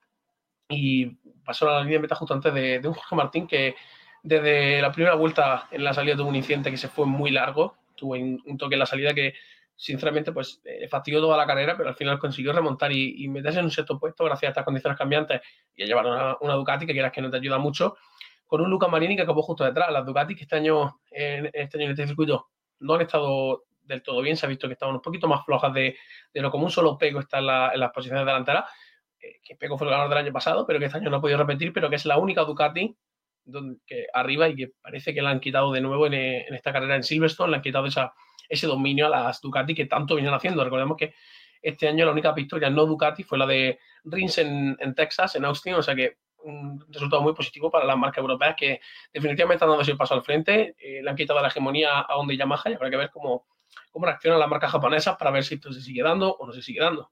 y 0.70 1.08
pasó 1.44 1.70
a 1.70 1.74
la 1.74 1.80
línea 1.82 1.98
de 1.98 2.04
meta 2.04 2.16
justo 2.16 2.34
antes 2.34 2.54
de, 2.54 2.80
de, 2.80 2.88
un 2.88 2.94
Jorge 2.94 3.16
Martín 3.16 3.48
que 3.48 3.76
desde 4.24 4.82
la 4.82 4.92
primera 4.92 5.16
vuelta 5.16 5.68
en 5.72 5.84
la 5.84 5.94
salida 5.94 6.16
tuvo 6.16 6.30
un 6.30 6.36
incidente 6.36 6.72
que 6.72 6.78
se 6.78 6.88
fue 6.88 7.06
muy 7.06 7.30
largo, 7.30 7.76
tuvo 7.96 8.14
un, 8.14 8.58
toque 8.58 8.76
en 8.76 8.80
la 8.80 8.86
salida 8.86 9.14
que 9.14 9.36
sinceramente 9.76 10.32
pues 10.32 10.62
eh, 10.66 10.88
fastidió 10.88 11.20
toda 11.20 11.38
la 11.38 11.46
carrera, 11.46 11.78
pero 11.78 11.90
al 11.90 11.96
final 11.96 12.18
consiguió 12.18 12.54
remontar 12.54 12.92
y, 12.92 13.24
y, 13.24 13.28
meterse 13.28 13.60
en 13.60 13.66
un 13.66 13.72
sexto 13.72 14.00
puesto 14.00 14.24
gracias 14.24 14.50
a 14.50 14.52
estas 14.52 14.66
condiciones 14.66 14.98
cambiantes 14.98 15.42
y 15.76 15.84
a 15.84 15.86
llevar 15.86 16.08
una, 16.08 16.38
una 16.42 16.54
Ducati 16.54 16.88
que 16.88 16.94
quieras 16.94 17.12
que 17.12 17.22
no 17.22 17.30
te 17.30 17.38
ayuda 17.38 17.60
mucho, 17.60 17.98
con 18.48 18.62
un 18.62 18.70
Luca 18.70 18.88
Marini 18.88 19.16
que 19.16 19.24
acabó 19.24 19.42
justo 19.42 19.64
detrás. 19.64 19.92
Las 19.92 20.06
Ducati 20.06 20.36
que 20.36 20.44
este 20.44 20.56
año 20.56 21.02
en, 21.12 21.50
este 21.54 21.78
año 21.78 21.86
en 21.86 21.92
este 21.92 22.08
circuito 22.08 22.50
no 22.80 22.96
han 22.96 23.02
estado 23.02 23.66
del 23.84 24.02
todo 24.02 24.22
bien, 24.22 24.36
se 24.36 24.46
ha 24.46 24.50
visto 24.50 24.68
que 24.68 24.74
estaban 24.74 24.96
un 24.96 25.02
poquito 25.02 25.28
más 25.28 25.46
flojas 25.46 25.72
de, 25.74 25.96
de 26.34 26.42
lo 26.42 26.50
común, 26.50 26.72
solo 26.72 26.98
Pego 26.98 27.20
está 27.20 27.38
en, 27.38 27.46
la, 27.46 27.72
en 27.72 27.80
las 27.80 27.92
posiciones 27.92 28.26
delanteras, 28.26 28.66
eh, 29.26 29.40
que 29.44 29.56
Pego 29.56 29.78
fue 29.78 29.88
el 29.88 29.92
ganador 29.92 30.10
del 30.10 30.26
año 30.26 30.34
pasado, 30.34 30.66
pero 30.66 30.80
que 30.80 30.86
este 30.86 30.98
año 30.98 31.10
no 31.10 31.18
ha 31.18 31.22
podido 31.22 31.40
repetir, 31.40 31.74
pero 31.74 31.90
que 31.90 31.96
es 31.96 32.06
la 32.06 32.18
única 32.18 32.44
Ducati 32.44 32.96
donde, 33.44 33.78
que 33.86 34.08
arriba 34.14 34.50
y 34.50 34.56
que 34.56 34.72
parece 34.82 35.14
que 35.14 35.22
la 35.22 35.30
han 35.30 35.40
quitado 35.40 35.72
de 35.72 35.82
nuevo 35.82 36.08
en, 36.08 36.14
en 36.14 36.54
esta 36.54 36.74
carrera 36.74 36.96
en 36.96 37.04
Silverstone, 37.04 37.52
le 37.52 37.58
han 37.58 37.62
quitado 37.62 37.88
ese 38.50 38.68
dominio 38.68 39.08
a 39.08 39.10
las 39.10 39.42
Ducati 39.42 39.76
que 39.76 39.86
tanto 39.86 40.16
vienen 40.16 40.34
haciendo. 40.34 40.64
Recordemos 40.64 40.98
que 40.98 41.14
este 41.62 41.88
año 41.88 42.06
la 42.06 42.12
única 42.12 42.32
victoria 42.32 42.70
no 42.70 42.86
Ducati 42.86 43.24
fue 43.24 43.38
la 43.38 43.46
de 43.46 43.80
Rins 44.04 44.38
en, 44.38 44.96
Texas, 44.96 45.36
en 45.36 45.46
Austin, 45.46 45.76
o 45.76 45.82
sea 45.82 45.96
que 45.96 46.18
un 46.44 46.80
resultado 46.90 47.24
muy 47.24 47.34
positivo 47.34 47.72
para 47.72 47.86
las 47.86 47.98
marcas 47.98 48.20
europeas 48.20 48.56
que 48.56 48.80
definitivamente 49.12 49.64
han 49.64 49.72
dado 49.72 49.82
ese 49.82 49.96
paso 49.96 50.14
al 50.14 50.22
frente, 50.22 50.76
eh, 50.78 51.02
le 51.02 51.10
han 51.10 51.16
quitado 51.16 51.42
la 51.42 51.48
hegemonía 51.48 52.02
a 52.02 52.18
Honda 52.18 52.34
y 52.36 52.38
Yamaha 52.38 52.70
y 52.70 52.74
habrá 52.74 52.92
que 52.92 52.98
ver 52.98 53.10
cómo, 53.10 53.48
cómo 53.92 54.06
reaccionan 54.06 54.40
las 54.40 54.48
marcas 54.48 54.72
japonesas 54.72 55.16
para 55.18 55.32
ver 55.32 55.44
si 55.44 55.56
esto 55.56 55.74
se 55.74 55.82
sigue 55.82 56.04
dando 56.04 56.36
o 56.36 56.46
no 56.46 56.54
se 56.54 56.62
sigue 56.62 56.82
dando. 56.82 57.12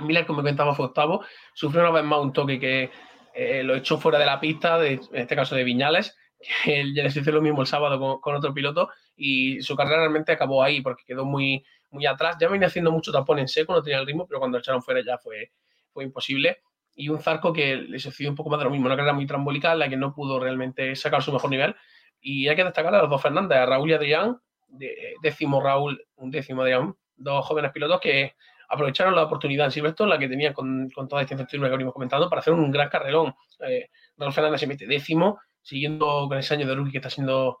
Miller, 0.00 0.26
como 0.26 0.38
comentaba, 0.38 0.74
fue 0.74 0.86
octavo, 0.86 1.24
sufrió 1.54 1.82
una 1.82 1.90
vez 1.90 2.04
más 2.04 2.20
un 2.20 2.32
toque 2.32 2.58
que 2.58 2.90
eh, 3.34 3.62
lo 3.62 3.74
echó 3.74 3.98
fuera 3.98 4.18
de 4.18 4.26
la 4.26 4.40
pista, 4.40 4.78
de, 4.78 4.94
en 4.94 5.20
este 5.20 5.36
caso 5.36 5.54
de 5.54 5.64
Viñales, 5.64 6.16
que 6.64 6.80
él 6.80 6.94
ya 6.94 7.04
les 7.04 7.16
hizo 7.16 7.30
lo 7.30 7.40
mismo 7.40 7.60
el 7.60 7.66
sábado 7.66 7.98
con, 7.98 8.20
con, 8.20 8.34
otro 8.34 8.52
piloto 8.52 8.90
y 9.16 9.60
su 9.62 9.76
carrera 9.76 9.98
realmente 9.98 10.32
acabó 10.32 10.62
ahí 10.62 10.80
porque 10.80 11.04
quedó 11.06 11.24
muy, 11.24 11.64
muy 11.90 12.06
atrás. 12.06 12.36
Ya 12.40 12.48
venía 12.48 12.66
haciendo 12.68 12.90
mucho 12.90 13.12
tapón 13.12 13.38
en 13.38 13.48
seco, 13.48 13.72
no 13.72 13.82
tenía 13.82 14.00
el 14.00 14.06
ritmo, 14.06 14.26
pero 14.26 14.40
cuando 14.40 14.58
echaron 14.58 14.82
fuera 14.82 15.00
ya 15.06 15.18
fue, 15.18 15.52
fue 15.92 16.04
imposible. 16.04 16.58
Y 16.94 17.08
un 17.08 17.20
Zarco 17.20 17.52
que 17.52 17.76
le 17.76 17.98
sucedió 17.98 18.30
un 18.30 18.36
poco 18.36 18.50
más 18.50 18.58
de 18.58 18.64
lo 18.64 18.70
mismo, 18.70 18.86
una 18.86 18.96
carrera 18.96 19.14
muy 19.14 19.26
trambólica 19.26 19.72
en 19.72 19.78
la 19.78 19.88
que 19.88 19.96
no 19.96 20.14
pudo 20.14 20.38
realmente 20.38 20.94
sacar 20.96 21.22
su 21.22 21.32
mejor 21.32 21.50
nivel. 21.50 21.74
Y 22.20 22.48
hay 22.48 22.56
que 22.56 22.64
destacar 22.64 22.94
a 22.94 22.98
los 22.98 23.10
dos 23.10 23.22
Fernández, 23.22 23.58
a 23.58 23.66
Raúl 23.66 23.90
y 23.90 23.94
Adrián, 23.94 24.38
de, 24.68 25.14
décimo 25.22 25.60
Raúl, 25.62 26.04
un 26.16 26.30
décimo 26.30 26.62
Adrián, 26.62 26.94
dos 27.16 27.46
jóvenes 27.46 27.72
pilotos 27.72 28.00
que 28.00 28.34
aprovecharon 28.72 29.14
la 29.14 29.24
oportunidad 29.24 29.66
en 29.66 29.72
Silverstone, 29.72 30.08
la 30.08 30.18
que 30.18 30.28
tenía 30.28 30.54
con, 30.54 30.88
con 30.90 31.06
toda 31.06 31.20
esta 31.20 31.34
incertidumbre 31.34 31.68
que 31.68 31.76
venimos 31.76 31.92
comentando, 31.92 32.28
para 32.30 32.40
hacer 32.40 32.54
un 32.54 32.70
gran 32.70 32.88
carrerón. 32.88 33.34
Eh, 33.60 33.90
Raúl 34.16 34.32
Fernández 34.32 34.60
se 34.60 34.66
mete 34.66 34.86
décimo, 34.86 35.40
siguiendo 35.60 36.26
con 36.26 36.38
ese 36.38 36.54
año 36.54 36.66
de 36.66 36.74
rookie 36.74 36.92
que 36.92 36.98
está 36.98 37.10
siendo 37.10 37.58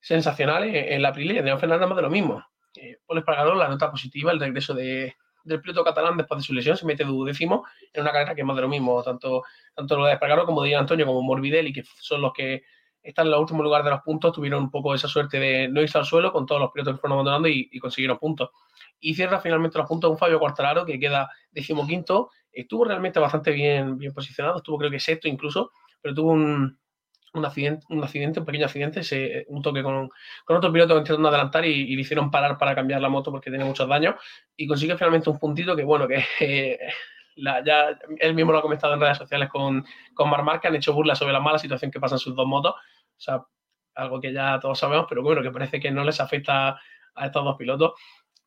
sensacional 0.00 0.62
en, 0.64 0.76
en 0.76 1.02
la 1.02 1.08
Aprilia, 1.08 1.40
y 1.40 1.58
Fernández 1.58 1.88
más 1.88 1.96
de 1.96 2.02
lo 2.02 2.10
mismo. 2.10 2.44
Eh, 2.76 2.98
Paul 3.04 3.58
la 3.58 3.68
nota 3.68 3.90
positiva, 3.90 4.30
el 4.30 4.38
regreso 4.38 4.72
de, 4.72 5.16
del 5.42 5.60
piloto 5.60 5.82
catalán 5.82 6.16
después 6.16 6.38
de 6.38 6.46
su 6.46 6.54
lesión, 6.54 6.76
se 6.76 6.86
mete 6.86 7.02
duodécimo 7.02 7.66
en 7.92 8.02
una 8.02 8.12
carrera 8.12 8.34
que 8.34 8.42
es 8.42 8.46
más 8.46 8.54
de 8.54 8.62
lo 8.62 8.68
mismo, 8.68 9.02
tanto, 9.02 9.42
tanto 9.74 9.98
lo 9.98 10.06
de 10.06 10.12
Espargaró 10.12 10.46
como 10.46 10.62
de 10.62 10.76
Antonio 10.76 11.06
como 11.06 11.22
Morbidelli, 11.22 11.72
que 11.72 11.82
son 12.00 12.22
los 12.22 12.32
que 12.32 12.62
están 13.02 13.26
en 13.26 13.32
el 13.32 13.38
último 13.38 13.62
lugar 13.62 13.82
de 13.82 13.90
los 13.90 14.00
puntos, 14.02 14.32
tuvieron 14.32 14.62
un 14.62 14.70
poco 14.70 14.94
esa 14.94 15.08
suerte 15.08 15.38
de 15.38 15.68
no 15.68 15.80
irse 15.80 15.98
al 15.98 16.04
suelo 16.04 16.32
con 16.32 16.46
todos 16.46 16.60
los 16.60 16.70
pilotos 16.70 16.94
que 16.94 17.00
fueron 17.00 17.14
abandonando 17.16 17.48
y, 17.48 17.78
consiguieron 17.78 18.18
puntos. 18.18 18.50
Y 19.00 19.14
cierra 19.14 19.40
finalmente 19.40 19.78
los 19.78 19.88
puntos 19.88 20.10
un 20.10 20.18
Fabio 20.18 20.38
Quartararo 20.38 20.84
que 20.84 20.98
queda 20.98 21.28
decimoquinto, 21.50 22.30
estuvo 22.52 22.84
realmente 22.84 23.18
bastante 23.18 23.50
bien, 23.50 23.98
bien 23.98 24.12
posicionado, 24.12 24.58
estuvo 24.58 24.78
creo 24.78 24.90
que 24.90 25.00
sexto 25.00 25.26
incluso, 25.26 25.72
pero 26.00 26.14
tuvo 26.14 26.32
un, 26.32 26.78
un 27.34 27.44
accidente, 27.44 27.84
un 27.88 28.04
accidente, 28.04 28.40
un 28.40 28.46
pequeño 28.46 28.66
accidente, 28.66 29.02
se, 29.02 29.46
un 29.48 29.62
toque 29.62 29.82
con, 29.82 30.10
con, 30.44 30.56
otro 30.56 30.72
piloto 30.72 30.96
intentando 30.98 31.28
adelantar 31.28 31.64
y, 31.64 31.94
le 31.94 32.00
hicieron 32.00 32.30
parar 32.30 32.58
para 32.58 32.74
cambiar 32.74 33.00
la 33.00 33.08
moto 33.08 33.30
porque 33.30 33.50
tenía 33.50 33.66
muchos 33.66 33.88
daños 33.88 34.14
y 34.56 34.66
consiguió 34.66 34.96
finalmente 34.96 35.30
un 35.30 35.38
puntito 35.38 35.74
que 35.74 35.84
bueno, 35.84 36.06
que 36.06 36.24
eh, 36.40 36.78
la, 37.36 37.64
ya 37.64 37.98
él 38.18 38.34
mismo 38.34 38.52
lo 38.52 38.58
ha 38.58 38.62
comentado 38.62 38.94
en 38.94 39.00
redes 39.00 39.18
sociales 39.18 39.48
con, 39.48 39.84
con 40.14 40.30
Mar 40.30 40.60
que 40.60 40.68
han 40.68 40.74
hecho 40.74 40.92
burla 40.92 41.14
sobre 41.14 41.32
la 41.32 41.40
mala 41.40 41.58
situación 41.58 41.90
que 41.90 42.00
pasan 42.00 42.18
sus 42.18 42.34
dos 42.34 42.46
motos, 42.46 42.74
o 42.74 43.20
sea, 43.20 43.42
algo 43.94 44.20
que 44.20 44.32
ya 44.32 44.58
todos 44.60 44.78
sabemos, 44.78 45.06
pero 45.08 45.22
bueno, 45.22 45.42
que 45.42 45.50
parece 45.50 45.80
que 45.80 45.90
no 45.90 46.04
les 46.04 46.20
afecta 46.20 46.80
a 47.14 47.26
estos 47.26 47.44
dos 47.44 47.56
pilotos. 47.56 47.92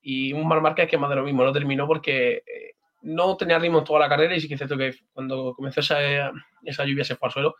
Y 0.01 0.33
un 0.33 0.47
Mar 0.47 0.61
Márquez 0.61 0.89
que 0.89 0.97
más 0.97 1.09
de 1.09 1.15
lo 1.15 1.23
mismo, 1.23 1.43
no 1.43 1.51
terminó 1.51 1.87
porque 1.87 2.43
eh, 2.45 2.75
no 3.01 3.37
tenía 3.37 3.59
ritmo 3.59 3.79
en 3.79 3.85
toda 3.85 3.99
la 3.99 4.09
carrera 4.09 4.35
y 4.35 4.39
sí 4.39 4.47
que 4.47 4.55
es 4.55 4.59
cierto 4.59 4.77
que 4.77 4.93
cuando 5.13 5.53
comenzó 5.55 5.79
esa, 5.79 6.31
esa 6.63 6.85
lluvia 6.85 7.03
se 7.03 7.15
fue 7.15 7.27
al 7.27 7.33
suelo. 7.33 7.55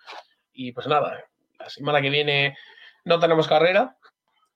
Y 0.54 0.72
pues 0.72 0.88
nada, 0.88 1.24
la 1.60 1.70
semana 1.70 2.02
que 2.02 2.10
viene 2.10 2.56
no 3.04 3.20
tenemos 3.20 3.48
carrera, 3.48 3.98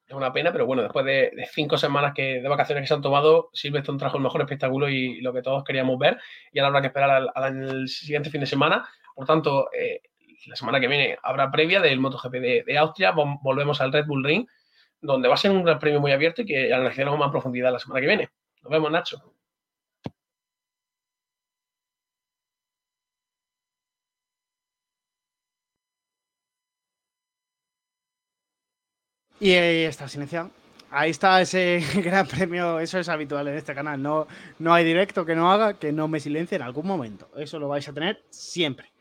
es 0.09 0.15
una 0.15 0.33
pena, 0.33 0.51
pero 0.51 0.65
bueno, 0.65 0.81
después 0.81 1.05
de, 1.05 1.31
cinco 1.53 1.77
semanas 1.77 2.13
que, 2.15 2.41
de 2.41 2.49
vacaciones 2.49 2.81
que 2.81 2.87
se 2.87 2.93
han 2.95 3.01
tomado, 3.01 3.51
Silverstone 3.53 3.99
trajo 3.99 4.17
el 4.17 4.23
mejor 4.23 4.41
espectáculo 4.41 4.89
y 4.89 5.21
lo 5.21 5.31
que 5.31 5.43
todos 5.43 5.63
queríamos 5.63 5.99
ver, 5.99 6.17
y 6.51 6.57
ahora 6.57 6.69
habrá 6.69 6.81
que 6.81 6.87
esperar 6.87 7.29
al, 7.35 7.87
siguiente 7.87 8.31
fin 8.31 8.41
de 8.41 8.47
semana. 8.47 8.89
Por 9.13 9.27
tanto, 9.27 9.69
eh, 9.71 10.01
la 10.47 10.55
semana 10.55 10.79
que 10.79 10.87
viene 10.87 11.17
habrá 11.21 11.51
previa 11.51 11.79
del 11.79 11.99
MotoGP 11.99 12.65
de, 12.65 12.77
Austria, 12.79 13.11
volvemos 13.11 13.81
al 13.81 13.93
Red 13.93 14.07
Bull 14.07 14.23
Ring, 14.23 14.47
donde 14.99 15.27
va 15.27 15.35
a 15.35 15.37
ser 15.37 15.51
un 15.51 15.63
gran 15.63 15.77
premio 15.77 16.01
muy 16.01 16.11
abierto 16.11 16.41
y 16.41 16.45
que 16.45 16.73
analizaremos 16.73 17.19
más 17.19 17.29
profundidad 17.29 17.71
la 17.71 17.79
semana 17.79 18.01
que 18.01 18.07
viene. 18.07 18.29
Nos 18.63 18.71
vemos, 18.71 18.91
Nacho. 18.91 19.38
Y 29.39 29.53
ahí 29.53 29.83
está 29.83 30.07
silenciado. 30.07 30.51
Ahí 30.91 31.11
está 31.11 31.39
ese 31.41 31.83
gran 32.03 32.27
premio, 32.27 32.79
eso 32.79 32.99
es 32.99 33.09
habitual 33.09 33.47
en 33.47 33.57
este 33.57 33.75
canal. 33.75 34.01
No, 34.01 34.27
no 34.57 34.73
hay 34.73 34.83
directo 34.83 35.25
que 35.25 35.35
no 35.35 35.51
haga 35.51 35.75
que 35.75 35.91
no 35.91 36.07
me 36.07 36.19
silencie 36.19 36.55
en 36.55 36.63
algún 36.63 36.87
momento. 36.87 37.29
Eso 37.37 37.59
lo 37.59 37.67
vais 37.67 37.87
a 37.87 37.93
tener 37.93 38.23
siempre. 38.29 38.91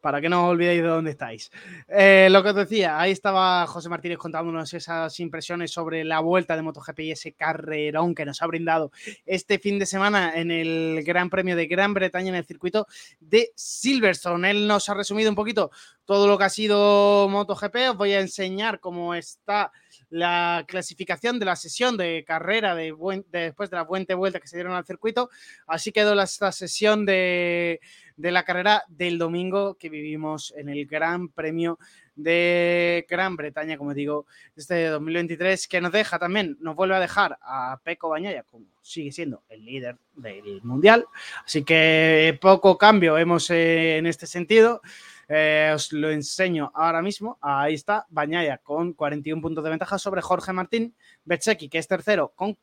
para 0.00 0.20
que 0.20 0.28
no 0.28 0.44
os 0.44 0.50
olvidéis 0.50 0.82
de 0.82 0.88
dónde 0.88 1.12
estáis. 1.12 1.50
Eh, 1.88 2.28
lo 2.30 2.42
que 2.42 2.50
os 2.50 2.54
decía, 2.54 3.00
ahí 3.00 3.10
estaba 3.10 3.66
José 3.66 3.88
Martínez 3.88 4.18
contándonos 4.18 4.74
esas 4.74 5.18
impresiones 5.18 5.70
sobre 5.70 6.04
la 6.04 6.20
vuelta 6.20 6.56
de 6.56 6.62
MotoGP 6.62 7.00
y 7.00 7.10
ese 7.12 7.32
carrerón 7.32 8.14
que 8.14 8.26
nos 8.26 8.42
ha 8.42 8.46
brindado 8.46 8.92
este 9.24 9.58
fin 9.58 9.78
de 9.78 9.86
semana 9.86 10.34
en 10.34 10.50
el 10.50 11.02
Gran 11.04 11.30
Premio 11.30 11.56
de 11.56 11.66
Gran 11.66 11.94
Bretaña 11.94 12.28
en 12.28 12.34
el 12.34 12.44
circuito 12.44 12.86
de 13.18 13.52
Silverstone. 13.56 14.50
Él 14.50 14.68
nos 14.68 14.90
ha 14.90 14.94
resumido 14.94 15.30
un 15.30 15.36
poquito 15.36 15.70
todo 16.04 16.26
lo 16.26 16.36
que 16.36 16.44
ha 16.44 16.50
sido 16.50 17.26
MotoGP. 17.30 17.76
Os 17.92 17.96
voy 17.96 18.12
a 18.12 18.20
enseñar 18.20 18.80
cómo 18.80 19.14
está 19.14 19.72
la 20.14 20.64
clasificación 20.68 21.40
de 21.40 21.46
la 21.46 21.56
sesión 21.56 21.96
de 21.96 22.22
carrera 22.24 22.76
de, 22.76 22.94
después 23.32 23.68
de 23.68 23.76
la 23.76 23.84
puente 23.84 24.14
vuelta 24.14 24.38
que 24.38 24.46
se 24.46 24.56
dieron 24.56 24.72
al 24.74 24.86
circuito. 24.86 25.28
Así 25.66 25.90
quedó 25.90 26.14
la, 26.14 26.28
sesión 26.28 27.04
de, 27.04 27.80
de 28.16 28.30
la 28.30 28.44
carrera 28.44 28.84
del 28.86 29.18
domingo 29.18 29.74
que 29.74 29.88
vivimos 29.88 30.54
en 30.56 30.68
el 30.68 30.86
Gran 30.86 31.30
Premio 31.30 31.80
de 32.14 33.04
Gran 33.10 33.34
Bretaña, 33.34 33.76
como 33.76 33.92
digo, 33.92 34.26
este 34.54 34.86
2023, 34.86 35.66
que 35.66 35.80
nos 35.80 35.90
deja 35.90 36.16
también, 36.16 36.56
nos 36.60 36.76
vuelve 36.76 36.94
a 36.94 37.00
dejar 37.00 37.36
a 37.42 37.80
Peco 37.82 38.10
Bañaya, 38.10 38.44
como 38.44 38.66
sigue 38.82 39.10
siendo 39.10 39.42
el 39.48 39.64
líder 39.64 39.96
del 40.14 40.62
Mundial. 40.62 41.06
Así 41.44 41.64
que 41.64 42.38
poco 42.40 42.78
cambio 42.78 43.18
hemos 43.18 43.50
eh, 43.50 43.96
en 43.96 44.06
este 44.06 44.28
sentido. 44.28 44.80
Eh, 45.28 45.72
os 45.74 45.92
lo 45.92 46.10
enseño 46.10 46.70
ahora 46.74 47.02
mismo. 47.02 47.38
Ahí 47.40 47.74
está, 47.74 48.06
Bañaya 48.08 48.58
con 48.58 48.92
41 48.92 49.40
puntos 49.40 49.64
de 49.64 49.70
ventaja 49.70 49.98
sobre 49.98 50.22
Jorge 50.22 50.52
Martín. 50.52 50.94
Betseki, 51.24 51.68
que 51.68 51.78
es 51.78 51.88
tercero, 51.88 52.32
con 52.34 52.56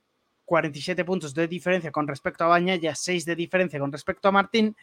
47 0.45 1.05
puntos 1.05 1.33
de 1.33 1.47
diferencia 1.47 1.91
con 1.91 2.07
respecto 2.07 2.43
a 2.43 2.47
Bañaya, 2.47 2.93
6 2.93 3.23
de 3.23 3.35
diferencia 3.37 3.79
con 3.79 3.91
respecto 3.91 4.27
a 4.27 4.31
Martín. 4.31 4.75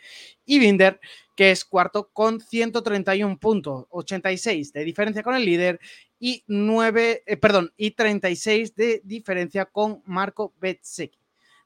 Y 0.47 0.59
Binder, 0.59 0.99
que 1.37 1.51
es 1.51 1.65
cuarto, 1.65 2.09
con 2.11 2.41
131 2.41 3.39
puntos, 3.39 3.85
86 3.91 4.73
de 4.73 4.85
diferencia 4.85 5.23
con 5.23 5.35
el 5.35 5.45
líder 5.45 5.79
y 6.19 6.43
9, 6.47 7.23
eh, 7.27 7.37
perdón, 7.37 7.73
y 7.77 7.91
36 7.91 8.75
de 8.75 9.03
diferencia 9.05 9.67
con 9.67 10.03
Marco 10.07 10.55
Betseki. 10.59 11.18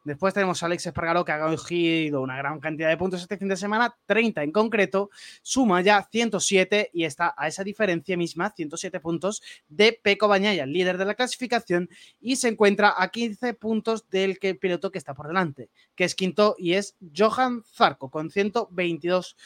Después 0.04 0.34
tenemos 0.34 0.62
a 0.62 0.66
Alex 0.66 0.86
Espargaró, 0.86 1.24
que 1.24 1.32
ha 1.32 1.40
cogido 1.40 2.22
una 2.22 2.36
gran 2.36 2.58
cantidad 2.58 2.88
de 2.88 2.96
puntos 2.96 3.22
este 3.22 3.36
fin 3.36 3.48
de 3.48 3.56
semana, 3.56 3.96
30 4.06 4.42
en 4.42 4.50
concreto, 4.50 5.10
suma 5.42 5.80
ya 5.80 6.02
107 6.10 6.90
y 6.92 7.04
está 7.04 7.34
a 7.36 7.46
esa 7.46 7.62
diferencia 7.62 8.16
misma, 8.16 8.50
107 8.50 8.98
puntos, 9.00 9.42
de 9.68 9.98
Peco 10.02 10.26
Bañaya, 10.26 10.66
líder 10.66 10.98
de 10.98 11.04
la 11.04 11.14
clasificación, 11.14 11.88
y 12.20 12.36
se 12.36 12.48
encuentra 12.48 12.94
a 12.96 13.08
15 13.10 13.54
puntos 13.54 14.08
del 14.10 14.38
piloto 14.38 14.90
que 14.90 14.98
está 14.98 15.14
por 15.14 15.28
delante, 15.28 15.70
que 15.94 16.04
es 16.04 16.14
quinto 16.14 16.56
y 16.58 16.74
es 16.74 16.96
Johan 17.16 17.62
Zarco, 17.64 18.10
con 18.10 18.30
122 18.30 19.36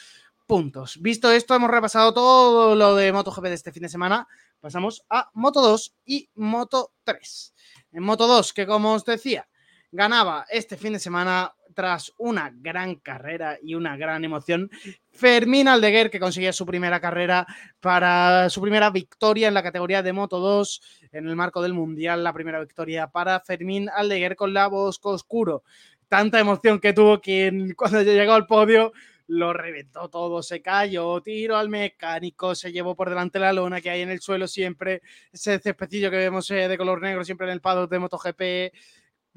puntos. 0.47 0.99
Visto 1.01 1.31
esto, 1.31 1.53
hemos 1.53 1.69
repasado 1.69 2.13
todo 2.13 2.75
lo 2.75 2.95
de 2.95 3.11
MotoGP 3.11 3.43
de 3.43 3.53
este 3.53 3.71
fin 3.71 3.83
de 3.83 3.89
semana. 3.89 4.27
Pasamos 4.59 5.05
a 5.09 5.29
Moto 5.33 5.61
2 5.61 5.95
y 6.05 6.29
Moto 6.35 6.93
3. 7.03 7.53
En 7.91 8.03
Moto 8.03 8.25
2, 8.27 8.53
que 8.53 8.65
como 8.65 8.93
os 8.93 9.05
decía, 9.05 9.47
ganaba 9.91 10.45
este 10.49 10.77
fin 10.77 10.93
de 10.93 10.99
semana 10.99 11.53
tras 11.73 12.11
una 12.17 12.51
gran 12.53 12.95
carrera 12.95 13.59
y 13.61 13.75
una 13.75 13.95
gran 13.97 14.25
emoción. 14.25 14.69
Fermín 15.11 15.67
Aldeguer, 15.67 16.09
que 16.09 16.19
conseguía 16.19 16.51
su 16.51 16.65
primera 16.65 16.99
carrera 16.99 17.45
para 17.79 18.49
su 18.49 18.61
primera 18.61 18.89
victoria 18.89 19.47
en 19.47 19.53
la 19.53 19.61
categoría 19.61 20.01
de 20.01 20.11
Moto 20.11 20.39
2 20.39 20.81
en 21.11 21.27
el 21.27 21.35
marco 21.35 21.61
del 21.61 21.73
Mundial, 21.73 22.23
la 22.23 22.33
primera 22.33 22.59
victoria 22.59 23.07
para 23.07 23.39
Fermín 23.41 23.89
Aldeguer 23.89 24.35
con 24.35 24.53
la 24.53 24.67
Bosco 24.67 25.11
Oscuro. 25.11 25.63
Tanta 26.07 26.39
emoción 26.39 26.79
que 26.79 26.93
tuvo 26.93 27.21
que 27.21 27.73
cuando 27.75 28.01
llegó 28.01 28.33
al 28.33 28.47
podio 28.47 28.91
lo 29.27 29.53
reventó 29.53 30.09
todo, 30.09 30.41
se 30.41 30.61
cayó, 30.61 31.21
tiro 31.21 31.57
al 31.57 31.69
mecánico, 31.69 32.55
se 32.55 32.71
llevó 32.71 32.95
por 32.95 33.09
delante 33.09 33.39
la 33.39 33.53
lona 33.53 33.81
que 33.81 33.89
hay 33.89 34.01
en 34.01 34.09
el 34.09 34.21
suelo 34.21 34.47
siempre, 34.47 35.01
ese 35.31 35.59
cespecillo 35.59 36.09
que 36.09 36.17
vemos 36.17 36.49
eh, 36.49 36.67
de 36.67 36.77
color 36.77 37.01
negro 37.01 37.25
siempre 37.25 37.45
en 37.45 37.53
el 37.53 37.61
paddock 37.61 37.91
de 37.91 37.99
MotoGP, 37.99 38.41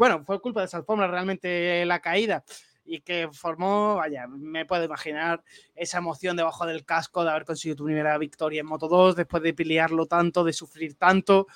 bueno, 0.01 0.25
fue 0.25 0.41
culpa 0.41 0.61
de 0.61 0.67
esa 0.67 0.79
alfombra 0.79 1.09
realmente 1.09 1.85
la 1.85 2.01
caída 2.01 2.43
y 2.87 3.03
que 3.03 3.29
formó, 3.35 3.97
vaya, 3.97 4.27
me 4.29 4.65
puedo 4.65 4.83
imaginar 4.83 5.45
esa 5.75 5.99
emoción 5.99 6.39
debajo 6.39 6.65
del 6.65 6.87
casco 6.87 7.23
de 7.23 7.29
haber 7.29 7.45
conseguido 7.45 7.77
tu 7.77 7.85
primera 7.85 8.17
victoria 8.17 8.61
en 8.61 8.67
Moto 8.67 8.89
2 8.89 9.15
después 9.15 9.43
de 9.43 9.53
pelearlo 9.53 10.07
tanto, 10.07 10.43
de 10.43 10.55
sufrir 10.55 10.95
tanto. 10.95 11.49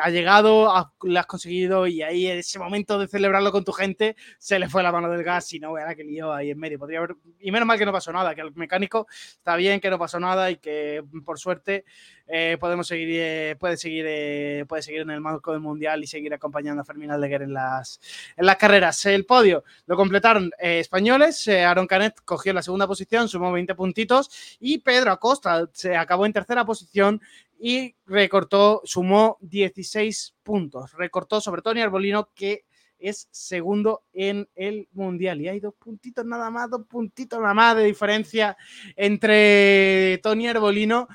Ha 0.00 0.08
llegado, 0.10 0.90
lo 1.02 1.20
has 1.20 1.26
conseguido 1.26 1.86
y 1.86 2.02
ahí 2.02 2.26
en 2.26 2.38
ese 2.38 2.58
momento 2.58 2.98
de 2.98 3.08
celebrarlo 3.08 3.52
con 3.52 3.64
tu 3.64 3.72
gente 3.72 4.16
se 4.38 4.58
le 4.58 4.68
fue 4.68 4.82
la 4.82 4.90
mano 4.90 5.10
del 5.10 5.22
gas 5.22 5.52
y 5.52 5.60
no 5.60 5.76
era 5.76 5.94
que 5.94 6.02
lío 6.02 6.32
ahí 6.32 6.50
en 6.50 6.58
medio. 6.58 6.78
Podría 6.78 6.98
haber, 6.98 7.16
y 7.38 7.52
menos 7.52 7.66
mal 7.66 7.78
que 7.78 7.84
no 7.84 7.92
pasó 7.92 8.12
nada, 8.12 8.34
que 8.34 8.40
el 8.40 8.54
mecánico 8.54 9.06
está 9.10 9.54
bien, 9.56 9.80
que 9.80 9.90
no 9.90 9.98
pasó 9.98 10.18
nada 10.18 10.50
y 10.50 10.56
que 10.56 11.04
por 11.24 11.38
suerte 11.38 11.84
eh, 12.26 12.56
podemos 12.58 12.86
seguir, 12.86 13.08
eh, 13.12 13.56
puede, 13.58 13.76
seguir, 13.76 14.06
eh, 14.08 14.64
puede 14.66 14.82
seguir 14.82 15.02
en 15.02 15.10
el 15.10 15.20
marco 15.20 15.52
del 15.52 15.60
Mundial 15.60 16.02
y 16.02 16.06
seguir 16.06 16.32
acompañando 16.32 16.80
a 16.80 16.84
Fermín 16.84 17.10
Aldeguer 17.10 17.42
en 17.42 17.52
las, 17.52 18.00
en 18.36 18.46
las 18.46 18.56
carreras. 18.56 19.04
El 19.04 19.26
podio 19.26 19.64
lo 19.86 19.96
completaron 19.96 20.50
españoles, 20.58 21.46
Aaron 21.48 21.86
Canet 21.86 22.20
cogió 22.24 22.54
la 22.54 22.62
segunda 22.62 22.86
posición, 22.86 23.28
sumó 23.28 23.52
20 23.52 23.74
puntitos 23.74 24.56
y 24.58 24.78
Pedro 24.78 25.12
Acosta 25.12 25.68
se 25.72 25.96
acabó 25.96 26.24
en 26.24 26.32
tercera 26.32 26.64
posición 26.64 27.20
y 27.64 27.94
recortó, 28.06 28.82
sumó 28.82 29.38
16 29.40 30.34
puntos. 30.42 30.94
Recortó 30.94 31.40
sobre 31.40 31.62
Tony 31.62 31.80
Arbolino 31.80 32.28
que 32.34 32.64
es 32.98 33.28
segundo 33.30 34.02
en 34.12 34.48
el 34.56 34.88
Mundial. 34.90 35.40
Y 35.40 35.46
hay 35.46 35.60
dos 35.60 35.74
puntitos 35.74 36.26
nada 36.26 36.50
más, 36.50 36.68
dos 36.68 36.84
puntitos 36.88 37.38
nada 37.40 37.54
más 37.54 37.76
de 37.76 37.84
diferencia 37.84 38.56
entre 38.96 40.18
Tony 40.24 40.48
Arbolino 40.48 41.06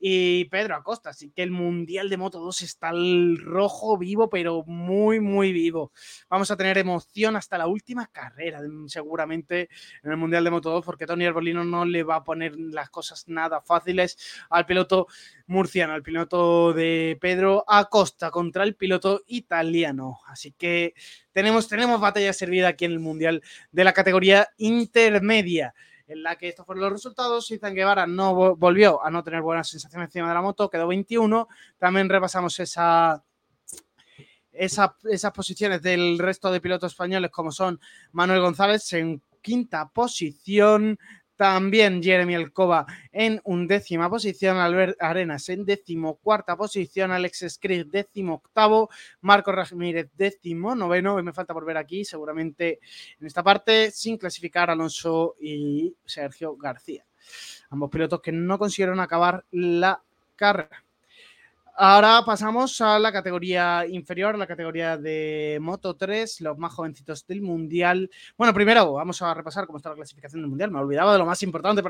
Pedro 0.00 0.76
Acosta. 0.76 1.10
Así 1.10 1.30
que 1.30 1.42
el 1.42 1.50
Mundial 1.50 2.08
de 2.08 2.16
Moto 2.16 2.38
2 2.40 2.62
está 2.62 2.88
al 2.88 3.38
rojo 3.38 3.98
vivo, 3.98 4.28
pero 4.28 4.64
muy, 4.66 5.20
muy 5.20 5.52
vivo. 5.52 5.92
Vamos 6.28 6.50
a 6.50 6.56
tener 6.56 6.78
emoción 6.78 7.36
hasta 7.36 7.58
la 7.58 7.66
última 7.66 8.06
carrera, 8.06 8.60
seguramente, 8.86 9.68
en 10.02 10.10
el 10.10 10.16
Mundial 10.16 10.44
de 10.44 10.50
Moto 10.50 10.70
2, 10.70 10.84
porque 10.84 11.06
Tony 11.06 11.26
Arbolino 11.26 11.64
no 11.64 11.84
le 11.84 12.02
va 12.02 12.16
a 12.16 12.24
poner 12.24 12.56
las 12.56 12.90
cosas 12.90 13.26
nada 13.28 13.60
fáciles 13.60 14.18
al 14.50 14.66
piloto 14.66 15.06
murciano, 15.46 15.92
al 15.92 16.02
piloto 16.02 16.72
de 16.72 17.18
Pedro 17.20 17.64
Acosta 17.66 18.30
contra 18.30 18.64
el 18.64 18.74
piloto 18.76 19.22
italiano. 19.26 20.20
Así 20.26 20.52
que 20.52 20.94
tenemos, 21.32 21.68
tenemos 21.68 22.00
batalla 22.00 22.32
servida 22.32 22.68
aquí 22.68 22.84
en 22.84 22.92
el 22.92 23.00
Mundial 23.00 23.42
de 23.72 23.84
la 23.84 23.92
categoría 23.92 24.48
intermedia 24.56 25.74
en 26.06 26.22
la 26.22 26.36
que 26.36 26.48
estos 26.48 26.64
fueron 26.66 26.84
los 26.84 26.92
resultados. 26.92 27.50
Izan 27.50 27.74
Guevara 27.74 28.06
no 28.06 28.56
volvió 28.56 29.04
a 29.04 29.10
no 29.10 29.22
tener 29.24 29.42
buenas 29.42 29.68
sensaciones 29.68 30.08
encima 30.08 30.28
de 30.28 30.34
la 30.34 30.42
moto, 30.42 30.70
quedó 30.70 30.86
21. 30.86 31.48
También 31.78 32.08
repasamos 32.08 32.58
esa, 32.60 33.22
esas 34.52 35.32
posiciones 35.34 35.82
del 35.82 36.18
resto 36.18 36.50
de 36.50 36.60
pilotos 36.60 36.92
españoles, 36.92 37.30
como 37.30 37.50
son 37.52 37.80
Manuel 38.12 38.40
González 38.40 38.92
en 38.92 39.22
quinta 39.42 39.88
posición, 39.88 40.98
también 41.36 42.02
Jeremy 42.02 42.34
Alcoba 42.34 42.86
en 43.12 43.40
undécima 43.44 44.08
posición, 44.08 44.56
Albert 44.56 44.96
Arenas 45.00 45.48
en 45.48 45.64
decimocuarta 45.64 46.56
posición, 46.56 47.12
Alex 47.12 47.44
Script 47.48 47.90
décimo 47.90 48.34
octavo, 48.34 48.88
Marco 49.20 49.52
Ramírez 49.52 50.10
décimo 50.14 50.74
noveno, 50.74 51.18
y 51.18 51.22
me 51.22 51.32
falta 51.32 51.54
por 51.54 51.64
ver 51.64 51.76
aquí, 51.76 52.04
seguramente 52.04 52.80
en 53.20 53.26
esta 53.26 53.42
parte, 53.42 53.90
sin 53.90 54.16
clasificar 54.16 54.70
Alonso 54.70 55.36
y 55.40 55.94
Sergio 56.04 56.56
García. 56.56 57.04
Ambos 57.70 57.90
pilotos 57.90 58.20
que 58.20 58.32
no 58.32 58.58
consiguieron 58.58 59.00
acabar 59.00 59.44
la 59.50 60.02
carrera. 60.36 60.85
Ahora 61.78 62.22
pasamos 62.24 62.80
a 62.80 62.98
la 62.98 63.12
categoría 63.12 63.84
inferior, 63.86 64.38
la 64.38 64.46
categoría 64.46 64.96
de 64.96 65.58
Moto 65.60 65.94
3, 65.94 66.40
los 66.40 66.56
más 66.56 66.72
jovencitos 66.72 67.26
del 67.26 67.42
Mundial. 67.42 68.10
Bueno, 68.38 68.54
primero 68.54 68.94
vamos 68.94 69.20
a 69.20 69.34
repasar 69.34 69.66
cómo 69.66 69.76
está 69.76 69.90
la 69.90 69.96
clasificación 69.96 70.40
del 70.40 70.48
Mundial. 70.48 70.70
Me 70.70 70.78
olvidaba 70.78 71.12
de 71.12 71.18
lo 71.18 71.26
más 71.26 71.42
importante 71.42 71.82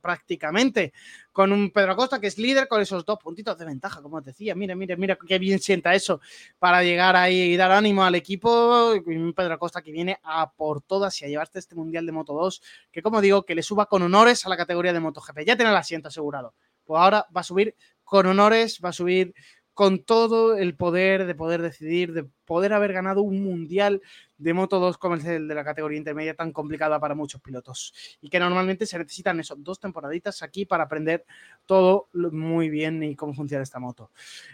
prácticamente, 0.00 0.94
con 1.30 1.52
un 1.52 1.70
Pedro 1.70 1.92
Acosta 1.92 2.18
que 2.18 2.28
es 2.28 2.38
líder 2.38 2.68
con 2.68 2.80
esos 2.80 3.04
dos 3.04 3.18
puntitos 3.18 3.58
de 3.58 3.66
ventaja, 3.66 4.00
como 4.00 4.18
decía. 4.22 4.54
Mira, 4.54 4.74
mira, 4.74 4.96
mira 4.96 5.18
qué 5.26 5.38
bien 5.38 5.58
sienta 5.58 5.94
eso 5.94 6.22
para 6.58 6.82
llegar 6.82 7.14
ahí 7.14 7.52
y 7.52 7.56
dar 7.58 7.70
ánimo 7.70 8.04
al 8.04 8.14
equipo. 8.14 8.94
Un 8.94 9.34
Pedro 9.34 9.52
Acosta 9.52 9.82
que 9.82 9.92
viene 9.92 10.18
a 10.22 10.50
por 10.50 10.80
todas 10.80 11.20
y 11.20 11.26
a 11.26 11.28
llevarte 11.28 11.58
este 11.58 11.74
Mundial 11.74 12.06
de 12.06 12.12
Moto 12.12 12.32
2, 12.32 12.62
que 12.90 13.02
como 13.02 13.20
digo, 13.20 13.42
que 13.42 13.54
le 13.54 13.62
suba 13.62 13.84
con 13.84 14.00
honores 14.00 14.46
a 14.46 14.48
la 14.48 14.56
categoría 14.56 14.94
de 14.94 15.00
MotoGP. 15.00 15.40
Ya 15.44 15.54
tiene 15.54 15.70
el 15.70 15.76
asiento 15.76 16.08
asegurado. 16.08 16.54
Pues 16.88 16.98
ahora 16.98 17.26
va 17.36 17.42
a 17.42 17.44
subir 17.44 17.74
con 18.08 18.26
honores, 18.26 18.80
va 18.82 18.88
a 18.88 18.92
subir 18.92 19.34
con 19.74 20.00
todo 20.00 20.56
el 20.56 20.74
poder 20.74 21.26
de 21.26 21.34
poder 21.36 21.62
decidir, 21.62 22.12
de 22.12 22.24
poder 22.44 22.72
haber 22.72 22.92
ganado 22.92 23.22
un 23.22 23.44
mundial 23.44 24.02
de 24.36 24.52
Moto 24.54 24.80
2 24.80 24.98
como 24.98 25.14
el 25.14 25.46
de 25.46 25.54
la 25.54 25.62
categoría 25.62 25.98
intermedia 25.98 26.34
tan 26.34 26.52
complicada 26.52 26.98
para 26.98 27.14
muchos 27.14 27.40
pilotos. 27.40 27.94
Y 28.20 28.28
que 28.28 28.40
normalmente 28.40 28.86
se 28.86 28.98
necesitan 28.98 29.38
esos 29.38 29.62
dos 29.62 29.78
temporaditas 29.78 30.42
aquí 30.42 30.64
para 30.64 30.84
aprender 30.84 31.24
todo 31.66 32.08
muy 32.12 32.70
bien 32.70 33.02
y 33.04 33.14
cómo 33.14 33.34
funciona 33.34 33.62
esta 33.62 33.78
moto. 33.78 34.10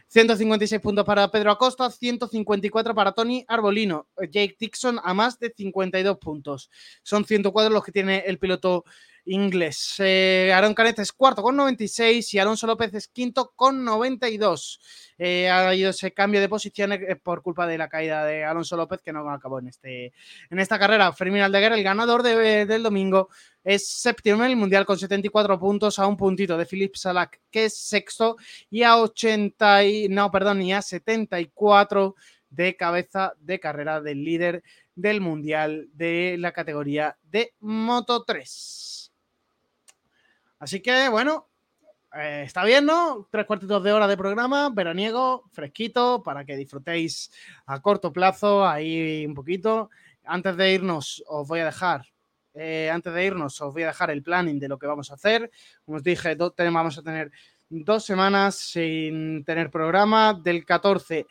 156 0.09 0.83
puntos 0.83 1.07
para 1.07 1.31
Pedro 1.31 1.53
Acosta, 1.53 1.89
154 1.89 2.95
para 2.95 3.13
Tony 3.13 3.45
Arbolino, 3.49 4.09
Jake 4.19 4.57
Dixon 4.59 5.01
a 5.03 5.15
más 5.15 5.39
de 5.39 5.55
52 5.57 6.19
puntos. 6.19 6.71
Son 7.03 7.25
104 7.25 7.73
los 7.73 7.85
que 7.85 7.93
tiene 7.93 8.25
el 8.27 8.39
piloto 8.39 8.85
inglés. 9.27 9.97
Eh, 9.99 10.53
Aaron 10.55 10.75
es 10.99 11.13
cuarto 11.13 11.43
con 11.43 11.57
96 11.57 12.35
y 12.35 12.39
Alonso 12.39 12.67
López 12.67 12.93
es 12.95 13.09
quinto 13.09 13.53
con 13.57 13.85
92. 13.85 14.81
Eh, 15.19 15.49
ha 15.49 15.69
habido 15.69 15.91
ese 15.91 16.13
cambio 16.13 16.41
de 16.41 16.49
posiciones 16.49 17.01
eh, 17.09 17.17
por 17.17 17.43
culpa 17.43 17.67
de 17.67 17.79
la 17.79 17.89
caída 17.89 18.25
de 18.25 18.45
Alonso 18.45 18.77
López 18.77 19.01
que 19.03 19.13
no 19.13 19.29
acabó 19.31 19.61
en, 19.61 19.69
este, 19.69 20.13
en 20.51 20.59
esta 20.59 20.79
carrera. 20.79 21.13
Fermín 21.13 21.43
Aldeguer, 21.43 21.73
el 21.73 21.83
ganador 21.83 22.23
del 22.23 22.83
domingo, 22.83 23.29
es 23.63 23.89
séptimo 23.89 24.45
en 24.45 24.51
el 24.51 24.57
Mundial 24.57 24.85
con 24.85 24.99
74 24.99 25.59
puntos 25.59 25.99
a 25.99 26.07
un 26.07 26.17
puntito 26.17 26.59
de 26.59 26.67
Philip 26.67 26.95
Salak, 26.97 27.41
que 27.51 27.67
es 27.67 27.77
sexto, 27.77 28.37
y 28.69 28.83
a 28.83 28.99
80 28.99 29.85
y, 29.85 30.09
no, 30.09 30.31
perdón, 30.31 30.63
y 30.63 30.73
a 30.73 30.83
74 30.83 32.15
de 32.51 32.77
cabeza 32.77 33.33
de 33.41 33.59
carrera 33.59 34.01
del 34.01 34.23
líder 34.23 34.63
del 34.95 35.21
Mundial 35.21 35.89
de 35.93 36.37
la 36.39 36.53
categoría 36.53 37.17
de 37.23 37.55
Moto 37.61 38.25
3. 38.25 39.04
Así 40.65 40.81
que, 40.81 41.11
bueno, 41.11 41.51
eh, 42.15 42.45
está 42.47 42.65
bien, 42.65 42.87
¿no? 42.87 43.29
Tres 43.31 43.45
cuartitos 43.45 43.85
de 43.85 43.93
hora 43.93 44.09
de 44.09 44.17
programa, 44.17 44.71
veraniego, 44.71 45.45
fresquito, 45.53 46.23
para 46.23 46.47
que 46.47 46.57
disfrutéis 46.57 47.31
a 47.67 47.83
corto 47.83 48.15
plazo, 48.15 48.67
ahí 48.67 49.27
un 49.27 49.35
poquito. 49.35 49.91
Antes 50.25 50.57
de 50.57 50.73
irnos, 50.73 51.23
os 51.27 51.47
voy 51.47 51.61
a 51.61 51.67
dejar, 51.67 52.07
eh, 52.55 52.91
antes 52.91 53.13
de 53.13 53.27
irnos, 53.27 53.61
os 53.61 53.75
voy 53.75 53.83
a 53.83 53.89
dejar 53.89 54.11
el 54.11 54.23
planning 54.23 54.59
de 54.59 54.69
lo 54.69 54.79
que 54.79 54.87
vamos 54.87 55.11
a 55.11 55.17
hacer. 55.17 55.51
Como 55.85 55.99
os 55.99 56.03
dije, 56.03 56.35
vamos 56.35 56.97
a 56.97 57.03
tener 57.03 57.31
dos 57.69 58.03
semanas 58.03 58.55
sin 58.55 59.45
tener 59.45 59.71
programa, 59.71 60.33
del 60.33 60.65
14 60.65 61.27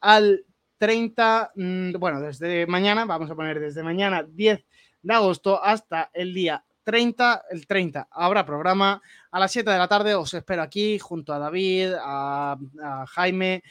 al 0.00 0.44
30, 0.78 1.52
mm, 1.54 1.92
bueno, 2.00 2.20
desde 2.20 2.66
mañana, 2.66 3.04
vamos 3.04 3.30
a 3.30 3.36
poner 3.36 3.60
desde 3.60 3.84
mañana 3.84 4.24
10 4.24 4.66
de 5.02 5.14
agosto 5.14 5.62
hasta 5.62 6.10
el 6.12 6.34
día 6.34 6.64
30, 6.84 7.44
el 7.50 7.66
30 7.66 8.08
habrá 8.10 8.44
programa 8.44 9.00
a 9.30 9.40
las 9.40 9.52
7 9.52 9.70
de 9.70 9.78
la 9.78 9.88
tarde, 9.88 10.14
os 10.14 10.32
espero 10.34 10.62
aquí 10.62 10.98
junto 10.98 11.32
a 11.32 11.38
David, 11.38 11.94
a, 12.00 12.56
a 12.82 13.06
Jaime, 13.06 13.62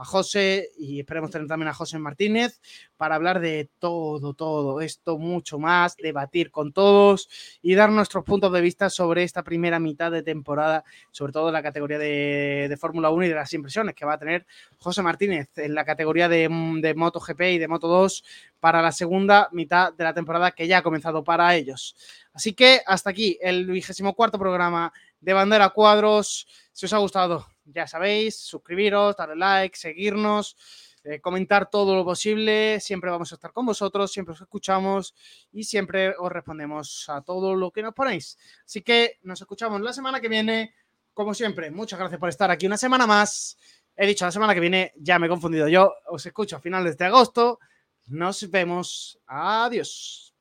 a 0.00 0.04
José 0.04 0.70
y 0.78 1.00
esperemos 1.00 1.30
tener 1.30 1.46
también 1.46 1.68
a 1.68 1.74
José 1.74 1.98
Martínez 1.98 2.60
para 2.96 3.16
hablar 3.16 3.38
de 3.38 3.68
todo, 3.78 4.32
todo 4.32 4.80
esto, 4.80 5.18
mucho 5.18 5.58
más, 5.58 5.94
debatir 5.96 6.50
con 6.50 6.72
todos 6.72 7.28
y 7.60 7.74
dar 7.74 7.90
nuestros 7.90 8.24
puntos 8.24 8.50
de 8.50 8.62
vista 8.62 8.88
sobre 8.88 9.24
esta 9.24 9.42
primera 9.42 9.78
mitad 9.78 10.10
de 10.10 10.22
temporada, 10.22 10.84
sobre 11.10 11.32
todo 11.32 11.48
en 11.48 11.52
la 11.52 11.62
categoría 11.62 11.98
de, 11.98 12.76
Fórmula 12.80 13.10
1 13.10 13.26
y 13.26 13.28
de 13.28 13.34
las 13.34 13.52
impresiones 13.52 13.94
que 13.94 14.06
va 14.06 14.14
a 14.14 14.18
tener 14.18 14.46
José 14.78 15.02
Martínez 15.02 15.50
en 15.56 15.74
la 15.74 15.84
categoría 15.84 16.30
de, 16.30 16.48
de 16.80 16.94
MotoGP 16.94 17.40
y 17.42 17.58
de 17.58 17.68
Moto 17.68 17.86
2 17.86 18.24
para 18.58 18.80
la 18.80 18.92
segunda 18.92 19.50
mitad 19.52 19.92
de 19.92 20.04
la 20.04 20.14
temporada 20.14 20.52
que 20.52 20.66
ya 20.66 20.78
ha 20.78 20.82
comenzado 20.82 21.22
para 21.24 21.54
ellos. 21.54 21.94
Así 22.32 22.54
que 22.54 22.80
hasta 22.86 23.10
aquí 23.10 23.38
el 23.42 23.66
vigésimo 23.66 24.14
cuarto 24.14 24.38
programa 24.38 24.92
de 25.20 25.32
Bandera 25.34 25.68
Cuadros. 25.70 26.46
Si 26.72 26.86
os 26.86 26.92
ha 26.92 26.98
gustado, 26.98 27.46
ya 27.72 27.86
sabéis, 27.86 28.38
suscribiros, 28.38 29.16
darle 29.16 29.36
like, 29.36 29.76
seguirnos, 29.76 30.56
eh, 31.02 31.20
comentar 31.20 31.70
todo 31.70 31.94
lo 31.94 32.04
posible. 32.04 32.78
Siempre 32.80 33.10
vamos 33.10 33.32
a 33.32 33.36
estar 33.36 33.52
con 33.52 33.66
vosotros, 33.66 34.12
siempre 34.12 34.34
os 34.34 34.40
escuchamos 34.40 35.14
y 35.52 35.64
siempre 35.64 36.14
os 36.18 36.30
respondemos 36.30 37.08
a 37.08 37.22
todo 37.22 37.54
lo 37.54 37.70
que 37.70 37.82
nos 37.82 37.94
ponéis. 37.94 38.38
Así 38.64 38.82
que 38.82 39.18
nos 39.22 39.40
escuchamos 39.40 39.80
la 39.80 39.92
semana 39.92 40.20
que 40.20 40.28
viene. 40.28 40.74
Como 41.14 41.34
siempre, 41.34 41.70
muchas 41.70 41.98
gracias 41.98 42.20
por 42.20 42.28
estar 42.28 42.50
aquí 42.50 42.66
una 42.66 42.76
semana 42.76 43.06
más. 43.06 43.56
He 43.96 44.06
dicho 44.06 44.24
la 44.24 44.32
semana 44.32 44.54
que 44.54 44.60
viene, 44.60 44.92
ya 44.96 45.18
me 45.18 45.26
he 45.26 45.30
confundido 45.30 45.68
yo. 45.68 45.92
Os 46.06 46.24
escucho 46.24 46.56
a 46.56 46.60
finales 46.60 46.96
de 46.96 47.04
agosto. 47.06 47.58
Nos 48.06 48.50
vemos. 48.50 49.18
Adiós. 49.26 50.34